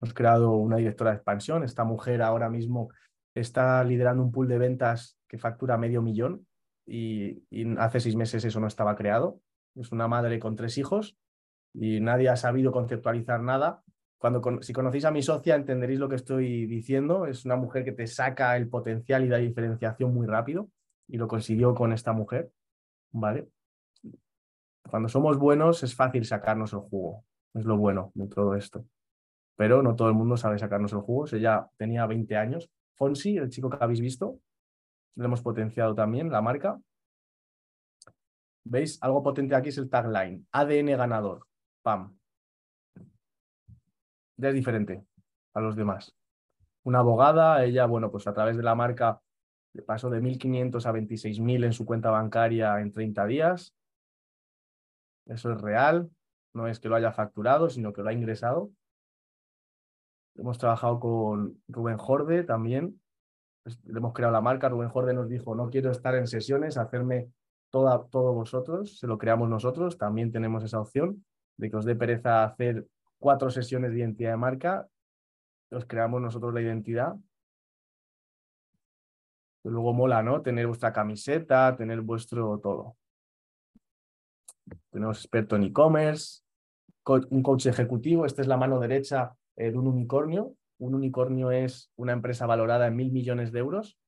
Hemos 0.00 0.14
creado 0.14 0.52
una 0.52 0.76
directora 0.76 1.10
de 1.10 1.16
expansión, 1.16 1.64
esta 1.64 1.84
mujer 1.84 2.22
ahora 2.22 2.50
mismo 2.50 2.90
está 3.34 3.82
liderando 3.84 4.22
un 4.22 4.32
pool 4.32 4.48
de 4.48 4.58
ventas 4.58 5.18
que 5.28 5.38
factura 5.38 5.76
medio 5.76 6.02
millón 6.02 6.46
y, 6.86 7.42
hace 7.78 8.00
seis 8.00 8.16
meses 8.16 8.44
eso 8.44 8.60
no 8.60 8.66
estaba 8.66 8.96
creado. 8.96 9.40
Es 9.74 9.92
una 9.92 10.08
madre 10.08 10.38
con 10.38 10.56
tres 10.56 10.78
hijos 10.78 11.16
y 11.74 12.00
nadie 12.00 12.28
ha 12.28 12.36
sabido 12.36 12.72
conceptualizar 12.72 13.42
nada. 13.42 13.82
Cuando, 14.18 14.62
si 14.62 14.72
conocéis 14.72 15.04
a 15.04 15.10
mi 15.10 15.22
socia 15.22 15.56
entenderéis 15.56 15.98
lo 15.98 16.08
que 16.08 16.14
estoy 16.14 16.66
diciendo. 16.66 17.26
Es 17.26 17.44
una 17.44 17.56
mujer 17.56 17.84
que 17.84 17.92
te 17.92 18.06
saca 18.06 18.56
el 18.56 18.68
potencial 18.68 19.24
y 19.24 19.28
la 19.28 19.38
diferenciación 19.38 20.14
muy 20.14 20.26
rápido 20.26 20.70
y 21.08 21.18
lo 21.18 21.28
consiguió 21.28 21.74
con 21.74 21.92
esta 21.92 22.12
mujer. 22.12 22.50
¿Vale? 23.12 23.48
Cuando 24.88 25.08
somos 25.08 25.38
buenos 25.38 25.82
es 25.82 25.94
fácil 25.94 26.24
sacarnos 26.24 26.72
el 26.72 26.80
jugo. 26.80 27.24
Es 27.52 27.64
lo 27.64 27.76
bueno 27.76 28.12
de 28.14 28.28
todo 28.28 28.54
esto. 28.54 28.86
Pero 29.56 29.82
no 29.82 29.96
todo 29.96 30.08
el 30.08 30.14
mundo 30.14 30.36
sabe 30.36 30.58
sacarnos 30.58 30.92
el 30.92 31.00
jugo. 31.00 31.26
Ella 31.32 31.68
tenía 31.76 32.06
20 32.06 32.36
años 32.36 32.70
Fonsi, 32.96 33.36
el 33.36 33.50
chico 33.50 33.70
que 33.70 33.78
habéis 33.80 34.00
visto, 34.00 34.40
lo 35.16 35.24
hemos 35.24 35.42
potenciado 35.42 35.94
también, 35.94 36.30
la 36.30 36.42
marca. 36.42 36.80
¿Veis? 38.64 38.98
Algo 39.02 39.22
potente 39.22 39.54
aquí 39.54 39.68
es 39.68 39.78
el 39.78 39.88
tagline, 39.88 40.46
ADN 40.50 40.96
ganador, 40.96 41.46
pam. 41.82 42.18
Ya 44.38 44.48
es 44.48 44.54
diferente 44.54 45.04
a 45.54 45.60
los 45.60 45.76
demás. 45.76 46.14
Una 46.82 47.00
abogada, 47.00 47.64
ella, 47.64 47.86
bueno, 47.86 48.10
pues 48.10 48.26
a 48.26 48.34
través 48.34 48.56
de 48.56 48.62
la 48.62 48.74
marca 48.74 49.20
pasó 49.86 50.08
de 50.10 50.20
1.500 50.20 50.86
a 50.86 50.92
26.000 50.92 51.64
en 51.64 51.72
su 51.72 51.84
cuenta 51.84 52.10
bancaria 52.10 52.80
en 52.80 52.92
30 52.92 53.26
días. 53.26 53.74
Eso 55.26 55.52
es 55.52 55.60
real, 55.60 56.10
no 56.54 56.66
es 56.66 56.80
que 56.80 56.88
lo 56.88 56.96
haya 56.96 57.12
facturado, 57.12 57.68
sino 57.68 57.92
que 57.92 58.02
lo 58.02 58.08
ha 58.08 58.12
ingresado. 58.12 58.70
Hemos 60.38 60.58
trabajado 60.58 61.00
con 61.00 61.62
Rubén 61.68 61.96
Jorde 61.96 62.44
también. 62.44 63.00
Le 63.84 63.98
hemos 63.98 64.12
creado 64.12 64.32
la 64.32 64.40
marca. 64.40 64.68
Rubén 64.68 64.90
Jorde 64.90 65.14
nos 65.14 65.28
dijo, 65.28 65.54
no 65.54 65.70
quiero 65.70 65.90
estar 65.90 66.14
en 66.14 66.26
sesiones, 66.26 66.76
hacerme 66.76 67.30
toda, 67.70 68.04
todos 68.06 68.34
vosotros. 68.34 68.98
Se 68.98 69.06
lo 69.06 69.18
creamos 69.18 69.48
nosotros. 69.48 69.96
También 69.96 70.30
tenemos 70.30 70.62
esa 70.62 70.80
opción 70.80 71.24
de 71.56 71.70
que 71.70 71.76
os 71.76 71.84
dé 71.84 71.96
pereza 71.96 72.44
hacer 72.44 72.86
cuatro 73.18 73.50
sesiones 73.50 73.92
de 73.92 73.98
identidad 73.98 74.32
de 74.32 74.36
marca. 74.36 74.88
Os 75.70 75.86
creamos 75.86 76.20
nosotros 76.20 76.52
la 76.52 76.60
identidad. 76.60 77.16
luego 79.64 79.92
mola, 79.92 80.22
¿no? 80.22 80.42
Tener 80.42 80.66
vuestra 80.66 80.92
camiseta, 80.92 81.74
tener 81.76 82.02
vuestro 82.02 82.58
todo. 82.58 82.96
Tenemos 84.90 85.18
experto 85.18 85.56
en 85.56 85.64
e-commerce, 85.64 86.42
un 87.30 87.42
coach 87.42 87.66
ejecutivo. 87.66 88.26
Esta 88.26 88.42
es 88.42 88.48
la 88.48 88.56
mano 88.56 88.78
derecha 88.78 89.34
de 89.56 89.76
un 89.76 89.86
unicornio. 89.86 90.54
Un 90.78 90.94
unicornio 90.94 91.50
es 91.50 91.90
una 91.96 92.12
empresa 92.12 92.46
valorada 92.46 92.86
en 92.86 92.96
mil 92.96 93.10
millones 93.10 93.52
de 93.52 93.60
euros. 93.60 93.98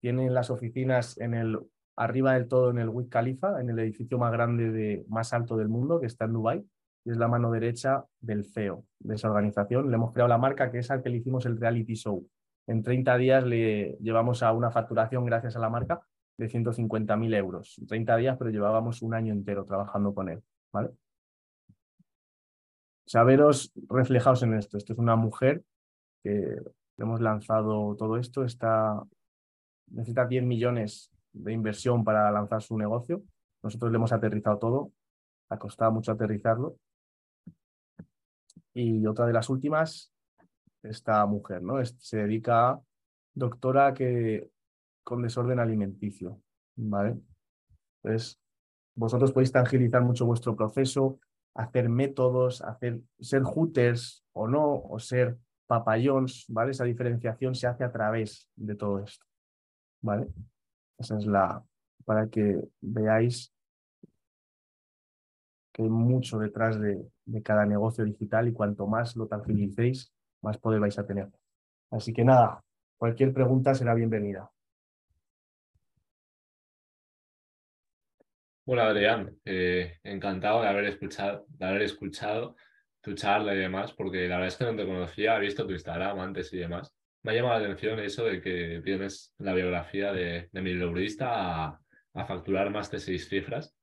Tienen 0.00 0.34
las 0.34 0.50
oficinas 0.50 1.18
en 1.18 1.34
el, 1.34 1.58
arriba 1.96 2.34
del 2.34 2.48
todo 2.48 2.70
en 2.70 2.78
el 2.78 2.88
Wiz 2.88 3.08
Khalifa, 3.08 3.60
en 3.60 3.70
el 3.70 3.78
edificio 3.78 4.18
más 4.18 4.32
grande, 4.32 4.70
de, 4.70 5.04
más 5.08 5.32
alto 5.32 5.56
del 5.56 5.68
mundo, 5.68 6.00
que 6.00 6.06
está 6.06 6.24
en 6.24 6.32
Dubái. 6.32 6.64
es 7.04 7.16
la 7.16 7.28
mano 7.28 7.50
derecha 7.50 8.04
del 8.20 8.46
CEO 8.46 8.84
de 9.00 9.14
esa 9.14 9.28
organización. 9.28 9.90
Le 9.90 9.96
hemos 9.96 10.12
creado 10.12 10.28
la 10.28 10.38
marca 10.38 10.70
que 10.70 10.78
es 10.78 10.90
al 10.90 11.02
que 11.02 11.10
le 11.10 11.18
hicimos 11.18 11.46
el 11.46 11.58
reality 11.58 11.94
show. 11.94 12.26
En 12.66 12.82
30 12.82 13.16
días 13.18 13.44
le 13.44 13.98
llevamos 14.00 14.42
a 14.42 14.52
una 14.52 14.70
facturación 14.70 15.24
gracias 15.26 15.56
a 15.56 15.58
la 15.58 15.68
marca 15.68 16.00
de 16.38 16.48
150.000 16.48 17.36
euros. 17.36 17.76
30 17.86 18.16
días, 18.16 18.36
pero 18.38 18.50
llevábamos 18.50 19.02
un 19.02 19.14
año 19.14 19.32
entero 19.32 19.64
trabajando 19.64 20.14
con 20.14 20.30
él. 20.30 20.42
¿vale? 20.72 20.90
Saberos 23.06 23.72
reflejados 23.88 24.42
en 24.42 24.54
esto. 24.54 24.78
Esto 24.78 24.92
es 24.94 24.98
una 24.98 25.16
mujer 25.16 25.62
que 26.22 26.56
hemos 26.96 27.20
lanzado 27.20 27.94
todo 27.96 28.16
esto. 28.16 28.44
Está, 28.44 29.02
necesita 29.88 30.26
10 30.26 30.44
millones 30.44 31.10
de 31.32 31.52
inversión 31.52 32.04
para 32.04 32.30
lanzar 32.30 32.62
su 32.62 32.78
negocio. 32.78 33.22
Nosotros 33.62 33.90
le 33.90 33.96
hemos 33.96 34.12
aterrizado 34.12 34.58
todo. 34.58 34.92
Ha 35.50 35.58
costado 35.58 35.92
mucho 35.92 36.12
aterrizarlo. 36.12 36.76
Y 38.72 39.06
otra 39.06 39.26
de 39.26 39.32
las 39.32 39.48
últimas, 39.50 40.12
esta 40.82 41.24
mujer, 41.26 41.62
¿no? 41.62 41.84
Se 41.84 42.18
dedica 42.18 42.70
a 42.70 42.80
doctora 43.34 43.94
que 43.94 44.50
con 45.04 45.22
desorden 45.22 45.60
alimenticio, 45.60 46.40
¿vale? 46.76 47.16
Entonces, 48.02 48.40
vosotros 48.96 49.32
podéis 49.32 49.52
tangibilizar 49.52 50.02
mucho 50.02 50.26
vuestro 50.26 50.56
proceso, 50.56 51.20
hacer 51.54 51.88
métodos, 51.88 52.62
hacer, 52.62 53.00
ser 53.20 53.42
hooters 53.42 54.24
o 54.32 54.48
no, 54.48 54.74
o 54.74 54.98
ser 54.98 55.38
papayons, 55.66 56.46
¿vale? 56.48 56.72
Esa 56.72 56.84
diferenciación 56.84 57.54
se 57.54 57.66
hace 57.66 57.84
a 57.84 57.92
través 57.92 58.50
de 58.56 58.74
todo 58.74 58.98
esto, 59.00 59.24
¿vale? 60.02 60.28
Esa 60.98 61.18
es 61.18 61.26
la, 61.26 61.64
para 62.04 62.28
que 62.28 62.60
veáis 62.80 63.52
que 65.72 65.82
hay 65.82 65.88
mucho 65.90 66.38
detrás 66.38 66.80
de, 66.80 67.10
cada 67.42 67.66
negocio 67.66 68.04
digital 68.04 68.46
y 68.46 68.52
cuanto 68.52 68.86
más 68.86 69.16
lo 69.16 69.26
tangibilicéis, 69.26 70.12
más 70.40 70.58
poder 70.58 70.78
vais 70.78 70.98
a 70.98 71.06
tener. 71.06 71.30
Así 71.90 72.12
que 72.12 72.24
nada, 72.24 72.62
cualquier 72.96 73.32
pregunta 73.32 73.74
será 73.74 73.94
bienvenida. 73.94 74.50
Hola 78.66 78.86
Adrián, 78.86 79.36
eh, 79.44 79.98
encantado 80.04 80.62
de 80.62 80.68
haber, 80.68 80.86
escuchado, 80.86 81.44
de 81.48 81.66
haber 81.66 81.82
escuchado 81.82 82.56
tu 83.02 83.12
charla 83.12 83.54
y 83.54 83.58
demás, 83.58 83.92
porque 83.92 84.26
la 84.26 84.36
verdad 84.36 84.48
es 84.48 84.56
que 84.56 84.64
no 84.64 84.74
te 84.74 84.86
conocía, 84.86 85.36
he 85.36 85.40
visto 85.40 85.66
tu 85.66 85.74
Instagram 85.74 86.18
antes 86.20 86.50
y 86.54 86.56
demás. 86.56 86.96
Me 87.22 87.32
ha 87.32 87.34
llamado 87.34 87.58
la 87.58 87.66
atención 87.66 87.98
eso 87.98 88.24
de 88.24 88.40
que 88.40 88.80
tienes 88.82 89.34
la 89.36 89.52
biografía 89.52 90.14
de, 90.14 90.48
de 90.50 90.62
mi 90.62 90.72
a, 91.20 91.78
a 92.14 92.24
facturar 92.24 92.70
más 92.70 92.90
de 92.90 93.00
seis 93.00 93.28
cifras. 93.28 93.76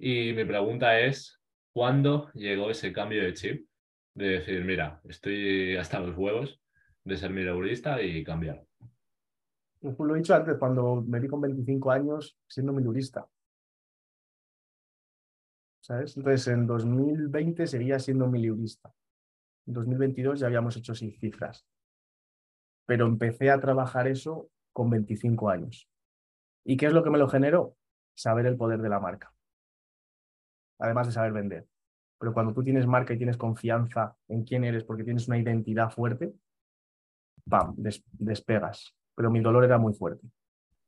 Y 0.00 0.32
mi 0.32 0.44
pregunta 0.44 0.98
es, 0.98 1.40
¿cuándo 1.72 2.32
llegó 2.34 2.70
ese 2.70 2.92
cambio 2.92 3.22
de 3.22 3.34
chip 3.34 3.68
de 4.14 4.30
decir, 4.30 4.64
mira, 4.64 5.00
estoy 5.08 5.76
hasta 5.76 6.00
los 6.00 6.16
huevos 6.18 6.60
de 7.04 7.16
ser 7.16 7.30
milurista 7.30 8.02
y 8.02 8.24
cambiar? 8.24 8.64
Pues 9.78 9.96
lo 9.96 10.16
he 10.16 10.18
dicho 10.18 10.34
antes, 10.34 10.56
cuando 10.58 11.04
me 11.06 11.20
vi 11.20 11.28
con 11.28 11.40
25 11.40 11.92
años 11.92 12.36
siendo 12.48 12.72
milurista. 12.72 13.28
Entonces, 15.88 16.48
en 16.48 16.66
2020 16.66 17.66
seguía 17.66 17.98
siendo 17.98 18.26
milurista. 18.26 18.92
En 19.66 19.74
2022 19.74 20.40
ya 20.40 20.46
habíamos 20.46 20.76
hecho 20.76 20.94
seis 20.94 21.18
cifras. 21.18 21.66
Pero 22.86 23.06
empecé 23.06 23.50
a 23.50 23.60
trabajar 23.60 24.08
eso 24.08 24.50
con 24.72 24.88
25 24.90 25.50
años. 25.50 25.88
¿Y 26.64 26.76
qué 26.76 26.86
es 26.86 26.92
lo 26.92 27.02
que 27.02 27.10
me 27.10 27.18
lo 27.18 27.28
generó? 27.28 27.76
Saber 28.14 28.46
el 28.46 28.56
poder 28.56 28.80
de 28.80 28.88
la 28.88 29.00
marca. 29.00 29.32
Además 30.78 31.06
de 31.06 31.12
saber 31.12 31.32
vender. 31.32 31.66
Pero 32.18 32.32
cuando 32.32 32.54
tú 32.54 32.62
tienes 32.62 32.86
marca 32.86 33.12
y 33.12 33.18
tienes 33.18 33.36
confianza 33.36 34.16
en 34.28 34.44
quién 34.44 34.64
eres 34.64 34.84
porque 34.84 35.04
tienes 35.04 35.28
una 35.28 35.38
identidad 35.38 35.90
fuerte, 35.90 36.34
¡pam! 37.48 37.74
despegas. 37.76 38.94
Pero 39.14 39.30
mi 39.30 39.40
dolor 39.40 39.64
era 39.64 39.76
muy 39.76 39.92
fuerte. 39.92 40.26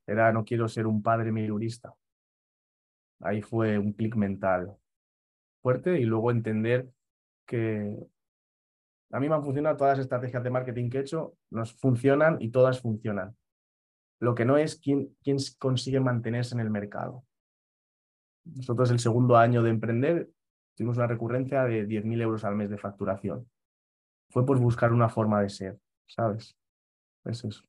Era, 0.07 0.33
no 0.33 0.45
quiero 0.45 0.69
ser 0.69 0.87
un 0.87 1.03
padre 1.03 1.33
milurista. 1.33 1.95
Ahí 3.21 3.43
fue 3.43 3.79
un 3.79 3.93
clic 3.93 4.15
mental 4.15 4.77
fuerte 5.67 5.99
y 5.99 6.05
luego 6.05 6.31
entender 6.31 6.89
que 7.45 7.99
a 9.11 9.19
mí 9.19 9.29
me 9.29 9.35
han 9.35 9.43
funcionado 9.43 9.77
todas 9.77 9.99
las 9.99 10.05
estrategias 10.05 10.45
de 10.45 10.51
marketing 10.51 10.89
que 10.89 10.99
he 10.99 11.01
hecho, 11.01 11.37
nos 11.51 11.73
funcionan 11.73 12.37
y 12.41 12.53
todas 12.53 12.81
funcionan. 12.81 13.37
Lo 14.21 14.37
que 14.37 14.45
no 14.45 14.59
es 14.59 14.77
quién, 14.77 15.17
quién 15.25 15.39
consigue 15.59 15.99
mantenerse 15.99 16.55
en 16.55 16.61
el 16.61 16.71
mercado. 16.71 17.25
Nosotros 18.45 18.93
el 18.93 19.01
segundo 19.01 19.37
año 19.37 19.65
de 19.65 19.71
emprender 19.71 20.31
tuvimos 20.77 20.99
una 20.99 21.09
recurrencia 21.09 21.65
de 21.65 21.85
10.000 21.85 22.23
euros 22.23 22.45
al 22.45 22.55
mes 22.55 22.71
de 22.71 22.79
facturación. 22.79 23.51
Fue 24.31 24.47
por 24.47 24.61
buscar 24.61 24.93
una 24.93 25.09
forma 25.09 25.43
de 25.43 25.49
ser, 25.49 25.81
¿sabes? 26.07 26.57
Es 27.25 27.45
eso. 27.45 27.65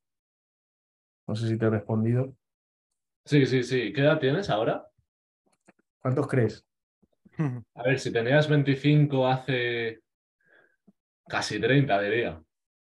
No 1.26 1.34
sé 1.34 1.48
si 1.48 1.58
te 1.58 1.66
he 1.66 1.70
respondido. 1.70 2.32
Sí, 3.24 3.44
sí, 3.44 3.64
sí. 3.64 3.92
¿Qué 3.92 4.02
edad 4.02 4.20
tienes 4.20 4.50
ahora? 4.50 4.88
¿Cuántos 6.00 6.28
crees? 6.28 6.67
A 7.74 7.82
ver, 7.84 7.98
si 7.98 8.12
tenías 8.12 8.48
25 8.48 9.26
hace 9.26 10.00
casi 11.28 11.60
30, 11.60 12.00
diría. 12.00 12.42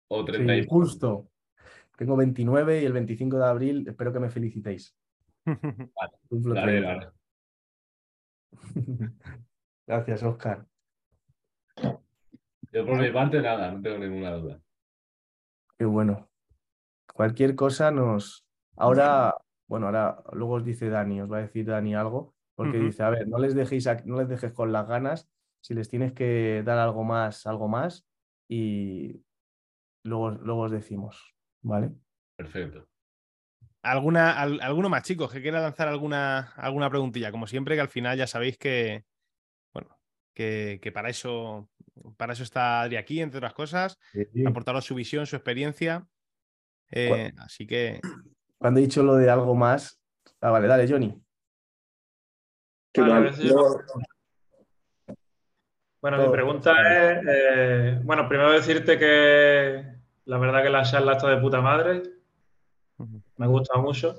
O 0.09 0.25
30 0.25 0.53
sí, 0.53 0.65
justo. 0.67 1.29
Tengo 1.97 2.17
29 2.17 2.81
y 2.81 2.85
el 2.85 2.93
25 2.93 3.37
de 3.37 3.45
abril 3.45 3.85
espero 3.87 4.11
que 4.11 4.19
me 4.19 4.29
felicitéis. 4.29 4.95
Vale, 6.25 7.11
Gracias, 9.87 10.23
Oscar. 10.23 10.65
Yo 12.73 12.85
por 12.85 12.99
mi 12.99 13.11
parte 13.11 13.41
nada, 13.41 13.71
no 13.71 13.81
tengo 13.81 13.97
ninguna 13.97 14.31
duda. 14.31 14.61
Qué 15.77 15.85
bueno. 15.85 16.29
Cualquier 17.13 17.55
cosa 17.55 17.91
nos... 17.91 18.45
Ahora, 18.77 19.35
bueno, 19.67 19.87
ahora 19.87 20.23
luego 20.33 20.53
os 20.55 20.65
dice 20.65 20.89
Dani, 20.89 21.21
os 21.21 21.31
va 21.31 21.37
a 21.37 21.41
decir 21.41 21.65
Dani 21.65 21.95
algo, 21.95 22.33
porque 22.55 22.77
dice, 22.77 23.03
a 23.03 23.09
ver, 23.09 23.27
no 23.27 23.37
les, 23.37 23.55
dejéis, 23.55 23.87
no 24.05 24.17
les 24.17 24.29
dejes 24.29 24.51
con 24.51 24.71
las 24.71 24.87
ganas, 24.87 25.29
si 25.61 25.73
les 25.73 25.89
tienes 25.89 26.13
que 26.13 26.63
dar 26.65 26.77
algo 26.77 27.03
más, 27.03 27.45
algo 27.47 27.67
más, 27.67 28.07
y 28.47 29.23
luego, 30.03 30.31
luego 30.31 30.61
os 30.61 30.71
decimos, 30.71 31.35
¿vale? 31.61 31.91
Perfecto. 32.35 32.87
¿Alguna, 33.83 34.39
¿Alguno 34.39 34.89
más, 34.89 35.03
chicos, 35.03 35.31
que 35.31 35.41
quiera 35.41 35.61
lanzar 35.61 35.87
alguna, 35.87 36.53
alguna 36.55 36.89
preguntilla? 36.89 37.31
Como 37.31 37.47
siempre, 37.47 37.75
que 37.75 37.81
al 37.81 37.89
final 37.89 38.17
ya 38.17 38.27
sabéis 38.27 38.57
que, 38.57 39.05
bueno, 39.73 39.99
que, 40.35 40.79
que 40.81 40.91
para, 40.91 41.09
eso, 41.09 41.69
para 42.15 42.33
eso 42.33 42.43
está 42.43 42.81
Adri 42.81 42.97
aquí, 42.97 43.21
entre 43.21 43.39
otras 43.39 43.53
cosas, 43.53 43.97
aportaros 44.45 44.85
su 44.85 44.93
visión, 44.93 45.25
su 45.25 45.35
experiencia. 45.35 46.05
Eh, 46.91 47.31
así 47.37 47.65
que. 47.65 48.01
Cuando 48.57 48.79
he 48.79 48.83
dicho 48.83 49.01
lo 49.01 49.15
de 49.15 49.29
algo 49.29 49.55
más. 49.55 49.99
Ah, 50.41 50.51
vale, 50.51 50.67
dale, 50.67 50.87
Johnny. 50.87 51.19
Bueno, 56.01 56.17
mi 56.17 56.29
pregunta 56.29 56.71
es, 56.81 57.19
eh, 57.27 57.99
bueno, 58.03 58.27
primero 58.27 58.51
decirte 58.51 58.97
que 58.97 59.85
la 60.25 60.37
verdad 60.37 60.63
que 60.63 60.69
la 60.69 60.83
charla 60.83 61.13
está 61.13 61.29
de 61.29 61.37
puta 61.37 61.61
madre, 61.61 62.01
me 63.37 63.47
gusta 63.47 63.77
mucho. 63.77 64.15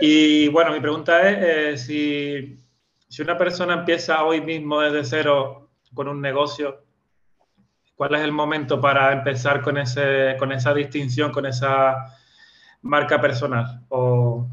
Y 0.00 0.48
bueno, 0.48 0.72
mi 0.72 0.80
pregunta 0.80 1.28
es 1.28 1.38
eh, 1.40 1.76
si, 1.76 2.58
si 3.08 3.22
una 3.22 3.36
persona 3.36 3.74
empieza 3.74 4.24
hoy 4.24 4.40
mismo 4.40 4.80
desde 4.80 5.04
cero 5.04 5.70
con 5.94 6.08
un 6.08 6.20
negocio, 6.20 6.82
¿cuál 7.94 8.14
es 8.14 8.22
el 8.22 8.32
momento 8.32 8.80
para 8.80 9.12
empezar 9.12 9.62
con, 9.62 9.78
ese, 9.78 10.36
con 10.38 10.52
esa 10.52 10.74
distinción, 10.74 11.30
con 11.30 11.46
esa 11.46 12.14
marca 12.82 13.20
personal? 13.20 13.84
O... 13.88 14.46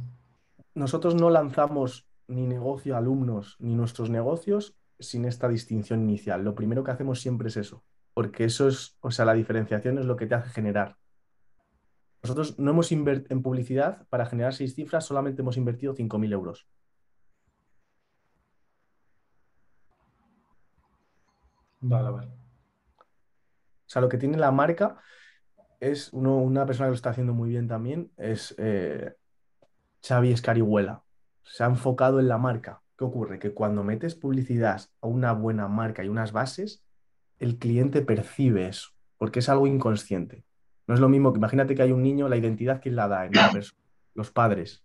Nosotros 0.73 1.15
no 1.15 1.29
lanzamos 1.29 2.05
ni 2.27 2.47
negocio 2.47 2.97
alumnos 2.97 3.55
ni 3.59 3.75
nuestros 3.75 4.09
negocios 4.09 4.75
sin 4.99 5.25
esta 5.25 5.47
distinción 5.47 6.01
inicial. 6.01 6.43
Lo 6.43 6.55
primero 6.55 6.83
que 6.83 6.91
hacemos 6.91 7.19
siempre 7.19 7.49
es 7.49 7.57
eso, 7.57 7.83
porque 8.13 8.45
eso 8.45 8.67
es, 8.67 8.97
o 9.01 9.11
sea, 9.11 9.25
la 9.25 9.33
diferenciación 9.33 9.97
es 9.97 10.05
lo 10.05 10.15
que 10.15 10.27
te 10.27 10.35
hace 10.35 10.49
generar. 10.49 10.97
Nosotros 12.23 12.57
no 12.57 12.71
hemos 12.71 12.91
invertido 12.91 13.35
en 13.35 13.43
publicidad 13.43 14.07
para 14.09 14.25
generar 14.25 14.53
seis 14.53 14.75
cifras, 14.75 15.05
solamente 15.05 15.41
hemos 15.41 15.57
invertido 15.57 15.93
5.000 15.93 16.31
euros. 16.31 16.67
Vale, 21.81 22.09
vale. 22.11 22.27
O 22.27 23.89
sea, 23.93 24.01
lo 24.01 24.07
que 24.07 24.17
tiene 24.17 24.37
la 24.37 24.51
marca 24.51 25.01
es 25.81 26.13
una 26.13 26.65
persona 26.65 26.87
que 26.87 26.91
lo 26.91 26.95
está 26.95 27.09
haciendo 27.09 27.33
muy 27.33 27.49
bien 27.49 27.67
también, 27.67 28.09
es 28.15 28.55
eh, 28.57 29.15
Xavi 30.01 30.31
Escarihuela 30.31 31.02
se 31.43 31.63
ha 31.63 31.67
enfocado 31.67 32.19
en 32.19 32.27
la 32.27 32.37
marca. 32.37 32.81
¿Qué 32.97 33.03
ocurre? 33.03 33.39
Que 33.39 33.53
cuando 33.53 33.83
metes 33.83 34.15
publicidad 34.15 34.81
a 35.01 35.07
una 35.07 35.33
buena 35.33 35.67
marca 35.67 36.03
y 36.03 36.09
unas 36.09 36.31
bases, 36.31 36.83
el 37.39 37.57
cliente 37.57 38.01
percibe 38.01 38.67
eso, 38.67 38.91
porque 39.17 39.39
es 39.39 39.49
algo 39.49 39.67
inconsciente. 39.67 40.43
No 40.87 40.93
es 40.93 40.99
lo 40.99 41.09
mismo 41.09 41.33
que 41.33 41.37
imagínate 41.37 41.75
que 41.75 41.81
hay 41.81 41.91
un 41.91 42.03
niño, 42.03 42.29
la 42.29 42.37
identidad, 42.37 42.81
¿quién 42.81 42.95
la 42.95 43.07
da? 43.07 43.25
En 43.25 43.31
Los 44.13 44.31
padres. 44.31 44.83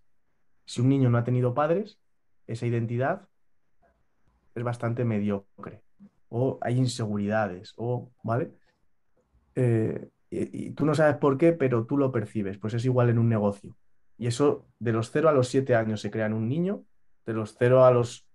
Si 0.64 0.80
un 0.80 0.88
niño 0.88 1.10
no 1.10 1.18
ha 1.18 1.24
tenido 1.24 1.54
padres, 1.54 1.98
esa 2.46 2.66
identidad 2.66 3.28
es 4.54 4.62
bastante 4.62 5.04
mediocre. 5.04 5.82
o 6.30 6.58
hay 6.60 6.76
inseguridades, 6.76 7.72
o, 7.76 8.10
¿vale? 8.22 8.52
Eh, 9.54 10.10
y, 10.30 10.70
tú 10.72 10.84
no 10.84 10.94
sabes 10.94 11.16
por 11.16 11.38
qué, 11.38 11.52
pero 11.52 11.86
tú 11.86 11.96
lo 11.96 12.12
percibes. 12.12 12.58
Pues 12.58 12.74
es 12.74 12.84
igual 12.84 13.08
en 13.08 13.18
un 13.18 13.28
negocio. 13.28 13.74
Y 14.18 14.26
eso 14.26 14.66
de 14.78 14.92
los 14.92 15.10
0 15.10 15.28
a 15.28 15.32
los 15.32 15.48
7 15.48 15.74
años 15.74 16.00
se 16.00 16.10
crea 16.10 16.26
en 16.26 16.34
un 16.34 16.48
niño, 16.48 16.84
de 17.24 17.32
los 17.32 17.56
0 17.58 17.84
a 17.84 17.90
los... 17.90 18.26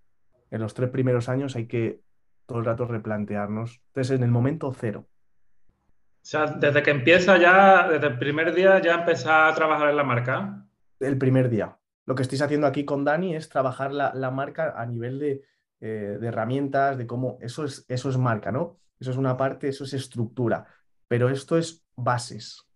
En 0.50 0.60
los 0.60 0.72
tres 0.72 0.90
primeros 0.90 1.28
años 1.28 1.56
hay 1.56 1.66
que 1.66 2.00
todo 2.46 2.58
el 2.58 2.64
rato 2.64 2.86
replantearnos. 2.86 3.80
Entonces, 3.88 4.16
en 4.16 4.22
el 4.22 4.30
momento 4.30 4.72
cero. 4.72 5.08
O 5.08 6.26
sea, 6.26 6.46
desde 6.46 6.80
que 6.80 6.92
empieza 6.92 7.38
ya, 7.38 7.88
desde 7.88 8.06
el 8.06 8.18
primer 8.18 8.54
día 8.54 8.80
ya 8.80 8.94
empieza 8.94 9.48
a 9.48 9.54
trabajar 9.54 9.88
en 9.90 9.96
la 9.96 10.04
marca. 10.04 10.64
El 11.00 11.18
primer 11.18 11.48
día. 11.48 11.76
Lo 12.06 12.14
que 12.14 12.22
estáis 12.22 12.40
haciendo 12.40 12.68
aquí 12.68 12.84
con 12.84 13.04
Dani 13.04 13.34
es 13.34 13.48
trabajar 13.48 13.92
la, 13.92 14.30
marca 14.30 14.74
a 14.76 14.86
nivel 14.86 15.18
de, 15.18 15.42
eh, 15.80 16.18
de, 16.20 16.28
herramientas, 16.28 16.98
de 16.98 17.06
cómo 17.06 17.38
eso 17.40 17.64
es, 17.64 17.84
eso 17.88 18.08
es 18.08 18.16
marca, 18.16 18.52
¿no? 18.52 18.78
Eso 19.00 19.10
es 19.10 19.16
una 19.16 19.36
parte, 19.36 19.68
eso 19.68 19.82
es 19.82 19.94
estructura 19.94 20.68
pero 21.08 21.28
esto 21.28 21.56
es 21.56 21.84
bases. 21.96 22.66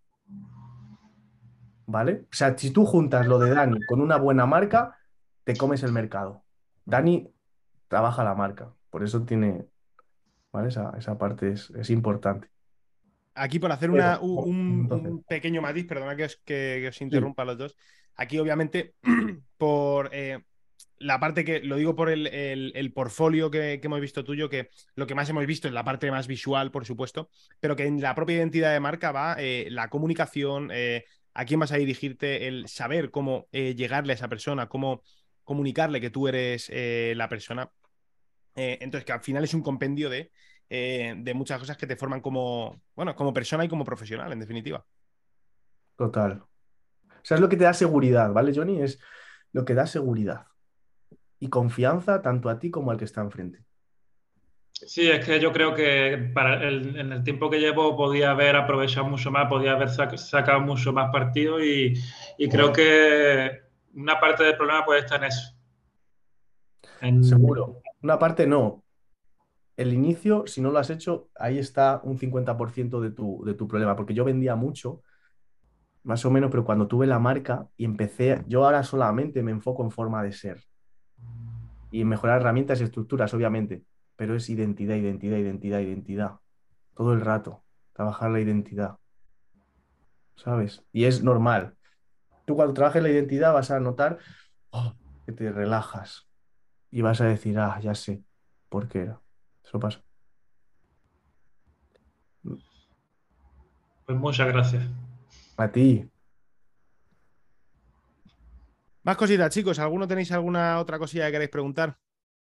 ¿Vale? 1.90 2.26
O 2.30 2.36
sea, 2.36 2.56
si 2.58 2.70
tú 2.70 2.84
juntas 2.84 3.26
lo 3.26 3.38
de 3.38 3.48
Dani 3.48 3.80
con 3.86 4.02
una 4.02 4.18
buena 4.18 4.44
marca, 4.44 4.98
te 5.44 5.56
comes 5.56 5.82
el 5.82 5.90
mercado. 5.90 6.44
Dani 6.84 7.32
trabaja 7.88 8.22
la 8.22 8.34
marca, 8.34 8.74
por 8.90 9.02
eso 9.02 9.24
tiene, 9.24 9.64
¿vale? 10.52 10.68
Esa, 10.68 11.16
parte 11.16 11.52
es, 11.52 11.88
importante. 11.88 12.48
Aquí 13.34 13.58
por 13.58 13.72
hacer 13.72 13.90
una, 13.90 14.20
un, 14.20 15.24
pequeño 15.26 15.62
matiz, 15.62 15.86
perdona 15.86 16.14
que 16.14 16.24
os, 16.24 16.36
que, 16.44 16.86
os 16.86 17.00
interrumpa 17.00 17.46
los 17.46 17.56
dos. 17.56 17.76
Aquí 18.16 18.38
obviamente 18.38 18.94
por 19.56 20.10
eh, 20.12 20.42
la 20.98 21.20
parte 21.20 21.44
que, 21.44 21.60
lo 21.60 21.76
digo 21.76 21.94
por 21.94 22.10
el, 22.10 22.26
el, 22.26 22.92
portfolio 22.92 23.50
que, 23.50 23.80
hemos 23.82 24.00
visto 24.00 24.24
tuyo, 24.24 24.48
que 24.48 24.70
lo 24.94 25.06
que 25.06 25.14
más 25.14 25.28
hemos 25.28 25.46
visto 25.46 25.68
es 25.68 25.74
la 25.74 25.84
parte 25.84 26.10
más 26.10 26.26
visual, 26.26 26.70
por 26.70 26.84
supuesto, 26.84 27.30
pero 27.60 27.76
que 27.76 27.86
en 27.86 28.00
la 28.00 28.14
propia 28.14 28.36
identidad 28.36 28.72
de 28.72 28.80
marca 28.80 29.12
va 29.12 29.36
eh, 29.38 29.68
la 29.70 29.88
comunicación, 29.88 30.70
eh, 30.72 31.04
a 31.38 31.44
quién 31.44 31.60
vas 31.60 31.70
a 31.70 31.76
dirigirte, 31.76 32.48
el 32.48 32.66
saber 32.68 33.10
cómo 33.10 33.46
eh, 33.52 33.74
llegarle 33.74 34.12
a 34.12 34.16
esa 34.16 34.28
persona, 34.28 34.68
cómo 34.68 35.02
comunicarle 35.44 36.00
que 36.00 36.10
tú 36.10 36.28
eres 36.28 36.70
la 36.70 37.28
persona. 37.28 37.70
entonces, 38.54 39.04
que 39.04 39.12
al 39.12 39.20
final 39.20 39.44
es 39.44 39.54
un 39.54 39.62
compendio 39.62 40.10
de, 40.10 40.30
de 40.68 41.34
muchas 41.34 41.58
cosas 41.58 41.78
que 41.78 41.86
te 41.86 41.96
forman 41.96 42.20
como, 42.20 42.82
bueno, 42.94 43.14
como 43.14 43.32
persona 43.32 43.64
y 43.64 43.68
como 43.68 43.84
profesional, 43.84 44.30
en 44.32 44.40
definitiva. 44.40 44.84
Total. 45.96 46.42
O 46.42 47.20
sea, 47.22 47.36
es 47.36 47.40
lo 47.40 47.48
que 47.48 47.56
te 47.56 47.64
da 47.64 47.72
seguridad, 47.72 48.30
¿vale, 48.32 48.52
Johnny? 48.54 48.82
Es 48.82 49.00
lo 49.52 49.64
que 49.64 49.72
da 49.72 49.86
seguridad 49.86 50.48
y 51.38 51.48
confianza 51.48 52.20
tanto 52.20 52.48
a 52.48 52.58
ti 52.58 52.70
como 52.70 52.90
al 52.90 52.98
que 52.98 53.04
está 53.04 53.20
enfrente. 53.20 53.64
Sí, 54.86 55.10
es 55.10 55.24
que 55.24 55.40
yo 55.40 55.52
creo 55.52 55.74
que 55.74 56.30
para 56.32 56.68
en 56.68 57.12
el 57.12 57.24
tiempo 57.24 57.50
que 57.50 57.58
llevo 57.58 57.96
podía 57.96 58.30
haber 58.30 58.54
aprovechado 58.54 59.08
mucho 59.08 59.30
más, 59.30 59.48
podía 59.48 59.72
haber 59.72 59.88
sacado 59.88 60.60
mucho 60.60 60.92
más 60.92 61.10
partido 61.10 61.62
y, 61.62 62.00
creo 62.50 62.72
que 62.72 63.60
una 63.94 64.20
parte 64.20 64.44
del 64.44 64.56
problema 64.56 64.84
puede 64.84 65.00
estar 65.00 65.22
en 65.22 65.28
eso. 65.28 65.54
Seguro. 67.22 67.80
Una 68.02 68.18
parte 68.18 68.46
no. 68.46 68.84
El 69.76 69.92
inicio, 69.92 70.44
si 70.46 70.60
no 70.60 70.70
lo 70.70 70.78
has 70.78 70.90
hecho, 70.90 71.28
ahí 71.36 71.58
está 71.58 72.00
un 72.04 72.18
50% 72.18 73.00
de 73.00 73.10
tu, 73.10 73.44
de 73.44 73.54
tu 73.54 73.66
problema, 73.66 73.96
porque 73.96 74.14
yo 74.14 74.24
vendía 74.24 74.54
mucho, 74.54 75.02
más 76.04 76.24
o 76.24 76.30
menos, 76.30 76.50
pero 76.50 76.64
cuando 76.64 76.86
tuve 76.86 77.06
la 77.06 77.18
marca 77.18 77.68
y 77.76 77.84
empecé, 77.84 78.44
yo 78.46 78.64
ahora 78.64 78.82
solamente 78.84 79.42
me 79.42 79.50
enfoco 79.50 79.82
en 79.82 79.90
forma 79.90 80.22
de 80.22 80.32
ser 80.32 80.62
y 81.90 82.04
mejorar 82.04 82.40
herramientas 82.40 82.80
y 82.80 82.84
estructuras, 82.84 83.32
obviamente, 83.34 83.82
pero 84.18 84.34
es 84.34 84.50
identidad, 84.50 84.96
identidad, 84.96 85.38
identidad, 85.38 85.78
identidad. 85.78 86.40
Todo 86.96 87.12
el 87.12 87.20
rato, 87.20 87.62
trabajar 87.92 88.32
la 88.32 88.40
identidad. 88.40 88.98
¿Sabes? 90.34 90.84
Y 90.92 91.04
es 91.04 91.22
normal. 91.22 91.76
Tú 92.44 92.56
cuando 92.56 92.74
trabajes 92.74 93.00
la 93.00 93.10
identidad 93.10 93.54
vas 93.54 93.70
a 93.70 93.78
notar 93.78 94.18
oh, 94.70 94.92
que 95.24 95.30
te 95.30 95.52
relajas 95.52 96.28
y 96.90 97.00
vas 97.00 97.20
a 97.20 97.26
decir, 97.26 97.60
ah, 97.60 97.78
ya 97.80 97.94
sé 97.94 98.24
por 98.68 98.88
qué 98.88 99.02
era. 99.02 99.20
Eso 99.64 99.78
pasa. 99.78 100.02
Pues 102.42 104.18
muchas 104.18 104.48
gracias. 104.48 104.82
A 105.56 105.70
ti. 105.70 106.10
Más 109.04 109.16
cositas, 109.16 109.54
chicos. 109.54 109.78
¿Alguno 109.78 110.08
tenéis 110.08 110.32
alguna 110.32 110.80
otra 110.80 110.98
cosilla 110.98 111.26
que 111.26 111.32
queréis 111.32 111.50
preguntar? 111.50 112.00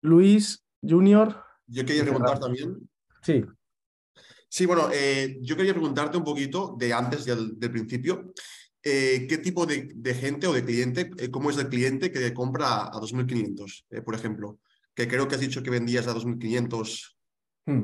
Luis, 0.01 0.65
Junior. 0.81 1.48
Yo 1.69 1.85
quería 1.85 2.03
preguntar 2.03 2.39
también. 2.39 2.89
Sí. 3.21 3.43
Sí, 4.47 4.65
bueno, 4.65 4.89
eh, 4.91 5.37
yo 5.41 5.55
quería 5.55 5.73
preguntarte 5.73 6.17
un 6.17 6.23
poquito 6.23 6.75
de 6.77 6.93
antes 6.93 7.25
del, 7.25 7.57
principio. 7.57 8.33
Eh, 8.81 9.27
¿Qué 9.29 9.37
tipo 9.37 9.65
de, 9.65 9.93
gente 10.13 10.47
o 10.47 10.53
de 10.53 10.65
cliente, 10.65 11.11
eh, 11.17 11.29
cómo 11.29 11.49
es 11.49 11.57
el 11.57 11.69
cliente 11.69 12.11
que 12.11 12.33
compra 12.33 12.85
a 12.87 12.93
2.500, 12.93 14.03
por 14.03 14.15
ejemplo? 14.15 14.59
Que 14.95 15.07
creo 15.07 15.27
que 15.27 15.35
has 15.35 15.41
dicho 15.41 15.61
que 15.61 15.69
vendías 15.69 16.07
a 16.07 16.15
2.500. 16.15 17.17
Hmm. 17.65 17.81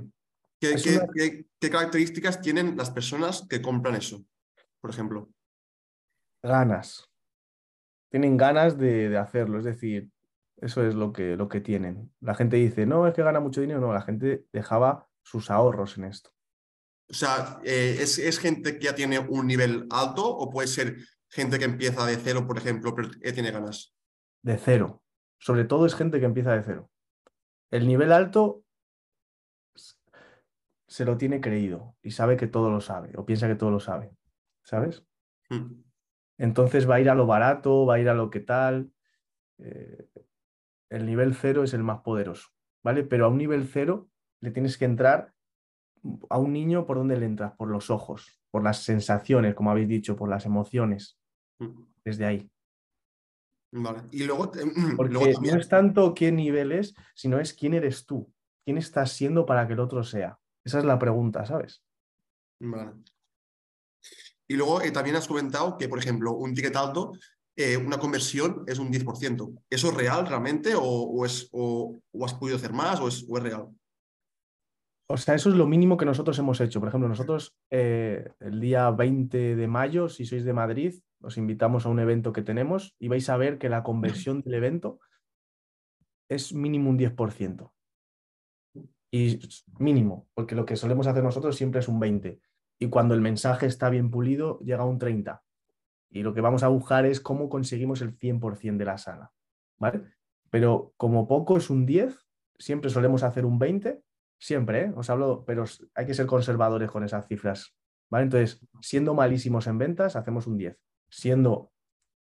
¿Qué, 0.59 1.45
¿Qué 1.59 1.69
características 1.69 2.41
tienen 2.41 2.75
las 2.75 2.89
personas 2.89 3.45
que 3.47 3.61
compran 3.61 3.95
eso, 3.95 4.25
por 4.81 4.89
ejemplo? 4.89 5.29
Ganas 6.41 7.07
tienen 8.15 8.37
ganas 8.37 8.77
de, 8.77 9.17
hacerlo, 9.17 9.59
es 9.59 9.65
decir, 9.65 10.09
eso 10.57 10.85
es 10.85 10.95
lo 10.95 11.11
que, 11.11 11.35
lo 11.35 11.49
que 11.49 11.61
tienen. 11.61 12.13
La 12.21 12.35
gente 12.35 12.57
dice, 12.57 12.85
no, 12.85 13.07
es 13.07 13.13
que 13.13 13.23
gana 13.23 13.39
mucho 13.39 13.61
dinero, 13.61 13.79
no, 13.81 13.93
la 13.93 14.01
gente 14.01 14.45
dejaba 14.53 15.07
sus 15.21 15.51
ahorros 15.51 15.97
en 15.97 16.05
esto. 16.05 16.31
O 17.09 17.13
sea, 17.13 17.59
eh, 17.63 17.97
¿es, 17.99 18.39
gente 18.39 18.79
que 18.79 18.85
ya 18.85 18.95
tiene 18.95 19.19
un 19.19 19.45
nivel 19.45 19.87
alto 19.91 20.25
o 20.25 20.49
puede 20.49 20.67
ser 20.67 20.97
gente 21.29 21.59
que 21.59 21.65
empieza 21.65 22.05
de 22.05 22.17
cero, 22.17 22.47
por 22.47 22.57
ejemplo, 22.57 22.95
pero 22.95 23.09
tiene 23.09 23.51
ganas? 23.51 23.95
De 24.41 24.57
cero. 24.57 25.03
Sobre 25.37 25.65
todo 25.65 25.85
es 25.85 25.93
gente 25.93 26.19
que 26.19 26.25
empieza 26.25 26.55
de 26.55 26.63
cero. 26.63 26.89
El 27.69 27.87
nivel 27.87 28.11
alto 28.11 28.63
se 30.87 31.05
lo 31.05 31.17
tiene 31.17 31.41
creído 31.41 31.95
y 32.01 32.11
sabe 32.11 32.37
que 32.37 32.47
todo 32.47 32.69
lo 32.71 32.79
sabe 32.79 33.11
o 33.17 33.25
piensa 33.25 33.47
que 33.47 33.55
todo 33.55 33.69
lo 33.69 33.79
sabe. 33.79 34.11
¿Sabes? 34.63 35.03
Mm. 35.49 35.83
Entonces 36.37 36.89
va 36.89 36.95
a 36.95 36.99
ir 36.99 37.09
a 37.09 37.15
lo 37.15 37.27
barato, 37.27 37.85
va 37.85 37.95
a 37.95 37.99
ir 37.99 38.09
a 38.09 38.13
lo 38.13 38.29
que 38.29 38.39
tal. 38.39 38.91
Eh, 39.59 40.09
el 40.95 41.05
nivel 41.05 41.35
cero 41.35 41.63
es 41.63 41.73
el 41.73 41.83
más 41.83 42.01
poderoso, 42.01 42.49
¿vale? 42.83 43.03
Pero 43.03 43.25
a 43.25 43.27
un 43.27 43.37
nivel 43.37 43.67
cero 43.67 44.09
le 44.41 44.51
tienes 44.51 44.77
que 44.77 44.85
entrar 44.85 45.33
a 46.29 46.37
un 46.37 46.53
niño 46.53 46.85
por 46.85 46.97
donde 46.97 47.17
le 47.17 47.25
entras, 47.25 47.53
por 47.57 47.69
los 47.69 47.89
ojos, 47.89 48.39
por 48.49 48.63
las 48.63 48.83
sensaciones, 48.83 49.55
como 49.55 49.71
habéis 49.71 49.89
dicho, 49.89 50.15
por 50.15 50.29
las 50.29 50.45
emociones, 50.45 51.19
mm. 51.59 51.83
desde 52.05 52.25
ahí. 52.25 52.49
Vale. 53.73 54.03
Y 54.11 54.23
luego, 54.23 54.51
Porque 54.95 55.13
no 55.13 55.59
es 55.59 55.67
tanto 55.67 56.13
qué 56.13 56.31
nivel 56.31 56.71
es, 56.71 56.95
sino 57.13 57.39
es 57.39 57.53
quién 57.53 57.73
eres 57.73 58.05
tú, 58.05 58.31
quién 58.63 58.77
estás 58.77 59.11
siendo 59.11 59.45
para 59.45 59.67
que 59.67 59.73
el 59.73 59.79
otro 59.81 60.03
sea. 60.03 60.39
Esa 60.63 60.79
es 60.79 60.85
la 60.85 60.97
pregunta, 60.97 61.45
¿sabes? 61.45 61.83
Vale. 62.61 62.93
Y 64.47 64.55
luego 64.55 64.81
eh, 64.81 64.91
también 64.91 65.17
has 65.17 65.27
comentado 65.27 65.77
que, 65.77 65.89
por 65.89 65.99
ejemplo, 65.99 66.33
un 66.33 66.53
ticket 66.53 66.75
alto, 66.75 67.13
eh, 67.55 67.77
una 67.77 67.97
conversión 67.97 68.63
es 68.67 68.79
un 68.79 68.91
10%. 68.91 69.63
¿Eso 69.69 69.89
es 69.89 69.93
real 69.93 70.27
realmente 70.27 70.73
o, 70.77 71.25
es, 71.25 71.49
o, 71.51 71.97
has 72.23 72.33
podido 72.33 72.57
hacer 72.57 72.73
más 72.73 72.99
o 72.99 73.07
es, 73.07 73.25
real? 73.29 73.69
O 75.07 75.17
sea, 75.17 75.35
eso 75.35 75.49
es 75.49 75.55
lo 75.55 75.67
mínimo 75.67 75.97
que 75.97 76.05
nosotros 76.05 76.37
hemos 76.39 76.59
hecho. 76.61 76.79
Por 76.79 76.89
ejemplo, 76.89 77.07
nosotros 77.07 77.55
eh, 77.69 78.31
el 78.39 78.59
día 78.59 78.89
20 78.91 79.55
de 79.55 79.67
mayo, 79.67 80.09
si 80.09 80.25
sois 80.25 80.43
de 80.43 80.53
Madrid, 80.53 80.95
os 81.21 81.37
invitamos 81.37 81.85
a 81.85 81.89
un 81.89 81.99
evento 81.99 82.33
que 82.33 82.41
tenemos 82.41 82.95
y 82.99 83.07
vais 83.07 83.29
a 83.29 83.37
ver 83.37 83.57
que 83.57 83.69
la 83.69 83.83
conversión 83.83 84.41
del 84.41 84.55
evento 84.55 84.99
es 86.29 86.53
mínimo 86.53 86.89
un 86.89 86.97
10%. 86.97 87.71
Y 89.11 89.39
mínimo, 89.79 90.27
porque 90.33 90.55
lo 90.55 90.65
que 90.65 90.75
solemos 90.75 91.07
hacer 91.07 91.23
nosotros 91.23 91.55
siempre 91.55 91.79
es 91.79 91.87
un 91.87 92.01
20% 92.01 92.41
y 92.79 92.89
cuando 92.89 93.13
el 93.13 93.21
mensaje 93.21 93.65
está 93.67 93.89
bien 93.89 94.11
pulido 94.11 94.59
llega 94.59 94.83
a 94.83 94.85
un 94.85 94.99
30. 94.99 95.44
Y 96.09 96.23
lo 96.23 96.33
que 96.33 96.41
vamos 96.41 96.63
a 96.63 96.67
buscar 96.67 97.05
es 97.05 97.19
cómo 97.19 97.49
conseguimos 97.49 98.01
el 98.01 98.17
100% 98.17 98.77
de 98.77 98.85
la 98.85 98.97
sala, 98.97 99.31
¿vale? 99.77 100.03
Pero 100.49 100.93
como 100.97 101.27
poco 101.27 101.57
es 101.57 101.69
un 101.69 101.85
10, 101.85 102.17
siempre 102.57 102.89
solemos 102.89 103.23
hacer 103.23 103.45
un 103.45 103.59
20, 103.59 104.01
siempre, 104.37 104.85
¿eh? 104.85 104.93
Os 104.95 105.09
hablo, 105.09 105.43
pero 105.45 105.65
hay 105.93 106.05
que 106.05 106.13
ser 106.13 106.25
conservadores 106.25 106.89
con 106.89 107.03
esas 107.03 107.27
cifras, 107.27 107.75
¿vale? 108.09 108.25
Entonces, 108.25 108.65
siendo 108.81 109.13
malísimos 109.13 109.67
en 109.67 109.77
ventas, 109.77 110.15
hacemos 110.15 110.47
un 110.47 110.57
10. 110.57 110.79
Siendo 111.09 111.71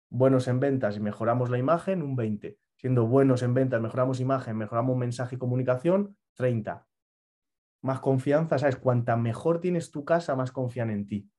buenos 0.09 0.47
en 0.47 0.59
ventas 0.59 0.95
y 0.97 0.99
mejoramos 0.99 1.49
la 1.49 1.57
imagen, 1.57 2.01
un 2.01 2.15
20. 2.15 2.57
Siendo 2.75 3.07
buenos 3.07 3.43
en 3.43 3.53
ventas, 3.53 3.81
mejoramos 3.81 4.19
imagen, 4.19 4.57
mejoramos 4.57 4.97
mensaje 4.97 5.35
y 5.35 5.39
comunicación, 5.39 6.17
30 6.35 6.87
más 7.83 7.99
confianza, 7.99 8.57
¿sabes? 8.57 8.77
Cuanta 8.77 9.17
mejor 9.17 9.59
tienes 9.59 9.91
tu 9.91 10.05
casa, 10.05 10.35
más 10.35 10.51
confían 10.51 10.89
en 10.89 11.05
ti. 11.05 11.29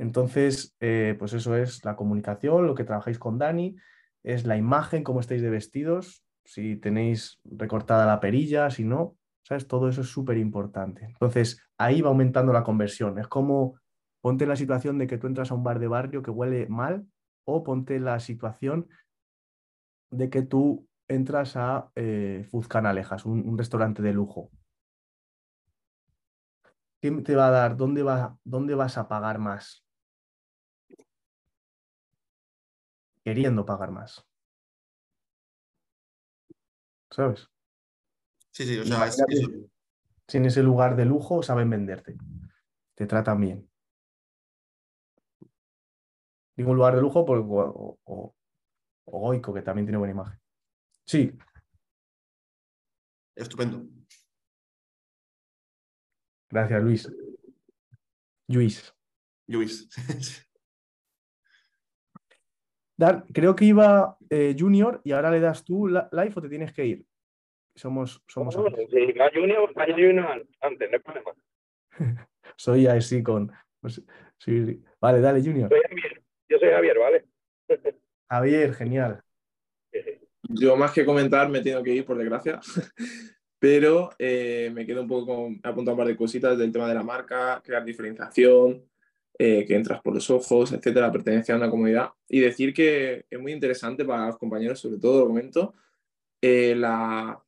Entonces, 0.00 0.74
eh, 0.80 1.14
pues 1.18 1.34
eso 1.34 1.54
es 1.56 1.84
la 1.84 1.94
comunicación, 1.94 2.66
lo 2.66 2.74
que 2.74 2.84
trabajáis 2.84 3.18
con 3.18 3.38
Dani, 3.38 3.76
es 4.22 4.46
la 4.46 4.56
imagen, 4.56 5.04
cómo 5.04 5.20
estáis 5.20 5.42
de 5.42 5.50
vestidos, 5.50 6.24
si 6.44 6.76
tenéis 6.76 7.38
recortada 7.44 8.06
la 8.06 8.18
perilla, 8.18 8.70
si 8.70 8.84
no, 8.84 9.16
¿Sabes? 9.42 9.66
Todo 9.66 9.88
eso 9.88 10.02
es 10.02 10.08
súper 10.08 10.36
importante. 10.36 11.06
Entonces, 11.06 11.60
ahí 11.78 12.02
va 12.02 12.10
aumentando 12.10 12.52
la 12.52 12.62
conversión. 12.62 13.18
Es 13.18 13.26
como 13.26 13.80
ponte 14.20 14.44
en 14.44 14.50
la 14.50 14.56
situación 14.56 14.98
de 14.98 15.06
que 15.06 15.18
tú 15.18 15.26
entras 15.26 15.50
a 15.50 15.54
un 15.54 15.64
bar 15.64 15.78
de 15.78 15.88
barrio 15.88 16.22
que 16.22 16.30
huele 16.30 16.68
mal 16.68 17.06
o 17.44 17.64
ponte 17.64 17.96
en 17.96 18.04
la 18.04 18.20
situación 18.20 18.88
de 20.10 20.28
que 20.30 20.42
tú 20.42 20.86
entras 21.08 21.56
a 21.56 21.90
eh, 21.96 22.46
Fuzcanalejas, 22.50 23.24
un, 23.24 23.48
un 23.48 23.58
restaurante 23.58 24.02
de 24.02 24.12
lujo. 24.12 24.50
¿Qué 27.00 27.10
te 27.10 27.34
va 27.34 27.48
a 27.48 27.50
dar? 27.50 27.76
¿Dónde, 27.76 28.02
va, 28.02 28.36
¿Dónde 28.44 28.74
vas 28.74 28.98
a 28.98 29.08
pagar 29.08 29.38
más? 29.38 29.84
Queriendo 33.24 33.64
pagar 33.64 33.90
más. 33.90 34.26
¿Sabes? 37.10 37.48
Sí, 38.52 38.64
sí, 38.64 38.78
o 38.78 38.84
sea, 38.84 39.06
es, 39.06 39.22
si 40.26 40.36
en 40.38 40.44
ese 40.44 40.62
lugar 40.62 40.96
de 40.96 41.04
lujo 41.04 41.42
saben 41.42 41.70
venderte, 41.70 42.16
te 42.94 43.06
tratan 43.06 43.40
bien. 43.40 43.70
Digo 46.56 46.70
un 46.70 46.76
lugar 46.76 46.94
de 46.94 47.00
lujo 47.00 47.24
por, 47.24 47.38
o, 47.38 47.98
o, 48.04 48.34
Goico, 49.06 49.52
que 49.52 49.62
también 49.62 49.86
tiene 49.86 49.98
buena 49.98 50.12
imagen. 50.12 50.38
Sí. 51.04 51.36
Estupendo. 53.34 53.88
Gracias, 56.50 56.82
Luis. 56.82 57.08
Luis. 58.48 58.94
Luis. 59.46 59.88
Dar, 63.00 63.24
creo 63.32 63.56
que 63.56 63.64
iba 63.64 64.18
eh, 64.28 64.54
Junior 64.58 65.00
y 65.04 65.12
ahora 65.12 65.30
le 65.30 65.40
das 65.40 65.64
tú 65.64 65.88
live 65.88 66.32
o 66.34 66.42
te 66.42 66.50
tienes 66.50 66.70
que 66.74 66.84
ir. 66.84 67.06
Somos, 67.74 68.22
somos 68.28 68.54
no, 68.54 68.66
sí, 68.66 69.12
la 69.14 69.30
Junior, 69.32 69.72
la 69.74 69.86
Junior 69.86 70.46
antes, 70.60 70.90
no 70.90 70.96
hay 70.96 71.02
problema. 71.02 71.32
soy 72.56 72.86
así 72.88 73.22
con. 73.22 73.50
Sí, 74.36 74.82
vale, 75.00 75.22
dale, 75.22 75.40
Junior. 75.40 75.70
Soy 75.70 75.80
Javier. 75.80 76.22
Yo 76.46 76.58
soy 76.58 76.68
Javier, 76.68 76.98
¿vale? 76.98 77.24
Javier, 78.28 78.74
genial. 78.74 79.22
Yo 80.42 80.76
más 80.76 80.92
que 80.92 81.06
comentar 81.06 81.48
me 81.48 81.62
tengo 81.62 81.82
que 81.82 81.94
ir, 81.94 82.04
por 82.04 82.18
desgracia. 82.18 82.60
Pero 83.58 84.10
eh, 84.18 84.70
me 84.74 84.84
quedo 84.84 85.00
un 85.00 85.08
poco 85.08 85.26
con, 85.26 85.60
apuntado 85.62 85.94
un 85.94 85.98
par 86.00 86.06
de 86.06 86.16
cositas 86.18 86.58
del 86.58 86.70
tema 86.70 86.86
de 86.86 86.94
la 86.96 87.02
marca, 87.02 87.62
crear 87.64 87.82
diferenciación, 87.82 88.89
eh, 89.42 89.64
que 89.66 89.74
entras 89.74 90.02
por 90.02 90.12
los 90.12 90.28
ojos, 90.28 90.70
etcétera, 90.70 91.10
pertenencia 91.10 91.54
a 91.54 91.56
una 91.56 91.70
comunidad. 91.70 92.10
Y 92.28 92.40
decir 92.40 92.74
que 92.74 93.24
es 93.30 93.40
muy 93.40 93.52
interesante 93.52 94.04
para 94.04 94.26
los 94.26 94.36
compañeros, 94.36 94.78
sobre 94.78 94.98
todo, 94.98 95.20
lo 95.20 95.28
comento, 95.28 95.72
eh, 96.42 96.74
la, 96.76 97.42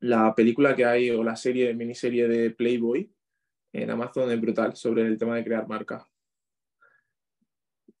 la 0.00 0.34
película 0.34 0.76
que 0.76 0.84
hay 0.84 1.10
o 1.10 1.24
la 1.24 1.34
serie, 1.34 1.72
miniserie 1.72 2.28
de 2.28 2.50
Playboy 2.50 3.10
en 3.72 3.90
Amazon 3.90 4.30
es 4.30 4.38
brutal 4.38 4.76
sobre 4.76 5.06
el 5.06 5.16
tema 5.16 5.36
de 5.36 5.44
crear 5.44 5.66
marca. 5.66 6.06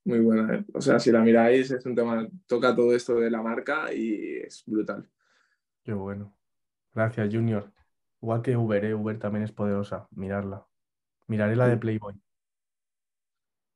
Muy 0.04 0.20
buena, 0.20 0.62
o 0.74 0.80
sea, 0.82 0.98
si 0.98 1.10
la 1.10 1.22
miráis, 1.22 1.70
es 1.70 1.86
un 1.86 1.94
tema, 1.94 2.28
toca 2.46 2.76
todo 2.76 2.94
esto 2.94 3.14
de 3.18 3.30
la 3.30 3.40
marca 3.40 3.90
y 3.90 4.36
es 4.36 4.62
brutal. 4.66 5.08
Qué 5.82 5.94
bueno. 5.94 6.36
Gracias, 6.94 7.32
Junior. 7.32 7.72
Igual 8.20 8.42
que 8.42 8.54
Uber, 8.54 8.84
¿eh? 8.84 8.92
Uber 8.92 9.18
también 9.18 9.44
es 9.44 9.52
poderosa. 9.52 10.08
Mirarla. 10.10 10.66
Miraré 11.26 11.56
la 11.56 11.68
de 11.68 11.78
Playboy. 11.78 12.14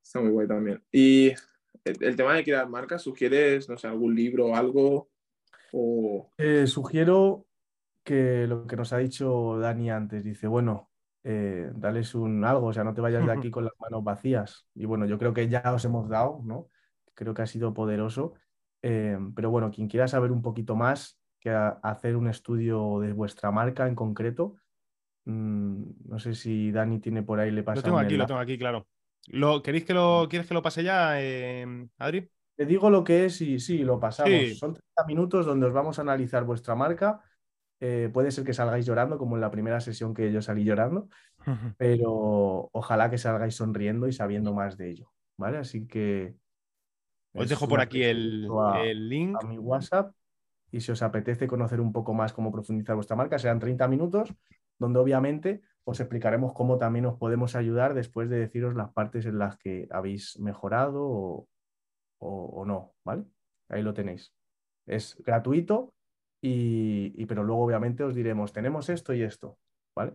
Está 0.03 0.19
muy 0.19 0.31
guay 0.31 0.47
también. 0.47 0.83
Y 0.91 1.31
el, 1.83 2.15
tema 2.15 2.35
de 2.35 2.43
crear 2.43 2.67
marcas, 2.69 3.01
¿sugieres, 3.01 3.67
no 3.69 3.77
sé, 3.77 3.87
algún 3.87 4.15
libro 4.15 4.47
o 4.47 4.55
algo? 4.55 5.09
O... 5.71 6.29
Eh, 6.37 6.67
sugiero 6.67 7.47
que 8.03 8.45
lo 8.47 8.67
que 8.67 8.75
nos 8.75 8.93
ha 8.93 8.97
dicho 8.97 9.57
Dani 9.57 9.89
antes, 9.89 10.23
dice, 10.23 10.47
bueno, 10.47 10.91
eh, 11.23 11.71
dales 11.73 12.13
un 12.15 12.43
algo, 12.43 12.67
o 12.67 12.73
sea, 12.73 12.83
no 12.83 12.93
te 12.93 13.01
vayas 13.01 13.25
de 13.25 13.31
aquí 13.31 13.49
con 13.49 13.63
las 13.63 13.73
manos 13.79 14.03
vacías. 14.03 14.67
Y 14.75 14.85
bueno, 14.85 15.05
yo 15.05 15.17
creo 15.17 15.33
que 15.33 15.47
ya 15.47 15.63
os 15.73 15.85
hemos 15.85 16.09
dado, 16.09 16.41
¿no? 16.43 16.67
Creo 17.13 17.33
que 17.33 17.41
ha 17.41 17.47
sido 17.47 17.73
poderoso. 17.73 18.33
Eh, 18.81 19.17
pero 19.33 19.49
bueno, 19.49 19.71
quien 19.71 19.87
quiera 19.87 20.07
saber 20.07 20.31
un 20.31 20.41
poquito 20.41 20.75
más, 20.75 21.17
que 21.39 21.49
hacer 21.49 22.15
un 22.15 22.27
estudio 22.27 22.99
de 22.99 23.13
vuestra 23.13 23.51
marca 23.51 23.87
en 23.87 23.95
concreto. 23.95 24.55
Mm, 25.25 25.83
no 26.05 26.19
sé 26.19 26.35
si 26.35 26.71
Dani 26.71 26.99
tiene 26.99 27.23
por 27.23 27.39
ahí, 27.39 27.51
le 27.51 27.63
pasa. 27.63 27.77
Lo 27.77 27.83
tengo 27.83 27.99
aquí, 27.99 28.15
lo 28.15 28.25
tengo 28.25 28.39
aquí, 28.39 28.57
claro. 28.57 28.87
¿Lo, 29.27 29.61
¿queréis 29.63 29.85
que 29.85 29.93
lo, 29.93 30.27
¿Quieres 30.29 30.47
que 30.47 30.53
lo 30.53 30.61
pase 30.61 30.83
ya, 30.83 31.21
eh, 31.21 31.65
Adri? 31.97 32.29
Te 32.55 32.65
digo 32.65 32.89
lo 32.89 33.03
que 33.03 33.25
es 33.25 33.41
y 33.41 33.59
sí, 33.59 33.79
lo 33.79 33.99
pasamos. 33.99 34.57
Son 34.57 34.73
30 34.73 35.05
minutos 35.07 35.45
donde 35.45 35.65
os 35.65 35.73
vamos 35.73 35.97
a 35.97 36.03
analizar 36.03 36.43
vuestra 36.43 36.75
marca. 36.75 37.21
Eh, 37.79 38.09
puede 38.13 38.31
ser 38.31 38.43
que 38.43 38.53
salgáis 38.53 38.85
llorando, 38.85 39.17
como 39.17 39.35
en 39.35 39.41
la 39.41 39.51
primera 39.51 39.81
sesión 39.81 40.13
que 40.13 40.31
yo 40.31 40.41
salí 40.41 40.63
llorando, 40.63 41.09
pero 41.77 42.69
ojalá 42.71 43.09
que 43.09 43.17
salgáis 43.17 43.55
sonriendo 43.55 44.07
y 44.07 44.13
sabiendo 44.13 44.53
más 44.53 44.77
de 44.77 44.91
ello. 44.91 45.11
¿Vale? 45.37 45.57
Así 45.57 45.87
que. 45.87 46.35
Os 47.33 47.49
dejo 47.49 47.67
por 47.67 47.81
aquí 47.81 48.03
el, 48.03 48.47
el 48.83 49.09
link. 49.09 49.35
A 49.41 49.47
mi 49.47 49.57
WhatsApp 49.57 50.13
y 50.73 50.81
si 50.81 50.91
os 50.91 51.03
apetece 51.03 51.47
conocer 51.47 51.79
un 51.79 51.93
poco 51.93 52.15
más 52.15 52.33
cómo 52.33 52.51
profundizar 52.51 52.95
vuestra 52.95 53.15
marca, 53.15 53.37
serán 53.37 53.59
30 53.59 53.87
minutos, 53.87 54.33
donde 54.79 54.99
obviamente 54.99 55.61
os 55.85 55.99
explicaremos 55.99 56.53
cómo 56.53 56.77
también 56.77 57.05
os 57.05 57.17
podemos 57.17 57.55
ayudar 57.55 57.93
después 57.93 58.29
de 58.29 58.39
deciros 58.39 58.75
las 58.75 58.91
partes 58.91 59.25
en 59.25 59.37
las 59.37 59.57
que 59.57 59.87
habéis 59.91 60.39
mejorado 60.39 61.47
o, 62.19 62.65
no, 62.65 62.93
¿vale? 63.03 63.25
Ahí 63.69 63.81
lo 63.81 63.93
tenéis. 63.93 64.33
Es 64.85 65.15
gratuito, 65.23 65.93
y, 66.41 67.25
pero 67.25 67.43
luego 67.43 67.63
obviamente 67.63 68.03
os 68.03 68.15
diremos, 68.15 68.53
tenemos 68.53 68.89
esto 68.89 69.13
y 69.13 69.23
esto, 69.23 69.57
¿vale? 69.95 70.13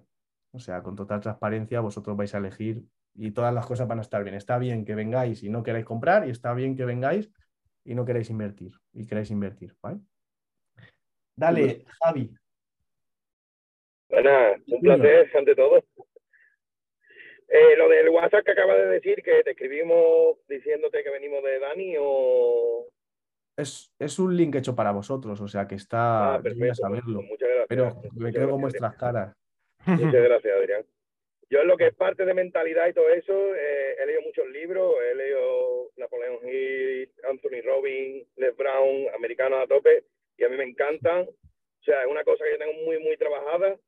O 0.53 0.59
sea, 0.59 0.83
con 0.83 0.97
total 0.97 1.21
transparencia 1.21 1.81
vosotros 1.81 2.16
vais 2.16 2.35
a 2.35 2.39
elegir 2.39 2.85
y 3.14 3.33
todas 3.33 3.53
las 3.53 3.66
cosas 3.66 3.87
van 3.87 3.99
a 3.99 4.03
estar 4.03 4.23
bien. 4.25 4.37
Está 4.37 4.59
bien 4.59 4.85
que 4.85 4.95
vengáis 4.95 5.43
y 5.43 5.51
no 5.51 5.62
queráis 5.62 5.85
comprar 5.85 6.27
y 6.27 6.31
está 6.31 6.55
bien 6.55 6.77
que 6.77 6.87
vengáis 6.87 7.31
y 7.85 7.95
no 7.95 8.05
queráis 8.05 8.31
invertir 8.31 8.79
y 8.93 9.07
queráis 9.07 9.31
invertir, 9.31 9.77
¿vale? 9.83 10.01
Dale, 11.37 11.85
Javi. 12.03 12.35
Bueno, 14.09 14.31
un 14.67 14.81
placer 14.81 15.31
ante 15.37 15.55
todo. 15.55 15.85
Eh, 17.49 17.77
lo 17.77 17.89
del 17.89 18.11
WhatsApp 18.11 18.45
que 18.45 18.53
acabas 18.53 18.77
de 18.77 18.87
decir, 18.87 19.23
que 19.23 19.43
te 19.43 19.53
escribimos 19.53 20.37
diciéndote 20.49 21.03
que 21.03 21.11
venimos 21.11 21.43
de 21.43 21.59
Dani 21.59 21.97
o... 21.99 22.87
Es, 23.57 23.91
es 23.99 24.19
un 24.19 24.37
link 24.37 24.55
hecho 24.55 24.77
para 24.77 24.93
vosotros, 24.93 25.41
o 25.41 25.49
sea 25.49 25.67
que 25.67 25.75
está 25.75 26.35
ah, 26.35 26.43
perfecto, 26.43 26.75
saberlo. 26.75 27.21
Pues 27.21 27.29
muchas 27.29 27.49
gracias. 27.49 27.67
Pero 27.69 28.03
me 28.15 28.33
quedo 28.33 28.51
con 28.51 28.61
vuestras 28.61 28.95
caras. 28.97 29.35
Muchas 29.87 30.13
gracias, 30.23 30.57
Adrián. 30.57 30.85
Yo 31.51 31.61
en 31.61 31.69
lo 31.69 31.79
que 31.79 31.87
es 31.87 31.95
parte 31.95 32.27
de 32.27 32.35
mentalidad 32.35 32.89
y 32.89 32.93
todo 32.93 33.09
eso, 33.09 33.55
eh, 33.55 33.97
he 33.99 34.07
leído 34.07 34.21
muchos 34.23 34.47
libros, 34.51 34.95
he 35.11 35.15
leído 35.15 35.91
Napoleon 35.97 36.47
Hill, 36.47 37.11
Anthony 37.29 37.63
Robbins, 37.65 38.29
Les 38.37 38.55
Brown, 38.55 39.07
Americanos 39.15 39.61
a 39.63 39.67
tope, 39.67 40.05
y 40.37 40.45
a 40.45 40.49
mí 40.51 40.57
me 40.57 40.65
encantan. 40.65 41.23
O 41.23 41.83
sea, 41.83 42.03
es 42.03 42.11
una 42.11 42.23
cosa 42.25 42.45
que 42.45 42.53
yo 42.53 42.59
tengo 42.59 42.85
muy, 42.85 42.99
muy 42.99 43.17
trabajada. 43.17 43.79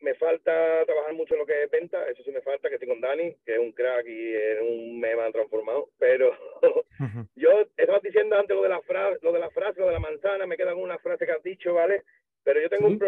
Me 0.00 0.14
falta 0.14 0.84
trabajar 0.84 1.14
mucho 1.14 1.34
en 1.34 1.40
lo 1.40 1.46
que 1.46 1.62
es 1.62 1.70
venta, 1.70 2.08
eso 2.08 2.24
sí 2.24 2.32
me 2.32 2.40
falta, 2.40 2.68
que 2.68 2.74
estoy 2.74 2.88
con 2.88 3.00
Dani, 3.00 3.36
que 3.46 3.54
es 3.54 3.58
un 3.60 3.70
crack 3.70 4.04
y 4.06 4.34
es 4.34 4.60
un 4.60 4.98
meme 4.98 5.30
transformado, 5.30 5.90
pero 5.96 6.36
yo 7.36 7.50
estabas 7.76 8.02
diciendo 8.02 8.36
antes 8.36 8.56
lo 8.56 8.64
de 8.64 8.68
la 8.68 8.82
frase, 8.82 9.20
lo 9.22 9.32
de 9.32 9.38
la 9.38 9.50
frase, 9.50 9.78
lo 9.78 9.86
de 9.86 9.92
la 9.92 10.00
manzana, 10.00 10.44
me 10.46 10.56
quedan 10.56 10.76
una 10.76 10.98
frase 10.98 11.24
que 11.24 11.32
has 11.32 11.42
dicho, 11.44 11.74
¿vale? 11.74 12.02
Pero 12.42 12.60
yo 12.60 12.68
tengo 12.68 12.88
un, 12.88 12.98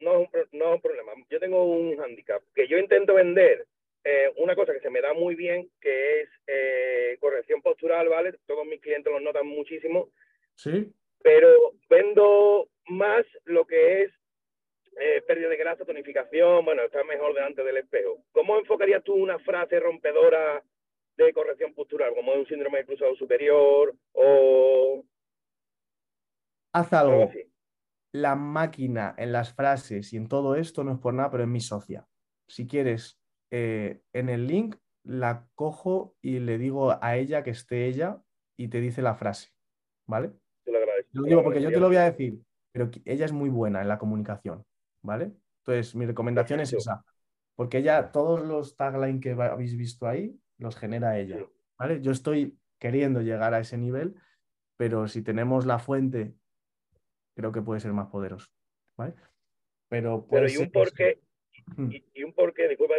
no, 0.00 0.28
no 0.50 0.68
es 0.70 0.74
un 0.74 0.80
problema, 0.80 1.12
yo 1.30 1.38
tengo 1.38 1.64
un 1.64 2.00
handicap, 2.00 2.42
que 2.52 2.66
yo 2.66 2.78
intento 2.78 3.14
vender 3.14 3.64
eh, 4.02 4.32
una 4.36 4.56
cosa 4.56 4.72
que 4.72 4.80
se 4.80 4.90
me 4.90 5.00
da 5.00 5.12
muy 5.12 5.36
bien, 5.36 5.70
que 5.80 6.22
es 6.22 6.28
eh, 6.48 7.16
corrección 7.20 7.62
postural, 7.62 8.08
¿vale? 8.08 8.34
Todos 8.46 8.66
mis 8.66 8.80
clientes 8.80 9.12
lo 9.12 9.20
notan 9.20 9.46
muchísimo. 9.46 10.10
Sí 10.56 10.92
pero 11.22 11.74
vendo 11.88 12.68
más 12.88 13.24
lo 13.44 13.66
que 13.66 14.02
es 14.02 14.12
eh, 14.98 15.22
pérdida 15.26 15.48
de 15.48 15.56
grasa, 15.56 15.84
tonificación, 15.84 16.64
bueno, 16.64 16.82
está 16.82 17.04
mejor 17.04 17.34
delante 17.34 17.62
del 17.62 17.78
espejo. 17.78 18.22
¿Cómo 18.32 18.58
enfocarías 18.58 19.02
tú 19.04 19.14
una 19.14 19.38
frase 19.38 19.78
rompedora 19.80 20.62
de 21.16 21.32
corrección 21.32 21.74
postural, 21.74 22.14
como 22.14 22.32
un 22.32 22.46
síndrome 22.46 22.78
de 22.78 22.86
cruzado 22.86 23.14
superior 23.16 23.94
o... 24.12 25.04
Haz 26.72 26.92
algo. 26.92 27.30
La 28.12 28.34
máquina 28.34 29.14
en 29.18 29.32
las 29.32 29.52
frases 29.54 30.12
y 30.12 30.16
en 30.16 30.28
todo 30.28 30.56
esto 30.56 30.84
no 30.84 30.92
es 30.92 30.98
por 30.98 31.14
nada, 31.14 31.30
pero 31.30 31.42
es 31.42 31.48
mi 31.48 31.60
socia. 31.60 32.06
Si 32.48 32.66
quieres, 32.66 33.20
eh, 33.50 34.00
en 34.12 34.28
el 34.28 34.46
link 34.46 34.76
la 35.04 35.48
cojo 35.54 36.14
y 36.20 36.38
le 36.38 36.58
digo 36.58 36.96
a 37.00 37.16
ella 37.16 37.42
que 37.42 37.50
esté 37.50 37.86
ella 37.86 38.22
y 38.56 38.68
te 38.68 38.80
dice 38.80 39.02
la 39.02 39.14
frase, 39.14 39.50
¿vale? 40.06 40.32
Lo 41.12 41.24
digo 41.24 41.42
porque 41.42 41.62
yo 41.62 41.70
te 41.70 41.80
lo 41.80 41.88
voy 41.88 41.96
a 41.96 42.04
decir, 42.04 42.40
pero 42.72 42.90
ella 43.04 43.24
es 43.24 43.32
muy 43.32 43.48
buena 43.48 43.80
en 43.82 43.88
la 43.88 43.98
comunicación, 43.98 44.64
¿vale? 45.02 45.32
Entonces, 45.58 45.94
mi 45.94 46.06
recomendación 46.06 46.60
es 46.60 46.72
esa, 46.72 47.04
porque 47.54 47.78
ella, 47.78 48.10
todos 48.12 48.46
los 48.46 48.76
taglines 48.76 49.20
que 49.20 49.30
habéis 49.32 49.76
visto 49.76 50.06
ahí, 50.06 50.38
los 50.58 50.76
genera 50.76 51.18
ella, 51.18 51.46
¿vale? 51.78 52.00
Yo 52.00 52.12
estoy 52.12 52.58
queriendo 52.78 53.20
llegar 53.20 53.54
a 53.54 53.60
ese 53.60 53.76
nivel, 53.76 54.14
pero 54.76 55.08
si 55.08 55.22
tenemos 55.22 55.66
la 55.66 55.78
fuente, 55.78 56.34
creo 57.34 57.52
que 57.52 57.62
puede 57.62 57.80
ser 57.80 57.92
más 57.92 58.08
poderoso, 58.08 58.48
¿vale? 58.96 59.14
Pero, 59.88 60.26
pero 60.30 60.48
y 60.48 60.56
un 60.56 60.70
porqué, 60.70 61.20
hmm. 61.76 61.90
y, 61.90 62.04
y, 62.14 62.22
un 62.22 62.32
porqué, 62.32 62.68
disculpa, 62.68 62.94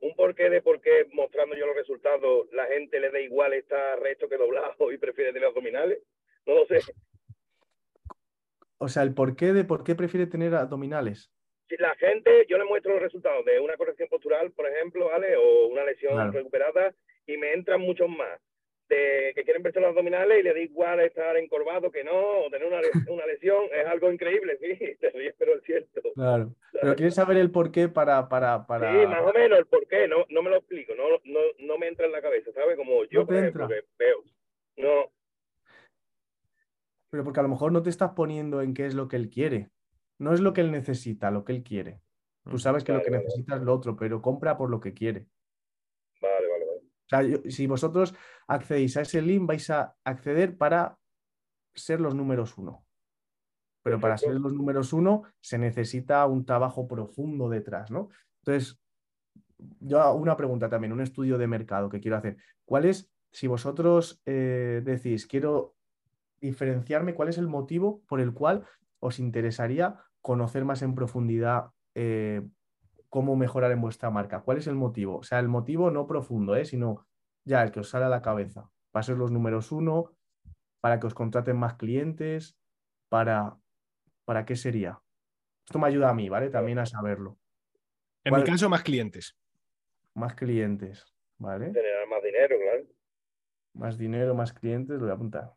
un 0.00 0.14
porqué 0.14 0.50
de 0.50 0.62
por 0.62 0.80
qué 0.80 1.06
mostrando 1.12 1.54
yo 1.56 1.66
los 1.66 1.76
resultados 1.76 2.48
la 2.52 2.66
gente 2.66 2.98
le 2.98 3.10
da 3.10 3.20
igual 3.20 3.52
estar 3.52 4.00
recto 4.00 4.28
que 4.28 4.36
doblado 4.36 4.90
y 4.90 4.98
prefiere 4.98 5.32
tener 5.32 5.48
abdominales. 5.48 5.98
No 6.46 6.54
lo 6.54 6.66
sé. 6.66 6.80
O 8.78 8.88
sea, 8.88 9.02
el 9.02 9.12
porqué 9.12 9.52
de 9.52 9.64
por 9.64 9.84
qué 9.84 9.94
prefiere 9.94 10.26
tener 10.26 10.54
abdominales. 10.54 11.30
Si 11.70 11.76
la 11.76 11.94
gente, 11.94 12.46
yo 12.48 12.58
le 12.58 12.64
muestro 12.64 12.94
los 12.94 13.02
resultados 13.02 13.44
de 13.44 13.60
una 13.60 13.76
corrección 13.76 14.08
postural, 14.08 14.50
por 14.50 14.66
ejemplo, 14.66 15.06
¿vale? 15.06 15.36
O 15.36 15.68
una 15.68 15.84
lesión 15.84 16.32
recuperada 16.32 16.92
y 17.26 17.36
me 17.36 17.52
entran 17.52 17.80
muchos 17.80 18.08
más 18.08 18.40
de 18.88 19.32
que 19.36 19.44
quieren 19.44 19.62
verse 19.62 19.78
los 19.78 19.90
abdominales 19.90 20.40
y 20.40 20.42
le 20.42 20.52
da 20.52 20.58
igual 20.58 20.98
estar 20.98 21.36
encorvado 21.36 21.92
que 21.92 22.02
no, 22.02 22.40
o 22.40 22.50
tener 22.50 22.66
una, 22.66 22.80
una 23.06 23.24
lesión, 23.24 23.66
es 23.72 23.86
algo 23.86 24.10
increíble, 24.10 24.58
sí, 24.60 24.96
te 25.00 25.10
ríes, 25.10 25.32
pero 25.38 25.54
es 25.54 25.62
cierto. 25.62 26.00
Claro, 26.16 26.52
pero 26.72 26.96
quieres 26.96 27.14
saber 27.14 27.36
el 27.36 27.52
porqué 27.52 27.88
para, 27.88 28.28
para, 28.28 28.66
para... 28.66 28.90
Sí, 28.90 29.06
más 29.06 29.22
o 29.22 29.32
menos 29.32 29.60
el 29.60 29.66
porqué, 29.66 30.08
no, 30.08 30.26
no 30.28 30.42
me 30.42 30.50
lo 30.50 30.56
explico, 30.56 30.92
no, 30.96 31.04
no, 31.22 31.40
no 31.60 31.78
me 31.78 31.86
entra 31.86 32.06
en 32.06 32.12
la 32.12 32.20
cabeza, 32.20 32.50
¿sabes? 32.52 32.76
Como 32.76 33.04
yo, 33.04 33.24
por 33.24 33.36
ejemplo, 33.36 33.68
que 33.68 33.84
veo, 33.96 34.24
no. 34.78 35.12
Pero 37.10 37.22
porque 37.22 37.38
a 37.38 37.44
lo 37.44 37.48
mejor 37.48 37.70
no 37.70 37.84
te 37.84 37.90
estás 37.90 38.10
poniendo 38.16 38.60
en 38.60 38.74
qué 38.74 38.86
es 38.86 38.94
lo 38.94 39.06
que 39.06 39.14
él 39.14 39.30
quiere, 39.30 39.70
no 40.20 40.34
es 40.34 40.40
lo 40.40 40.52
que 40.52 40.60
él 40.60 40.70
necesita, 40.70 41.30
lo 41.30 41.44
que 41.44 41.52
él 41.52 41.62
quiere. 41.62 42.02
Tú 42.44 42.56
mm. 42.56 42.58
sabes 42.58 42.84
que 42.84 42.92
lo 42.92 43.02
que 43.02 43.10
necesita 43.10 43.56
es 43.56 43.62
lo 43.62 43.74
otro, 43.74 43.96
pero 43.96 44.20
compra 44.20 44.56
por 44.56 44.70
lo 44.70 44.78
que 44.78 44.92
quiere. 44.92 45.26
Vale, 46.20 46.46
vale, 46.46 46.66
vale. 46.66 47.32
O 47.32 47.40
sea, 47.40 47.50
si 47.50 47.66
vosotros 47.66 48.14
accedéis 48.46 48.98
a 48.98 49.00
ese 49.00 49.22
link, 49.22 49.46
vais 49.46 49.68
a 49.70 49.96
acceder 50.04 50.56
para 50.58 50.98
ser 51.74 52.00
los 52.00 52.14
números 52.14 52.58
uno. 52.58 52.84
Pero 53.82 53.98
para 53.98 54.18
ser 54.18 54.34
los 54.34 54.52
números 54.52 54.92
uno 54.92 55.22
se 55.40 55.56
necesita 55.56 56.26
un 56.26 56.44
trabajo 56.44 56.86
profundo 56.86 57.48
detrás, 57.48 57.90
¿no? 57.90 58.10
Entonces, 58.44 58.78
yo 59.80 60.14
una 60.14 60.36
pregunta 60.36 60.68
también, 60.68 60.92
un 60.92 61.00
estudio 61.00 61.38
de 61.38 61.46
mercado 61.46 61.88
que 61.88 61.98
quiero 61.98 62.18
hacer. 62.18 62.36
¿Cuál 62.66 62.84
es, 62.84 63.10
si 63.32 63.46
vosotros 63.46 64.20
eh, 64.26 64.82
decís, 64.84 65.26
quiero 65.26 65.76
diferenciarme, 66.42 67.14
cuál 67.14 67.30
es 67.30 67.38
el 67.38 67.48
motivo 67.48 68.02
por 68.06 68.20
el 68.20 68.34
cual 68.34 68.66
os 68.98 69.18
interesaría 69.18 69.98
conocer 70.20 70.64
más 70.64 70.82
en 70.82 70.94
profundidad 70.94 71.70
eh, 71.94 72.42
cómo 73.08 73.36
mejorar 73.36 73.72
en 73.72 73.80
vuestra 73.80 74.10
marca? 74.10 74.40
¿Cuál 74.40 74.58
es 74.58 74.66
el 74.66 74.74
motivo? 74.74 75.18
O 75.18 75.22
sea, 75.22 75.38
el 75.38 75.48
motivo 75.48 75.90
no 75.90 76.06
profundo, 76.06 76.56
¿eh? 76.56 76.64
sino 76.64 77.06
ya 77.44 77.62
el 77.62 77.70
que 77.70 77.80
os 77.80 77.88
sale 77.88 78.04
a 78.04 78.08
la 78.08 78.22
cabeza. 78.22 78.70
Para 78.90 79.02
ser 79.02 79.16
los 79.16 79.30
números 79.30 79.72
uno, 79.72 80.16
para 80.80 80.98
que 80.98 81.06
os 81.06 81.14
contraten 81.14 81.56
más 81.56 81.74
clientes, 81.74 82.56
para, 83.08 83.56
¿para 84.24 84.44
qué 84.44 84.56
sería? 84.56 85.00
Esto 85.66 85.78
me 85.78 85.86
ayuda 85.86 86.10
a 86.10 86.14
mí, 86.14 86.28
¿vale? 86.28 86.50
También 86.50 86.78
a 86.78 86.86
saberlo. 86.86 87.38
En 88.24 88.34
mi 88.34 88.44
caso, 88.44 88.68
más 88.68 88.82
clientes. 88.82 89.36
Más 90.14 90.34
clientes, 90.34 91.06
¿vale? 91.38 91.66
Generar 91.66 92.08
más 92.08 92.22
dinero, 92.22 92.56
claro. 92.58 92.84
Más 93.74 93.96
dinero, 93.96 94.34
más 94.34 94.52
clientes, 94.52 94.96
lo 94.96 95.02
voy 95.02 95.10
a 95.10 95.14
apuntar. 95.14 95.54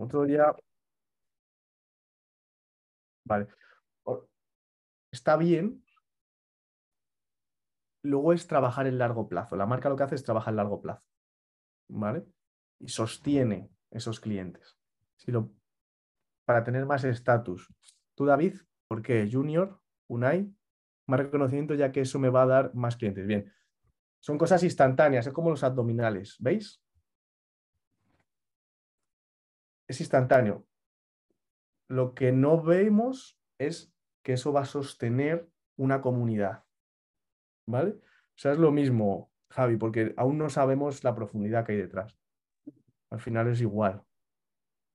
Otro 0.00 0.24
día. 0.24 0.56
Vale. 3.26 3.48
Está 5.12 5.36
bien. 5.36 5.84
Luego 8.02 8.32
es 8.32 8.46
trabajar 8.46 8.86
en 8.86 8.96
largo 8.96 9.28
plazo. 9.28 9.56
La 9.56 9.66
marca 9.66 9.90
lo 9.90 9.96
que 9.96 10.04
hace 10.04 10.14
es 10.14 10.24
trabajar 10.24 10.52
en 10.52 10.56
largo 10.56 10.80
plazo. 10.80 11.06
¿Vale? 11.88 12.24
Y 12.78 12.88
sostiene 12.88 13.70
esos 13.90 14.20
clientes. 14.20 14.78
Si 15.16 15.30
lo, 15.32 15.52
para 16.46 16.64
tener 16.64 16.86
más 16.86 17.04
estatus. 17.04 17.68
Tú, 18.14 18.24
David, 18.24 18.54
¿por 18.88 19.02
qué? 19.02 19.28
Junior, 19.30 19.82
Unai, 20.08 20.50
más 21.08 21.20
reconocimiento 21.20 21.74
ya 21.74 21.92
que 21.92 22.00
eso 22.00 22.18
me 22.18 22.30
va 22.30 22.44
a 22.44 22.46
dar 22.46 22.74
más 22.74 22.96
clientes. 22.96 23.26
Bien. 23.26 23.52
Son 24.18 24.38
cosas 24.38 24.62
instantáneas, 24.62 25.26
es 25.26 25.32
como 25.34 25.50
los 25.50 25.62
abdominales. 25.62 26.36
¿Veis? 26.40 26.82
Es 29.90 30.00
instantáneo. 30.00 30.66
Lo 31.88 32.14
que 32.14 32.30
no 32.30 32.62
vemos 32.62 33.38
es 33.58 33.92
que 34.22 34.34
eso 34.34 34.52
va 34.52 34.60
a 34.60 34.66
sostener 34.66 35.48
una 35.76 36.00
comunidad. 36.00 36.64
¿Vale? 37.66 37.90
O 37.90 38.36
sea, 38.36 38.52
es 38.52 38.58
lo 38.58 38.70
mismo, 38.70 39.32
Javi, 39.50 39.76
porque 39.76 40.14
aún 40.16 40.38
no 40.38 40.48
sabemos 40.48 41.02
la 41.02 41.14
profundidad 41.14 41.66
que 41.66 41.72
hay 41.72 41.78
detrás. 41.78 42.16
Al 43.10 43.20
final 43.20 43.48
es 43.48 43.60
igual. 43.60 44.04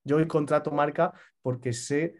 Yo 0.04 0.16
hoy 0.16 0.26
contrato 0.26 0.70
marca 0.70 1.12
porque 1.42 1.74
sé 1.74 2.16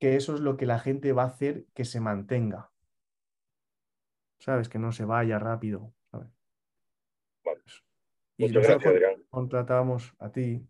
que 0.00 0.16
eso 0.16 0.34
es 0.34 0.40
lo 0.40 0.56
que 0.56 0.66
la 0.66 0.80
gente 0.80 1.12
va 1.12 1.22
a 1.22 1.26
hacer 1.26 1.66
que 1.74 1.84
se 1.84 2.00
mantenga. 2.00 2.72
¿Sabes? 4.40 4.68
Que 4.68 4.80
no 4.80 4.90
se 4.90 5.04
vaya 5.04 5.38
rápido. 5.38 5.94
Y 8.36 8.48
nosotros 8.48 8.94
contratamos 9.28 10.14
a 10.18 10.32
ti, 10.32 10.66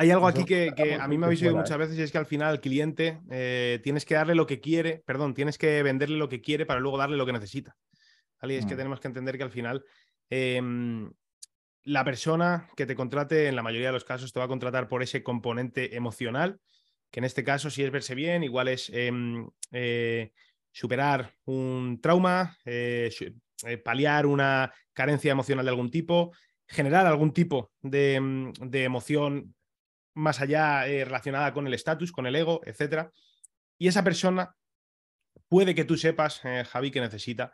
hay 0.00 0.10
algo 0.12 0.26
aquí 0.26 0.46
que, 0.46 0.72
a 0.98 1.06
mí 1.08 1.18
me 1.18 1.26
habéis 1.26 1.42
oído 1.42 1.54
muchas 1.54 1.72
¿eh? 1.72 1.76
veces 1.76 1.98
y 1.98 2.02
es 2.02 2.10
que 2.10 2.16
al 2.16 2.24
final 2.24 2.48
al 2.48 2.60
cliente 2.62 3.20
eh, 3.30 3.80
tienes 3.82 4.06
que 4.06 4.14
darle 4.14 4.34
lo 4.34 4.46
que 4.46 4.58
quiere, 4.58 5.02
perdón, 5.04 5.34
tienes 5.34 5.58
que 5.58 5.82
venderle 5.82 6.16
lo 6.16 6.30
que 6.30 6.40
quiere 6.40 6.64
para 6.64 6.80
luego 6.80 6.96
darle 6.96 7.18
lo 7.18 7.26
que 7.26 7.34
necesita. 7.34 7.76
¿vale? 8.40 8.56
es 8.56 8.64
que 8.64 8.72
mm. 8.72 8.78
tenemos 8.78 8.98
que 8.98 9.08
entender 9.08 9.36
que 9.36 9.42
al 9.42 9.50
final 9.50 9.84
em, 10.30 11.12
la 11.82 12.02
persona 12.02 12.70
que 12.76 12.86
te 12.86 12.94
contrate, 12.94 13.48
en 13.48 13.56
la 13.56 13.62
mayoría 13.62 13.88
de 13.88 13.92
los 13.92 14.04
casos, 14.04 14.32
te 14.32 14.38
va 14.38 14.46
a 14.46 14.48
contratar 14.48 14.88
por 14.88 15.02
ese 15.02 15.22
componente 15.22 15.94
emocional, 15.94 16.60
que 17.10 17.20
en 17.20 17.24
este 17.24 17.44
caso, 17.44 17.68
si 17.68 17.82
es 17.82 17.90
verse 17.90 18.14
bien, 18.14 18.42
igual 18.42 18.68
es 18.68 18.90
em, 18.94 19.50
eh, 19.70 20.32
superar 20.72 21.34
un 21.44 22.00
trauma, 22.00 22.56
paliar 23.84 24.24
una 24.24 24.72
carencia 24.94 25.32
emocional 25.32 25.66
de 25.66 25.70
algún 25.70 25.90
tipo, 25.90 26.32
generar 26.66 27.06
algún 27.06 27.34
tipo 27.34 27.70
de, 27.82 28.14
em, 28.14 28.52
de 28.54 28.84
emoción 28.84 29.54
más 30.14 30.40
allá 30.40 30.86
eh, 30.86 31.04
relacionada 31.04 31.52
con 31.52 31.66
el 31.66 31.74
estatus, 31.74 32.12
con 32.12 32.26
el 32.26 32.36
ego, 32.36 32.60
etc. 32.64 33.10
Y 33.78 33.88
esa 33.88 34.04
persona 34.04 34.54
puede 35.48 35.74
que 35.74 35.84
tú 35.84 35.96
sepas, 35.96 36.40
eh, 36.44 36.64
Javi, 36.64 36.90
que 36.90 37.00
necesita, 37.00 37.52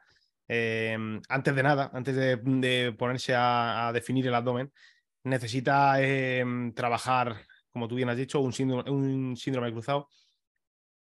eh, 0.48 0.97
antes 1.28 1.55
de 1.55 1.62
nada, 1.62 1.90
antes 1.93 2.16
de, 2.16 2.93
ponerse 2.98 3.35
a, 3.36 3.90
definir 3.93 4.26
el 4.26 4.35
abdomen, 4.35 4.72
necesita 5.24 5.98
trabajar, 6.74 7.36
como 7.70 7.89
tú 7.89 7.97
bien 7.97 8.09
has 8.09 8.16
dicho, 8.16 8.40
un 8.40 8.52
síndrome, 8.52 8.90
un 8.90 9.36
síndrome 9.36 9.72
cruzado. 9.72 10.09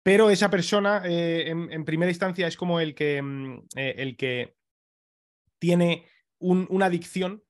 Pero 0.02 0.30
esa 0.30 0.50
persona, 0.50 1.02
en, 1.04 1.84
primera 1.84 2.10
instancia, 2.10 2.46
es 2.46 2.56
como 2.56 2.80
el 2.80 2.94
que, 2.94 3.20
mm, 3.20 3.66
el 3.74 4.16
que 4.16 4.56
tiene 5.58 6.06
una 6.38 6.86
adicción 6.86 7.42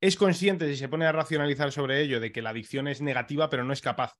es 0.00 0.16
consciente, 0.16 0.68
si 0.68 0.76
se 0.76 0.88
pone 0.88 1.06
a 1.06 1.12
racionalizar 1.12 1.72
sobre 1.72 2.00
ello, 2.00 2.20
de 2.20 2.32
que 2.32 2.42
la 2.42 2.50
adicción 2.50 2.88
es 2.88 3.00
negativa, 3.00 3.50
pero 3.50 3.64
no 3.64 3.72
es 3.72 3.80
capaz 3.80 4.14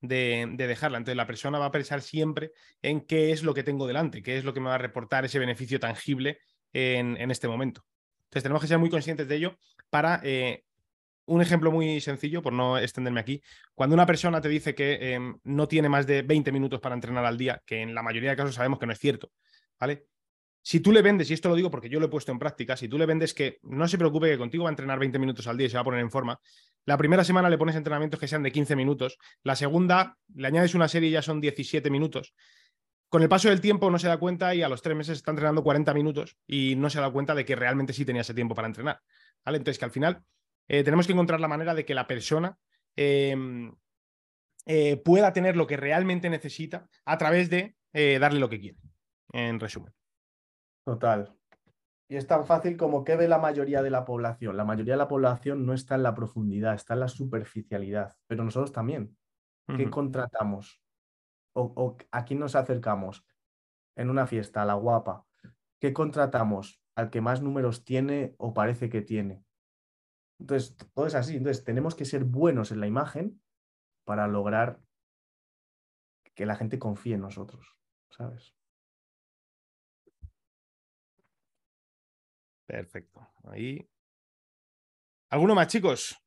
de, 0.00 0.46
dejarla. 0.56 0.98
Entonces 0.98 1.16
la 1.16 1.26
persona 1.26 1.58
va 1.58 1.66
a 1.66 1.72
pensar 1.72 2.02
siempre 2.02 2.52
en 2.82 3.00
qué 3.02 3.32
es 3.32 3.42
lo 3.42 3.54
que 3.54 3.62
tengo 3.62 3.86
delante, 3.86 4.22
qué 4.22 4.38
es 4.38 4.44
lo 4.44 4.54
que 4.54 4.60
me 4.60 4.68
va 4.68 4.76
a 4.76 4.78
reportar 4.78 5.24
ese 5.24 5.38
beneficio 5.38 5.80
tangible 5.80 6.38
en, 6.72 7.30
este 7.30 7.48
momento. 7.48 7.84
Entonces 8.24 8.42
tenemos 8.42 8.62
que 8.62 8.68
ser 8.68 8.78
muy 8.78 8.90
conscientes 8.90 9.28
de 9.28 9.36
ello 9.36 9.58
para... 9.90 10.20
Eh, 10.24 10.64
un 11.28 11.42
ejemplo 11.42 11.70
muy 11.70 12.00
sencillo, 12.00 12.40
por 12.40 12.54
no 12.54 12.78
extenderme 12.78 13.20
aquí, 13.20 13.42
cuando 13.74 13.92
una 13.92 14.06
persona 14.06 14.40
te 14.40 14.48
dice 14.48 14.74
que 14.74 15.12
em, 15.12 15.38
no 15.44 15.68
tiene 15.68 15.90
más 15.90 16.06
de 16.06 16.22
20 16.22 16.50
minutos 16.52 16.80
para 16.80 16.94
entrenar 16.94 17.22
al 17.26 17.36
día, 17.36 17.62
que 17.66 17.82
en 17.82 17.94
la 17.94 18.02
mayoría 18.02 18.30
de 18.30 18.36
casos 18.36 18.54
sabemos 18.54 18.78
que 18.78 18.86
no 18.86 18.94
es 18.94 18.98
cierto, 18.98 19.30
¿vale? 19.78 20.06
Si 20.68 20.80
tú 20.80 20.92
le 20.92 21.00
vendes, 21.00 21.30
y 21.30 21.32
esto 21.32 21.48
lo 21.48 21.54
digo 21.54 21.70
porque 21.70 21.88
yo 21.88 21.98
lo 21.98 22.04
he 22.04 22.10
puesto 22.10 22.30
en 22.30 22.38
práctica, 22.38 22.76
si 22.76 22.88
tú 22.88 22.98
le 22.98 23.06
vendes 23.06 23.32
que 23.32 23.58
no 23.62 23.88
se 23.88 23.96
preocupe 23.96 24.28
que 24.28 24.36
contigo 24.36 24.64
va 24.64 24.68
a 24.68 24.72
entrenar 24.72 24.98
20 24.98 25.18
minutos 25.18 25.46
al 25.46 25.56
día 25.56 25.66
y 25.66 25.70
se 25.70 25.78
va 25.78 25.80
a 25.80 25.84
poner 25.84 26.00
en 26.00 26.10
forma, 26.10 26.38
la 26.84 26.98
primera 26.98 27.24
semana 27.24 27.48
le 27.48 27.56
pones 27.56 27.74
entrenamientos 27.74 28.20
que 28.20 28.28
sean 28.28 28.42
de 28.42 28.52
15 28.52 28.76
minutos, 28.76 29.16
la 29.42 29.56
segunda 29.56 30.18
le 30.34 30.46
añades 30.46 30.74
una 30.74 30.86
serie 30.86 31.08
y 31.08 31.12
ya 31.12 31.22
son 31.22 31.40
17 31.40 31.88
minutos. 31.88 32.34
Con 33.08 33.22
el 33.22 33.30
paso 33.30 33.48
del 33.48 33.62
tiempo 33.62 33.90
no 33.90 33.98
se 33.98 34.08
da 34.08 34.18
cuenta 34.18 34.54
y 34.54 34.60
a 34.60 34.68
los 34.68 34.82
tres 34.82 34.94
meses 34.94 35.16
está 35.16 35.30
entrenando 35.30 35.62
40 35.62 35.94
minutos 35.94 36.36
y 36.46 36.74
no 36.76 36.90
se 36.90 37.00
da 37.00 37.10
cuenta 37.10 37.34
de 37.34 37.46
que 37.46 37.56
realmente 37.56 37.94
sí 37.94 38.04
tenía 38.04 38.20
ese 38.20 38.34
tiempo 38.34 38.54
para 38.54 38.68
entrenar. 38.68 39.00
Entonces 39.46 39.78
que 39.78 39.86
al 39.86 39.90
final 39.90 40.22
eh, 40.68 40.84
tenemos 40.84 41.06
que 41.06 41.14
encontrar 41.14 41.40
la 41.40 41.48
manera 41.48 41.74
de 41.74 41.86
que 41.86 41.94
la 41.94 42.06
persona 42.06 42.58
em, 42.94 43.72
eh, 44.66 44.98
pueda 44.98 45.32
tener 45.32 45.56
lo 45.56 45.66
que 45.66 45.78
realmente 45.78 46.28
necesita 46.28 46.90
a 47.06 47.16
través 47.16 47.48
de 47.48 47.74
eh, 47.94 48.18
darle 48.20 48.38
lo 48.38 48.50
que 48.50 48.60
quiere, 48.60 48.76
en 49.32 49.58
resumen. 49.58 49.94
Total. 50.88 51.36
Y 52.08 52.16
es 52.16 52.26
tan 52.26 52.46
fácil 52.46 52.78
como 52.78 53.04
que 53.04 53.14
ve 53.14 53.28
la 53.28 53.38
mayoría 53.38 53.82
de 53.82 53.90
la 53.90 54.06
población. 54.06 54.56
La 54.56 54.64
mayoría 54.64 54.94
de 54.94 54.98
la 54.98 55.06
población 55.06 55.66
no 55.66 55.74
está 55.74 55.96
en 55.96 56.02
la 56.02 56.14
profundidad, 56.14 56.74
está 56.74 56.94
en 56.94 57.00
la 57.00 57.08
superficialidad, 57.08 58.16
pero 58.26 58.42
nosotros 58.42 58.72
también. 58.72 59.14
¿Qué 59.76 59.90
contratamos? 59.90 60.82
O, 61.52 61.98
a 62.10 62.24
quién 62.24 62.40
nos 62.40 62.54
acercamos? 62.54 63.26
En 63.96 64.08
una 64.08 64.26
fiesta, 64.26 64.62
a 64.62 64.64
la 64.64 64.72
guapa. 64.72 65.26
¿Qué 65.78 65.92
contratamos? 65.92 66.82
Al 66.94 67.10
que 67.10 67.20
más 67.20 67.42
números 67.42 67.84
tiene 67.84 68.34
o 68.38 68.54
parece 68.54 68.88
que 68.88 69.02
tiene. 69.02 69.44
Entonces, 70.40 70.74
todo 70.94 71.06
es 71.06 71.14
así. 71.14 71.36
Entonces, 71.36 71.64
tenemos 71.64 71.94
que 71.94 72.06
ser 72.06 72.24
buenos 72.24 72.72
en 72.72 72.80
la 72.80 72.86
imagen 72.86 73.42
para 74.04 74.26
lograr 74.26 74.80
que 76.34 76.46
la 76.46 76.56
gente 76.56 76.78
confíe 76.78 77.16
en 77.16 77.20
nosotros, 77.20 77.76
¿sabes? 78.08 78.57
Perfecto. 82.68 83.26
Ahí. 83.44 83.88
¿Alguno 85.30 85.54
más, 85.54 85.68
chicos? 85.68 86.22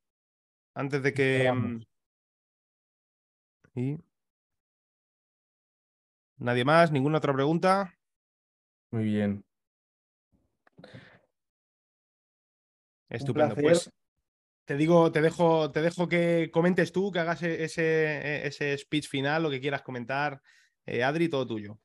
Antes 0.73 1.03
de 1.03 1.13
que. 1.13 1.51
Mm, 1.51 1.83
y... 3.75 3.97
¿Nadie 6.37 6.65
más? 6.65 6.91
¿Ninguna 6.91 7.19
otra 7.19 7.31
pregunta? 7.31 7.93
Muy 8.89 9.03
bien. 9.03 9.45
Estupendo. 13.07 13.53
Pues 13.55 13.91
te 14.65 14.75
digo, 14.75 15.11
te 15.11 15.21
dejo, 15.21 15.71
te 15.71 15.83
dejo 15.83 16.07
que 16.07 16.49
comentes 16.51 16.91
tú, 16.91 17.11
que 17.11 17.19
hagas 17.19 17.43
e-, 17.43 17.63
ese, 17.63 17.83
e-, 17.83 18.47
ese 18.47 18.75
speech 18.79 19.07
final, 19.07 19.43
lo 19.43 19.51
que 19.51 19.61
quieras 19.61 19.83
comentar. 19.83 20.41
Eh, 20.87 21.03
Adri, 21.03 21.29
todo 21.29 21.45
tuyo. 21.45 21.79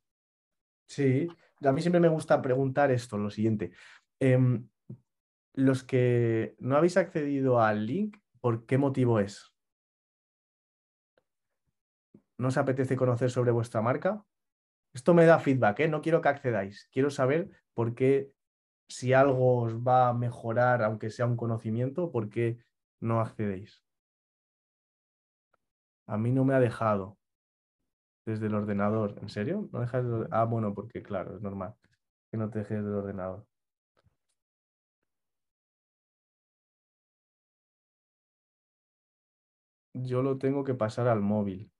Sí, 0.87 1.29
a 1.63 1.73
mí 1.73 1.83
siempre 1.83 2.01
me 2.01 2.09
gusta 2.09 2.41
preguntar 2.41 2.91
esto, 2.91 3.19
lo 3.19 3.29
siguiente. 3.29 3.73
Em, 4.21 4.69
los 5.55 5.85
que 5.85 6.57
no 6.59 6.77
habéis 6.77 6.97
accedido 6.97 7.61
al 7.61 7.87
link, 7.87 8.19
¿por 8.41 8.67
qué 8.67 8.79
motivo 8.79 9.21
es? 9.21 9.53
¿No 12.39 12.49
os 12.49 12.57
apetece 12.57 12.97
conocer 12.97 13.31
sobre 13.31 13.51
vuestra 13.51 13.81
marca? 13.81 14.25
Esto 14.93 15.15
me 15.15 15.27
da 15.27 15.39
feedback, 15.39 15.81
¿eh? 15.81 15.89
no 15.89 16.01
quiero 16.01 16.21
que 16.21 16.29
accedáis. 16.29 16.89
Quiero 16.93 17.11
saber 17.11 17.51
por 17.75 17.95
qué, 17.95 18.33
si 18.89 19.13
algo 19.13 19.63
os 19.63 19.77
va 19.77 20.09
a 20.09 20.15
mejorar, 20.15 20.83
aunque 20.83 21.11
sea 21.11 21.27
un 21.27 21.37
conocimiento, 21.37 22.11
por 22.11 22.31
qué 22.31 22.59
no 23.01 23.21
accedéis. 23.21 23.83
A 26.07 26.17
mí 26.17 26.31
no 26.31 26.45
me 26.45 26.55
ha 26.55 26.61
dejado 26.61 27.19
desde 28.27 28.47
el 28.47 28.55
ordenador. 28.55 29.19
¿En 29.21 29.29
serio? 29.29 29.69
¿No 29.73 29.81
dejas 29.81 30.05
Ah, 30.31 30.45
bueno, 30.45 30.75
porque 30.75 31.03
claro, 31.03 31.37
es 31.37 31.43
normal 31.43 31.75
que 32.31 32.37
no 32.37 32.51
te 32.51 32.61
dejes 32.61 32.85
del 32.85 32.95
ordenador. 32.95 33.47
Yo 40.03 40.23
lo 40.23 40.37
tengo 40.37 40.63
que 40.63 40.75
pasar 40.75 41.09
al 41.09 41.21
móvil. 41.21 41.73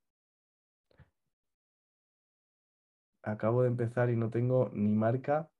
Acabo 3.23 3.63
de 3.63 3.69
empezar 3.69 4.09
y 4.09 4.17
no 4.17 4.31
tengo 4.31 4.71
ni 4.73 4.95
marca 4.95 5.51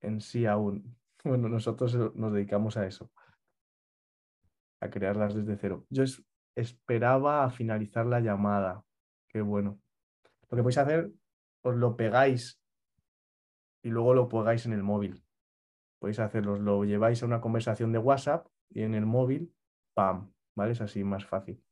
en 0.00 0.20
sí 0.20 0.46
aún. 0.46 0.96
Bueno, 1.24 1.48
nosotros 1.48 1.96
nos 2.16 2.32
dedicamos 2.32 2.76
a 2.76 2.84
eso, 2.84 3.08
a 4.80 4.90
crearlas 4.90 5.36
desde 5.36 5.56
cero. 5.56 5.86
Yo 5.88 6.02
esperaba 6.56 7.44
a 7.44 7.50
finalizar 7.50 8.06
la 8.06 8.18
llamada. 8.18 8.84
Qué 9.28 9.40
bueno. 9.40 9.78
Lo 10.50 10.56
que 10.56 10.62
podéis 10.64 10.78
hacer, 10.78 11.12
os 11.62 11.76
lo 11.76 11.96
pegáis 11.96 12.60
y 13.84 13.90
luego 13.90 14.14
lo 14.14 14.28
pegáis 14.28 14.66
en 14.66 14.72
el 14.72 14.82
móvil. 14.82 15.22
Podéis 16.00 16.18
hacerlo, 16.18 16.56
lo 16.56 16.84
lleváis 16.84 17.22
a 17.22 17.26
una 17.26 17.40
conversación 17.40 17.92
de 17.92 17.98
WhatsApp 17.98 18.48
y 18.70 18.82
en 18.82 18.96
el 18.96 19.06
móvil, 19.06 19.54
¡pam! 19.94 20.32
¿Vale? 20.56 20.72
Es 20.72 20.80
así 20.80 21.04
más 21.04 21.24
fácil. 21.24 21.62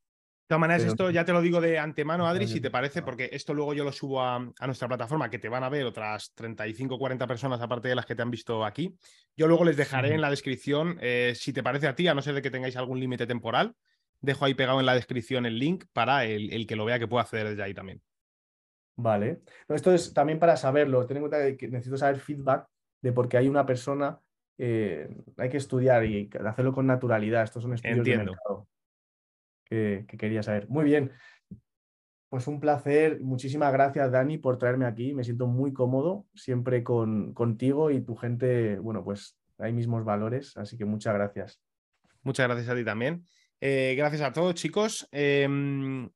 De 0.51 0.55
todas 0.55 0.63
maneras, 0.63 0.83
esto 0.83 1.11
ya 1.13 1.25
te 1.25 1.33
lo 1.33 1.43
digo 1.43 1.61
de 1.61 1.79
antemano, 1.79 2.27
Adri, 2.27 2.49
si 2.49 2.61
te 2.61 2.73
parece, 2.73 3.03
porque 3.03 3.31
esto 3.31 3.55
luego 3.55 3.73
yo 3.73 3.85
lo 3.85 3.93
subo 3.93 4.21
a, 4.21 4.41
nuestra 4.67 4.89
plataforma, 4.89 5.31
que 5.31 5.39
te 5.39 5.49
van 5.49 5.63
a 5.63 5.69
ver 5.69 5.87
otras 5.87 6.35
35 6.35 6.99
40 6.99 7.25
personas, 7.29 7.61
aparte 7.61 7.87
de 7.87 7.95
las 7.95 8.05
que 8.05 8.17
te 8.17 8.23
han 8.23 8.33
visto 8.33 8.65
aquí. 8.65 8.99
Yo 9.37 9.47
luego 9.47 9.65
les 9.65 9.77
dejaré 9.77 10.13
en 10.13 10.21
la 10.21 10.29
descripción, 10.29 10.99
eh, 11.01 11.35
si 11.37 11.53
te 11.53 11.63
parece 11.63 11.87
a 11.87 11.95
ti, 11.95 12.09
a 12.09 12.15
no 12.15 12.21
ser 12.21 12.35
de 12.35 12.43
que 12.43 12.51
tengáis 12.51 12.77
algún 12.77 12.99
límite 12.99 13.29
temporal, 13.29 13.77
dejo 14.21 14.45
ahí 14.45 14.55
pegado 14.55 14.81
en 14.81 14.87
la 14.87 14.97
descripción 14.97 15.47
el 15.47 15.57
link 15.57 15.85
para 15.93 16.25
el, 16.25 16.67
que 16.67 16.75
lo 16.75 16.85
vea 16.85 16.99
que 16.99 17.07
pueda 17.07 17.23
acceder 17.23 17.49
desde 17.51 17.63
ahí 17.63 17.73
también. 17.73 18.03
Vale. 18.97 19.43
esto 19.69 19.95
es 19.95 20.13
también 20.13 20.41
para 20.41 20.57
saberlo. 20.57 21.07
Ten 21.07 21.19
en 21.19 21.29
cuenta 21.29 21.57
que 21.57 21.69
necesito 21.69 21.97
saber 21.97 22.19
feedback 22.19 22.67
de 23.01 23.13
por 23.13 23.29
qué 23.29 23.37
hay 23.37 23.47
una 23.47 23.65
persona. 23.65 24.19
Eh, 24.59 25.17
hay 25.37 25.49
que 25.49 25.59
estudiar 25.59 26.05
y 26.05 26.29
hacerlo 26.45 26.73
con 26.73 26.89
naturalidad. 26.89 27.45
Estos 27.45 27.63
son 27.63 27.75
estudios 27.75 28.05
de 28.05 28.17
mercado 28.17 28.67
que, 29.71 30.05
quería 30.19 30.43
saber. 30.43 30.69
Muy 30.69 30.85
bien. 30.85 31.13
Pues 32.29 32.47
un 32.47 32.61
placer. 32.61 33.21
Muchísimas 33.21 33.73
gracias, 33.73 34.11
Dani, 34.11 34.39
por 34.39 34.59
traerme 34.59 34.87
aquí. 34.87 35.15
Me 35.15 35.25
siento 35.25 35.47
muy 35.47 35.73
cómodo 35.73 36.27
siempre 36.35 36.85
con, 36.85 37.33
contigo 37.35 37.91
y 37.91 38.01
tu 38.01 38.17
gente. 38.17 38.79
Bueno, 38.79 39.03
pues 39.05 39.37
hay 39.59 39.73
mismos 39.73 40.05
valores, 40.05 40.57
así 40.57 40.77
que 40.77 40.85
muchas 40.85 41.15
gracias. 41.15 41.61
Muchas 42.23 42.47
gracias 42.47 42.69
a 42.69 42.77
ti 42.77 42.85
también. 42.85 43.25
Eh, 43.61 43.95
gracias 43.97 44.23
a 44.23 44.33
todos, 44.33 44.55
chicos. 44.55 45.09
Em, 45.11 46.09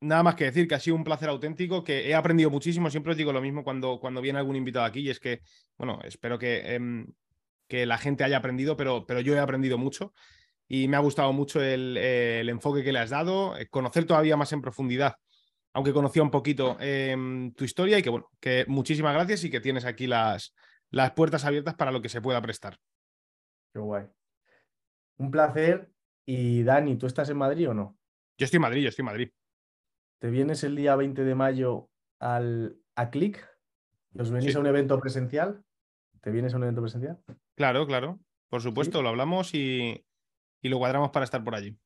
nada 0.00 0.22
más 0.22 0.34
que 0.34 0.44
decir 0.44 0.66
que 0.66 0.74
ha 0.74 0.80
sido 0.80 0.96
un 0.96 1.04
placer 1.04 1.28
auténtico, 1.28 1.84
que 1.84 2.08
he 2.08 2.14
aprendido 2.14 2.50
muchísimo. 2.50 2.90
Siempre 2.90 3.12
os 3.12 3.18
digo 3.18 3.32
lo 3.32 3.42
mismo 3.42 3.62
cuando, 3.62 3.98
cuando 4.00 4.20
viene 4.20 4.38
algún 4.38 4.56
invitado 4.56 4.86
aquí, 4.86 5.00
y 5.00 5.10
es 5.10 5.20
que, 5.20 5.40
bueno, 5.76 6.00
espero 6.04 6.38
que, 6.38 6.74
em, 6.74 7.06
que 7.68 7.86
la 7.86 7.98
gente 7.98 8.24
haya 8.24 8.38
aprendido, 8.38 8.76
pero, 8.76 9.06
pero 9.06 9.20
yo 9.20 9.34
he 9.34 9.38
aprendido 9.38 9.78
mucho 9.78 10.12
y 10.74 10.88
me 10.88 10.96
ha 10.96 11.00
gustado 11.00 11.34
mucho 11.34 11.60
el, 11.60 11.98
enfoque 12.48 12.82
que 12.82 12.92
le 12.92 12.98
has 12.98 13.10
dado, 13.10 13.58
eh, 13.58 13.68
conocer 13.68 14.06
todavía 14.06 14.38
más 14.38 14.54
en 14.54 14.62
profundidad, 14.62 15.16
aunque 15.74 15.92
conocía 15.92 16.22
un 16.22 16.30
poquito 16.30 16.78
em, 16.80 17.52
tu 17.52 17.64
historia 17.64 17.98
y 17.98 18.02
que 18.02 18.08
bueno, 18.08 18.30
que 18.40 18.64
muchísimas 18.68 19.12
gracias 19.12 19.44
y 19.44 19.50
que 19.50 19.60
tienes 19.60 19.84
aquí 19.84 20.06
las, 20.06 20.54
las 20.88 21.10
puertas 21.10 21.44
abiertas 21.44 21.74
para 21.74 21.92
lo 21.92 22.00
que 22.00 22.08
se 22.08 22.22
pueda 22.22 22.40
prestar. 22.40 22.78
Qué 23.74 23.80
guay. 23.80 24.06
Un 25.18 25.30
placer. 25.30 25.92
Y 26.24 26.62
Dani, 26.62 26.96
¿tú 26.96 27.06
estás 27.06 27.28
en 27.28 27.36
Madrid 27.36 27.68
o 27.68 27.74
no? 27.74 27.98
Yo 28.38 28.46
estoy 28.46 28.56
en 28.56 28.62
Madrid, 28.62 28.82
yo 28.84 28.88
estoy 28.88 29.02
en 29.02 29.06
Madrid. 29.06 29.30
¿Te 30.20 30.30
vienes 30.30 30.64
el 30.64 30.74
día 30.74 30.96
20 30.96 31.22
de 31.22 31.34
mayo 31.34 31.90
al, 32.18 32.78
a 32.94 33.10
Click? 33.10 33.46
¿Os 34.18 34.30
venís 34.30 34.56
a 34.56 34.60
un 34.60 34.66
evento 34.66 34.98
presencial? 34.98 35.62
¿Te 36.22 36.30
vienes 36.30 36.54
a 36.54 36.56
un 36.56 36.62
evento 36.62 36.80
presencial? 36.80 37.18
Claro, 37.56 37.86
claro. 37.86 38.20
Por 38.48 38.62
supuesto, 38.62 39.02
lo 39.02 39.10
hablamos 39.10 39.54
y, 39.54 40.02
y 40.62 40.68
lo 40.68 40.78
cuadramos 40.78 41.10
para 41.10 41.24
estar 41.24 41.42
por 41.44 41.54
allí. 41.54 41.76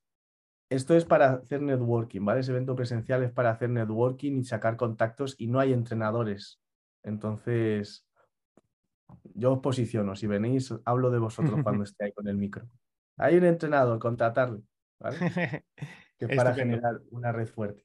Esto 0.69 0.94
es 0.94 1.05
para 1.05 1.32
hacer 1.32 1.62
networking, 1.62 2.24
¿vale? 2.24 2.40
Ese 2.40 2.53
evento 2.53 2.74
presencial 2.74 3.23
es 3.23 3.31
para 3.31 3.51
hacer 3.51 3.70
networking 3.70 4.39
y 4.39 4.44
sacar 4.44 4.77
contactos 4.77 5.35
y 5.39 5.47
no 5.47 5.61
hay 5.61 5.73
entrenadores. 5.73 6.61
Entonces, 7.05 8.05
yo 9.35 9.53
os 9.53 9.61
posiciono. 9.61 10.16
Si 10.16 10.27
venís, 10.27 10.74
hablo 10.85 11.11
de 11.11 11.19
vosotros 11.19 11.61
cuando 11.62 11.85
esté 11.85 12.07
ahí 12.07 12.12
con 12.12 12.27
el 12.27 12.36
micro. 12.36 12.69
Hay 13.16 13.36
un 13.36 13.44
entrenador, 13.44 13.98
contratarle, 13.98 14.62
¿vale? 14.98 15.16
que 16.19 16.28
para 16.28 16.53
generar 16.53 17.01
una 17.11 17.32
red 17.32 17.47
fuerte. 17.47 17.85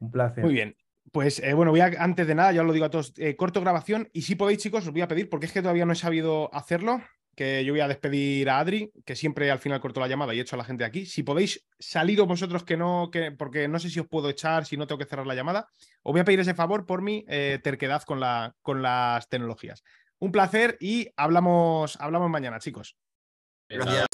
Un 0.00 0.10
placer. 0.10 0.42
Muy 0.42 0.54
bien. 0.54 0.74
Pues 1.10 1.40
eh, 1.40 1.52
bueno, 1.52 1.72
voy 1.72 1.80
a, 1.80 1.90
antes 1.98 2.26
de 2.26 2.34
nada, 2.34 2.52
ya 2.52 2.62
os 2.62 2.66
lo 2.66 2.72
digo 2.72 2.86
a 2.86 2.90
todos, 2.90 3.12
eh, 3.18 3.36
corto 3.36 3.60
grabación 3.60 4.08
y 4.12 4.22
si 4.22 4.36
podéis, 4.36 4.60
chicos, 4.60 4.86
os 4.86 4.92
voy 4.92 5.02
a 5.02 5.08
pedir, 5.08 5.28
porque 5.28 5.46
es 5.46 5.52
que 5.52 5.60
todavía 5.60 5.84
no 5.84 5.92
he 5.92 5.96
sabido 5.96 6.52
hacerlo, 6.54 7.00
que 7.34 7.64
yo 7.64 7.72
voy 7.72 7.80
a 7.80 7.88
despedir 7.88 8.48
a 8.50 8.58
Adri, 8.58 8.92
que 9.04 9.16
siempre 9.16 9.50
al 9.50 9.58
final 9.58 9.80
corto 9.80 10.00
la 10.00 10.08
llamada 10.08 10.34
y 10.34 10.40
echo 10.40 10.56
a 10.56 10.58
la 10.58 10.64
gente 10.64 10.84
aquí. 10.84 11.06
Si 11.06 11.22
podéis 11.22 11.66
saliros 11.78 12.26
vosotros 12.26 12.64
que 12.64 12.76
no, 12.76 13.10
que, 13.10 13.32
porque 13.32 13.68
no 13.68 13.78
sé 13.78 13.90
si 13.90 14.00
os 14.00 14.06
puedo 14.06 14.28
echar, 14.28 14.66
si 14.66 14.76
no 14.76 14.86
tengo 14.86 14.98
que 14.98 15.06
cerrar 15.06 15.26
la 15.26 15.34
llamada, 15.34 15.68
os 16.02 16.12
voy 16.12 16.20
a 16.20 16.24
pedir 16.24 16.40
ese 16.40 16.54
favor 16.54 16.84
por 16.86 17.02
mi 17.02 17.24
eh, 17.28 17.58
terquedad 17.62 18.02
con, 18.02 18.20
la, 18.20 18.54
con 18.60 18.82
las 18.82 19.28
tecnologías. 19.28 19.82
Un 20.18 20.30
placer 20.30 20.76
y 20.80 21.08
hablamos, 21.16 21.96
hablamos 22.00 22.30
mañana, 22.30 22.58
chicos. 22.60 22.96
Gracias. 23.68 24.06